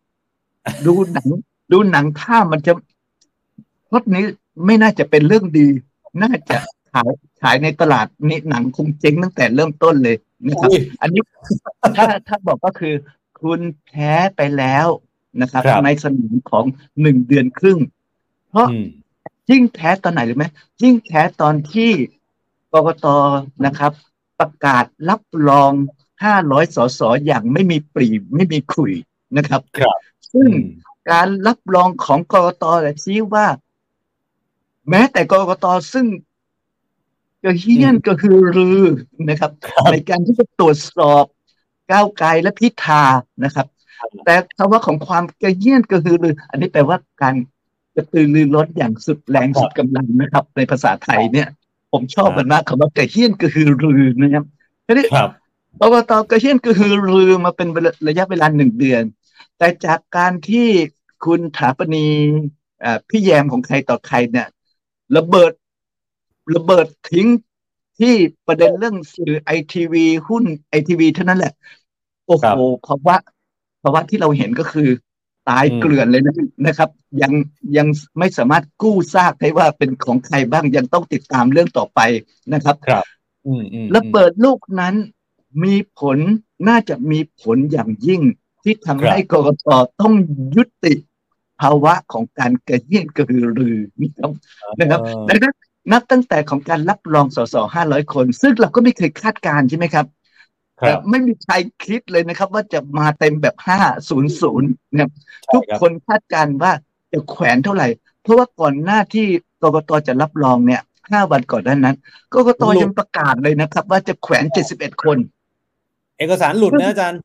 [0.86, 1.28] ดูหนัง
[1.72, 2.72] ดูหนังถ้ามันจะ
[3.90, 4.24] พดนี้
[4.66, 5.68] ไม่น่าจะเป็นเรื่องดี
[6.22, 6.56] น่าจะ
[6.92, 7.10] ขาย
[7.42, 10.16] ขายในตลาดนี่หนังคงเจ๊งตั้งแต่เริ่มต้นเลย
[10.46, 10.70] นะครับ
[11.00, 11.22] อันนี้
[11.96, 12.94] ถ้าถ้าบอกก็คือ
[13.40, 14.86] คุณแพ้ไปแล้ว
[15.40, 16.64] นะครับในสนามของ
[17.00, 17.78] หนึ่งเดือนครึ่ง
[18.50, 18.66] เพราะ
[19.50, 20.44] ยิ่งแพ้ตอนไหนหรือไหม
[20.82, 21.90] ยิ่งแพ้ตอนที่
[22.72, 23.06] กกต
[23.66, 23.92] นะครับ
[24.38, 25.72] ประกาศรับรอง
[26.24, 28.92] ห้าร้อยสสอย่างไม่มีปรีไม่มีขุย
[29.36, 29.96] นะครับครับ
[30.32, 30.48] ซึ่ง
[31.10, 32.64] การรับรองของกกต
[33.02, 33.46] ชี้ว่า
[34.88, 36.06] แม้แต่กกตซึ่ง
[37.44, 38.82] ก็เฮี้ยนก็คือรือ
[39.28, 39.50] นะครับ
[39.92, 41.24] ในการที่จะตรวจสอบ
[41.90, 43.04] ก้าวไกลและพิธา
[43.44, 43.66] นะครับ
[44.24, 47.34] แต่คำว่าของความกระเฮี้ยนก็คือรือ อันนี้แปลว่าการ
[47.96, 51.48] กระตือรือร้นอย่างสุดแรงสุดกำลังนะครับ ในภาษาไทยเนี่ย
[51.92, 54.44] ผมชอบมันมากคำว่ากระเฮี้ยนก็คือรือนะครับ
[54.86, 55.06] ทีนี้
[55.80, 57.68] กกตกระเฮี้ยนก็คือรือมาเป็น
[58.08, 59.02] ระยะเวลาหนึ่งเดือน
[59.58, 60.68] แต่จากการที่
[61.24, 62.06] คุณถาปณี
[63.08, 64.48] พี่แยมของใครต่อใครเนี่ย
[65.16, 65.52] ระเบิด
[66.56, 67.28] ระเบิดทิ้ง
[67.98, 68.14] ที่
[68.46, 71.52] ประเด็นเรื่องสื่อไอทีวีหุ้นไอทีวีเท่านั้นแหละ
[72.26, 72.48] โอ้โห
[72.86, 73.16] ภาวะ
[73.82, 74.88] ภาวะที่เราเห็นก็คือ
[75.48, 76.34] ตายเกลื่อนเลยนะ
[76.66, 76.90] นะครับ
[77.22, 77.32] ยัง
[77.76, 77.86] ยัง
[78.18, 82.00] ไม่สามารถกู้ซากได้ว่าเป็นของใครบ้างยังต้องติดตามเรื่องต่อไป
[82.52, 83.04] นะครับ ครับ
[83.90, 84.94] แล้วเปิดลูกนั้น
[85.64, 86.18] มีผล
[86.68, 88.22] น่าจะมีผลอย่างยิ่ง
[88.64, 89.68] ที่ทำให้กรกต
[90.00, 90.14] ต้อง
[90.56, 90.94] ยุติ
[91.60, 94.30] ภาวะของการกระเยียนกระหือรือนะครับ
[94.80, 95.54] นะครับดังนั้น
[95.92, 100.06] นับตั้งแต่ของการรับรองสสห้าร้อยคน ซึ่งเราก็ไม่เคยคาดการใช่ไหมครับ
[100.80, 101.54] แต่ไม่มีใคร
[101.84, 105.10] คิดเลยนะครับ ว่าจะมาเต็มแบบห้าศูนย์ศูนย์นะครับ
[105.52, 106.72] ทุกคนคาดการว่า
[107.12, 107.88] จะแขวนเท่าไหร่
[108.22, 109.26] เพราะว่าก่อนหน้าที่
[109.62, 111.96] กรกตจะรับรองเนี่ยห้าวันก่อนนั้นนั้น
[112.34, 115.18] กรกตยังประกาศเลยนะครับ ว่าจะแขวนเจ็ดสิบเอ็ดคน
[116.18, 117.20] เอกสารหลุดนะอาจารย์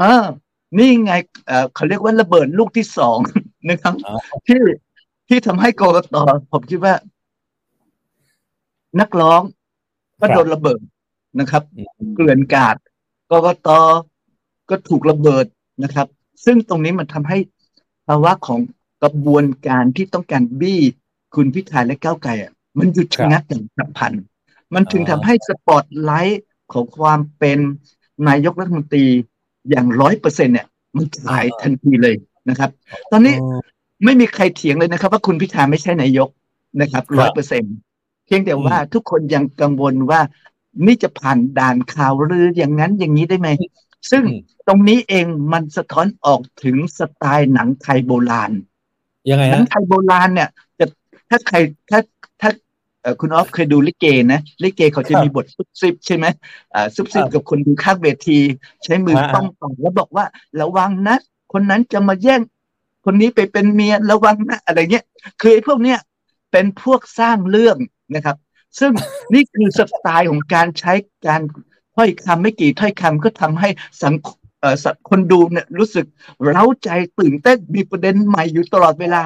[0.00, 0.12] อ่า
[0.78, 1.12] นี่ไง
[1.74, 3.18] เขาเรียกว่าระเบิดลูกที่สอง
[3.70, 3.94] นะครับ
[4.46, 4.60] ที่
[5.28, 6.16] ที่ทำให้กรกต
[6.52, 6.94] ผมคิดว่า
[9.00, 9.42] นักร้อง
[10.20, 10.80] ก็โดนระเบิด
[11.40, 11.62] นะครับ
[12.14, 12.76] เกลื่อนกาด
[13.30, 13.68] กกต
[14.70, 15.46] ก็ถูกระเบิด
[15.82, 16.06] นะครับ
[16.44, 17.38] ซึ่งตรงนี้มันทำให้
[18.06, 18.60] ภาวะของ
[19.02, 20.80] กระบวนการที่ต้องการบี้
[21.34, 24.12] คุณพิธาและก้าวไกลอะ มันหยุดชะงักอย่างฉับพลัน
[24.74, 27.58] มันถึงทำให้สปอตไลท์ของความเป็น
[28.28, 29.06] นายกรัฐมนตรี
[29.70, 32.14] อย่างร้อยเปอร์เซ็นเนี่ยมันขายทันทีเลย
[32.48, 32.70] นะครับ
[33.10, 33.34] ตอนนี้
[34.04, 36.28] ไม่มีใครเถียงเลยนะครับ ว่าคุณพิธาไม่ใช่นายก
[36.80, 37.74] นะครับร้อยเปอร์เซ็นต์
[38.30, 40.20] พียงแต่ว่าทุกคนยังกังวลว่า
[40.86, 43.48] นี่จะผ่านด่านข่าวหรืออย่างนั้นอย่างนี้ได้ไหม
[44.10, 44.24] ซึ่ง
[44.68, 48.50] ตรงนี้เองมันสะท้อนออกถึงสไตล์หนังไทยโบราณ
[49.30, 50.48] ยังไงหนังไทยโบราณเนี่ย
[50.78, 50.86] จะ
[51.30, 51.56] ถ้าใคร
[51.90, 52.19] ถ้าถ้า
[53.20, 56.26] คุณออฟเคยดูลิเกนะลิเกเขาจะมีบทซุบซิบใช่ไหม
[56.74, 58.38] อ่าซุบซิบกับคนดูข้างเวที
[58.84, 60.24] ใช้มือป้องต่อแล้วบอกว่า
[60.60, 61.16] ระวังนะ
[61.52, 62.40] คนนั้นจะมาแย่ง
[63.04, 65.04] คนนี้ไปเป็นเมียระวังนะอะไรเงี้ย
[65.40, 65.98] คือไอ้พวกเนี้ย
[66.52, 67.76] เป็นพวกสร้างเรื่อง
[68.14, 68.36] นะครับ
[68.78, 68.92] ซึ่ง
[69.34, 70.92] นี่คือสไตล์ของการใช้
[71.26, 71.40] การ
[71.96, 73.68] ถ้อยคำไม่กี่ถ้อยคำก็ทำให้
[74.02, 74.14] สัง
[74.60, 74.76] เอ่อ
[75.08, 76.06] คนดูเนี่ยรู้สึก
[76.44, 79.22] เร้าใจตื่นเต้นมีประเด็นใหม่อยู่ตลอดเวลา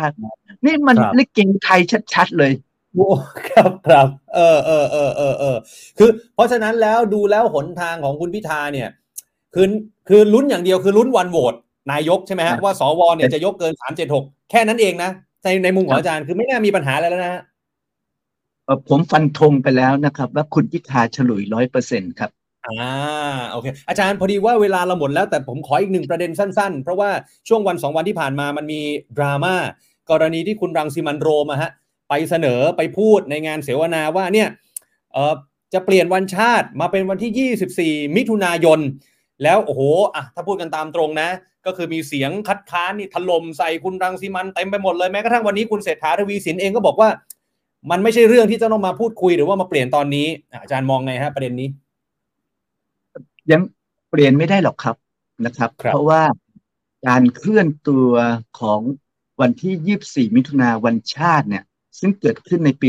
[0.65, 1.81] นี่มันลิเกไทย
[2.15, 2.53] ชัดๆเลย
[2.95, 3.09] โอ้
[3.49, 5.57] ครับครับเออเออเออเออเออ
[5.99, 8.89] คือ เพราะฉะนั้นแล้วดูแล้วหนทางของคุณพิธาเนี่ย
[9.55, 9.67] คือ
[10.09, 11.55] คือลุ้นอย่างเดียวคือลุ้นวันโหวต
[11.93, 15.11] นายกใช่ไหมฮะว่าสวเนี่ยจะยกเกินสามเจ็ดหกแค่นั้นเองนะ
[15.43, 17.43] ในในมุมของอาจารย์คือไม่น่ามีปัญหาอะไรแล้วนะ
[18.89, 22.31] ผมฟันธงไปแล้วนะครับ ว่าคุณพิธาฉลุยร้อยเปอร์เซ็นครับ
[22.67, 22.93] อ่า
[23.51, 27.11] โอเค อาจารย์พอดีว่าเวลาเราหมดแล้วแต่ผมขออีกหนึ่งประเด็นสั้นๆ เพราะว่า
[27.49, 28.81] ช่วงวันสองวันที่ผ่านมามันมี
[29.17, 29.55] ดราม่า
[30.11, 31.71] กรณีที่คุณรังสิมันโรมอะฮะ
[32.09, 34.49] ไปเสนอไปพูดในงานเสวนาว่าเนี่ย
[35.13, 35.35] เออ
[35.75, 38.81] จะเปลี่ยนวันชาติมาเป็นวันที่ 24 มิถุนายน
[39.43, 39.83] แล้วโอ้โห
[40.15, 41.29] อะถ้าพูดกันตามตรงนะ
[41.67, 47.09] ก็คือมีเสียงคัดค้านนี่ถล่มใส่คุณรังสีมันเต็มไปหมดเลยแม้กระทั่งวันนี้คุณเศรษฐาทวีสินเองก็บอกว่า
[47.91, 50.27] มันไม่ใช่เรื่องที่จะต้องมาพูดคุยหรือว่ามาเปลี่ยนตอนนี้
[50.63, 51.69] อาจารย์มองไงฮะประเด็นนี้
[53.51, 53.61] ยัง
[54.11, 54.97] เปลี่ยนไม่ได้หรอกครับ
[55.47, 56.23] นะครับรบเพราะว่า
[57.09, 58.13] การเคลื่อนตัว
[58.61, 58.81] ของ
[59.41, 61.65] วันที่ 24 มิถุนาวันชาติเนี่ย
[61.99, 62.89] ซึ่งเกิดขึ้นในปี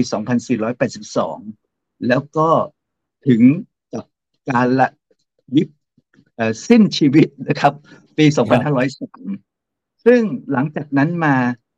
[0.83, 2.49] 2482 แล้วก็
[3.27, 3.41] ถึง
[3.93, 4.05] กับ
[4.51, 4.87] การละ
[5.55, 5.69] วิบ
[6.67, 7.73] สิ้นชีวิตนะครับ
[8.17, 8.25] ปี
[8.95, 11.35] 2503 ซึ่งหลังจากนั้นมา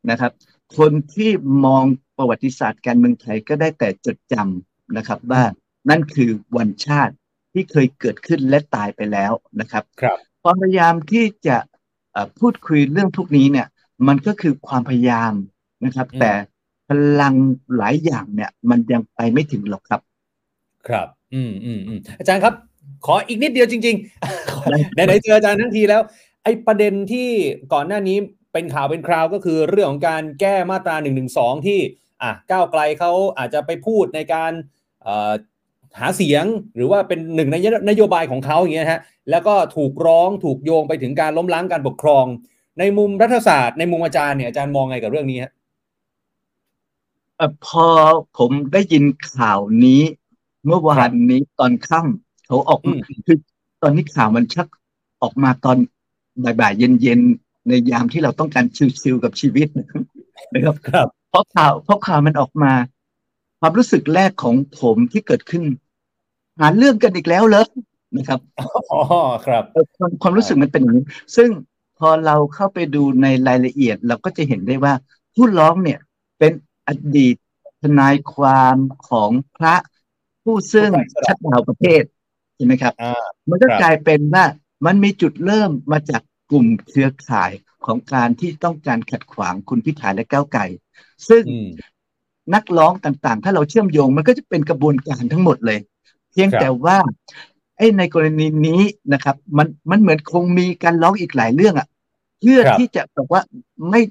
[0.09, 0.31] นะครับ
[0.77, 1.31] คนที่
[1.65, 1.83] มอง
[2.17, 5.43] ประวัติศาสตร์การเมืองไทยก็ได้แต่จดจำนะครับ ว่า
[5.89, 7.13] นั่นคือวันชาติ
[7.53, 11.57] ที่เคยเกิดขึ้นและตายไปแล้วนะครับครับความพยายามที่จะ
[12.39, 13.67] พูดคุยเรื่องพวกนี้เนี่ย
[14.07, 15.33] มันก็คือความพยายาม
[15.85, 16.31] นะครับ แต่
[16.89, 17.33] พลัง
[17.77, 20.01] หลายอย่างเนี่ย มันยังไปไม่ถึงหรอกครับ
[20.87, 22.53] ครับ อืมอืมอืมอาจารย์ครับ
[23.05, 26.01] ขออีกนิดเดียวจริงๆไหนๆเจออาจารย์ทั้งทีแล้ว
[26.43, 27.29] ไอ้ประเด็นที่
[27.73, 28.17] ก่อนหน้านี้
[28.53, 31.79] เป็นข่าวเป็นคราวก็คือเรื่องของการแก้มาตราหนึ่งหนึ่งสองที่
[32.23, 34.51] อะก้าวไกลเขาอาจจะไปพูดในการ
[35.99, 37.55] หาเสียงหรือว่าเป็นหนึ่งใน
[37.89, 42.25] นโยบายของเขาอย่างเงี้ยฮะแล้วก็ถูกร้องถูกโยงไปถึงการล้มล้างการปกครอง
[42.79, 45.51] ในมุมรัฐศาสตร์ในมุมอาจารย์เนี่ยอาจารย์มองไงกับเรื่องนี้ฮะ
[47.65, 47.87] พอ
[48.37, 50.01] ผมได้ยินข่าวนี้
[50.65, 52.79] เมื่อวานนี้ตอนค่ำเขาออก
[53.25, 53.37] คือ
[53.81, 54.67] ตอนนี้ข่าวมันชัก
[55.21, 55.77] ออกมาตอน
[56.43, 58.65] บ่ายๆเย็นๆในยามที่เราต้องการ
[59.01, 59.67] ชิลๆกับชีวิต
[60.53, 62.73] นะครับครับเพราะข่าวเพราะข่าวมันออกมา
[63.59, 65.63] ความรู้สึกแรกของผมที่เกิดขึ้น
[66.59, 67.67] หาเรื่องกันอีกแล้วเลย
[68.15, 68.39] นะครับ
[68.91, 69.01] อ๋อ
[69.45, 69.63] ครับ
[69.97, 71.49] ความความรู้สึกมันเป็นอย่างนี้ซึ่ง
[71.99, 74.93] พอเราเข้าไปดูในรายละเอียด เราก็จะเห็นได้ว่า
[75.35, 75.99] ผู้ร้องเนี่ย
[76.39, 76.51] เป็น
[76.87, 77.35] อดีต
[77.81, 78.75] ทนายความ
[79.09, 79.75] ของพระ
[80.43, 80.91] ผู้ซึ่ง
[81.25, 82.03] ชัดดาวประเทศ
[82.55, 82.93] ใช่ไหมครับ
[83.49, 84.45] มันก็กลายเป็นว่า
[84.85, 86.21] มันมีจุดเริ่มมาจาก
[86.51, 87.51] กลุ่มเครือข่าย
[87.85, 90.65] ของการที่ต้องการขัดขวางคุณพิธาและก้าวไก่
[91.29, 91.43] ซึ่ง
[92.53, 95.79] นักร้องต่างๆ ถ้าเราเชื่อมโยง มันก็จะเป็นกระบวนการทั้งหมดเลย
[96.31, 96.97] เพียงแต่ว่า
[97.77, 98.81] ไอ้ในกรณีนี้
[99.13, 101.87] นะครับ มันมันเหมือนคงมีการร้องอีกหลายเรื่องอะ่ะ
[102.39, 103.41] เพื่อที่จะบอกว่า
[103.89, 104.01] ไม่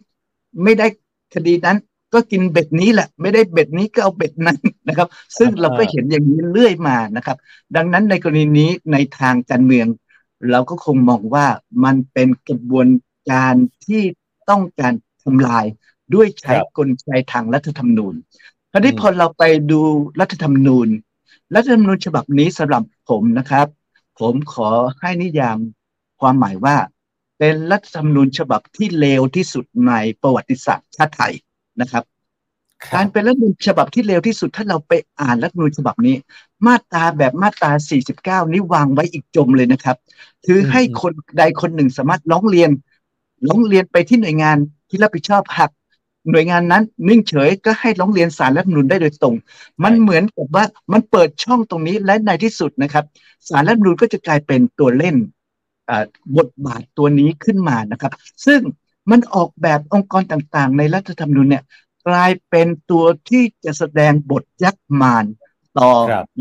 [0.62, 0.86] ไม่ได้
[1.34, 1.76] คดีนั้น
[2.14, 7.36] ก็กินเบ็ดนี้แหละ ไม่ได้เบ็ดนี้ก็เอาเบ็ดนั้นนะครับ ซึ่งเราก็เห็นอย่างนี้เรื่อยมานะครับ
[7.76, 9.86] ดังนั้นในกรณีนี้ในทางการเมือง
[10.50, 11.46] เราก็คงมองว่า
[11.84, 12.88] มันเป็นกระบวน
[13.30, 13.54] การ
[13.84, 14.02] ที่
[14.50, 14.92] ต้องการ
[15.22, 15.64] ทำลาย
[16.14, 18.14] ด้วยใช้กลไกทางรัฐธรรมนูญ
[18.72, 19.80] คราวนี้พอเราไปดู
[20.20, 20.88] รัฐธรรมนูญ
[21.54, 23.66] รัฐธรรมนูญฉบับนี้สำหรับผมนะครับ
[24.20, 24.68] ผมขอ
[25.00, 25.58] ให้นิยาม
[26.20, 26.76] ความหมายว่า
[27.38, 29.92] เป็นรัฐธรรมนูญฉบับที่เลวที่สุดใน
[30.22, 31.34] ประวัติศาสตร์ชาติไทย
[31.80, 32.04] นะครับ
[32.94, 36.14] การเป็นรัฐมนูญฉบับที่เร็วที่สุดถ้าเราไปอ่านรัฐมนูญฉบับนี้
[36.66, 37.70] มาตราแบบมาตรา
[38.44, 39.96] 49 นี้วางไว้อีกจมเลยนะครับ
[40.46, 42.70] คือให้คนใดคนหนึ่งสามารถร้องเรียน
[43.48, 44.56] ร้องเรียนไปที่หน่วยงาน
[44.88, 45.70] ที่รับผิดชอบหัก
[46.30, 49.34] หน่วยงานนั้นนิ่งเฉยก็ให้ร้องเรียนสารรัฐมนูญได้โดยตรง
[49.84, 53.04] มันเหมือนกับว่ามันเปิดช่องตรงนี้และในที่สุดนะครับ
[53.48, 55.16] สารรัฐมนูญก็จะกลายเป็นตัวเล่น
[56.36, 58.12] บทบาทตัวนี้ขึ้นมานะครับ
[58.46, 58.60] ซึ่ง
[59.10, 61.64] มันออกแบบองค์กรต่างๆ ในรัฐธรรมนูญเนี่ย
[62.06, 65.24] กลายเป็นตัวที่จะแสดงบทยักษ์มาร
[65.78, 65.90] ต่อ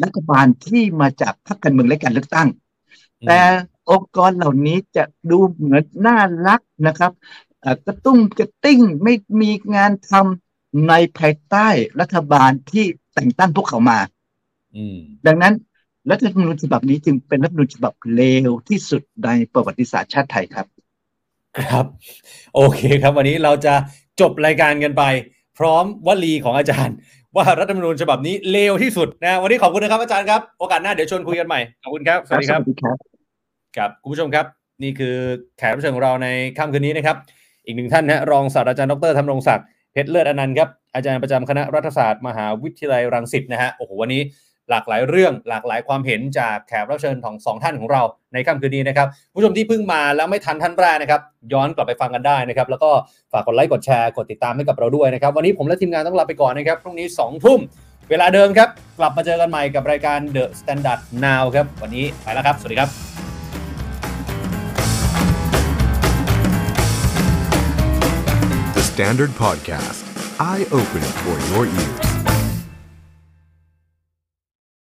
[0.04, 2.48] รัฐบาลที่มาจากพรรคการเมืองและการเลือกตั้ง
[3.28, 3.40] แต่
[3.92, 7.12] องค์กรเหล่านี้จะดูเหมือนน่ารักนะครับ
[7.88, 11.68] กระตุ้งกระติ้งไม่มีงานทำในภายใต้
[12.00, 14.00] รัฐบาลที่แต่งตั้งพวกเขามา
[15.28, 15.54] ดังนั้น
[16.10, 20.68] รัฐธรรมนูญฉบับนี้จึงเป็นรัฐธรรมนูญฉบับเลวที่สุดในประวัติศาสตร์ชาติไทยครับ
[21.72, 21.86] ครับ
[22.56, 23.74] โอเคครับ วันนี้เราจะ
[24.22, 25.04] จบรายการกันไป
[25.58, 26.96] พร้อมวลีของอาจารย์
[27.36, 32.62] ว่ารัฐธรรมนูญฉบับนี้เลวที่สุดนะวันนี้ขอบคุณนะครับอาจารย์ครับ โอกาสหน้าเดี๋ยวชวนคุยกันใหม่ ขอบคุณครับ สวัสดีครับ
[33.78, 34.46] ครับคุณผู้ชมครับ
[34.84, 35.16] นี่คือ
[35.58, 36.28] แขกรับเชิญของเราใน
[36.58, 37.18] ค่ำคืนนี้นะครับ
[37.66, 44.22] อีกหนึ่งท่านนะรองศาสตราจารย์ดรธรรมรงศักดิ์เพชรเลิศอนันต์ครับอาจารย์ประจำคณะรัฐศาสตร์มหาวิทยาลัยรังสิตนะฮะโอ้โหวันนี้
[44.70, 48.02] หลากหลายเรื่องหลากหลายความเห็นจากแขกรับเชิญของสองท่านของเรา
[48.34, 51.22] ในค่ำคืนนี้นะครับผู้ชมที่เพิ่งมาแล้วไม่ทันท่านแรกนะครับ
[51.54, 52.92] ย้อนกลับไปฟังกันได้นะครับ แล้วก็
[53.32, 57.60] ฝากกดไลค์กดแชร์กดติดตามให้กับเราด้วยนะครับ วันนี้ผมและทีมงานต้องลาไปก่อนนะครับพรุ่งนี้2ทุ่ม
[58.10, 62.90] เวลาเดิมครับ กลับมาเจอกันใหม่กับรายการ The Standard Now ครับวันนี้ไปแล้วครับสวัสดีครับ
[68.76, 70.02] The Standard Podcast,
[70.50, 72.05] eye opening for your ears.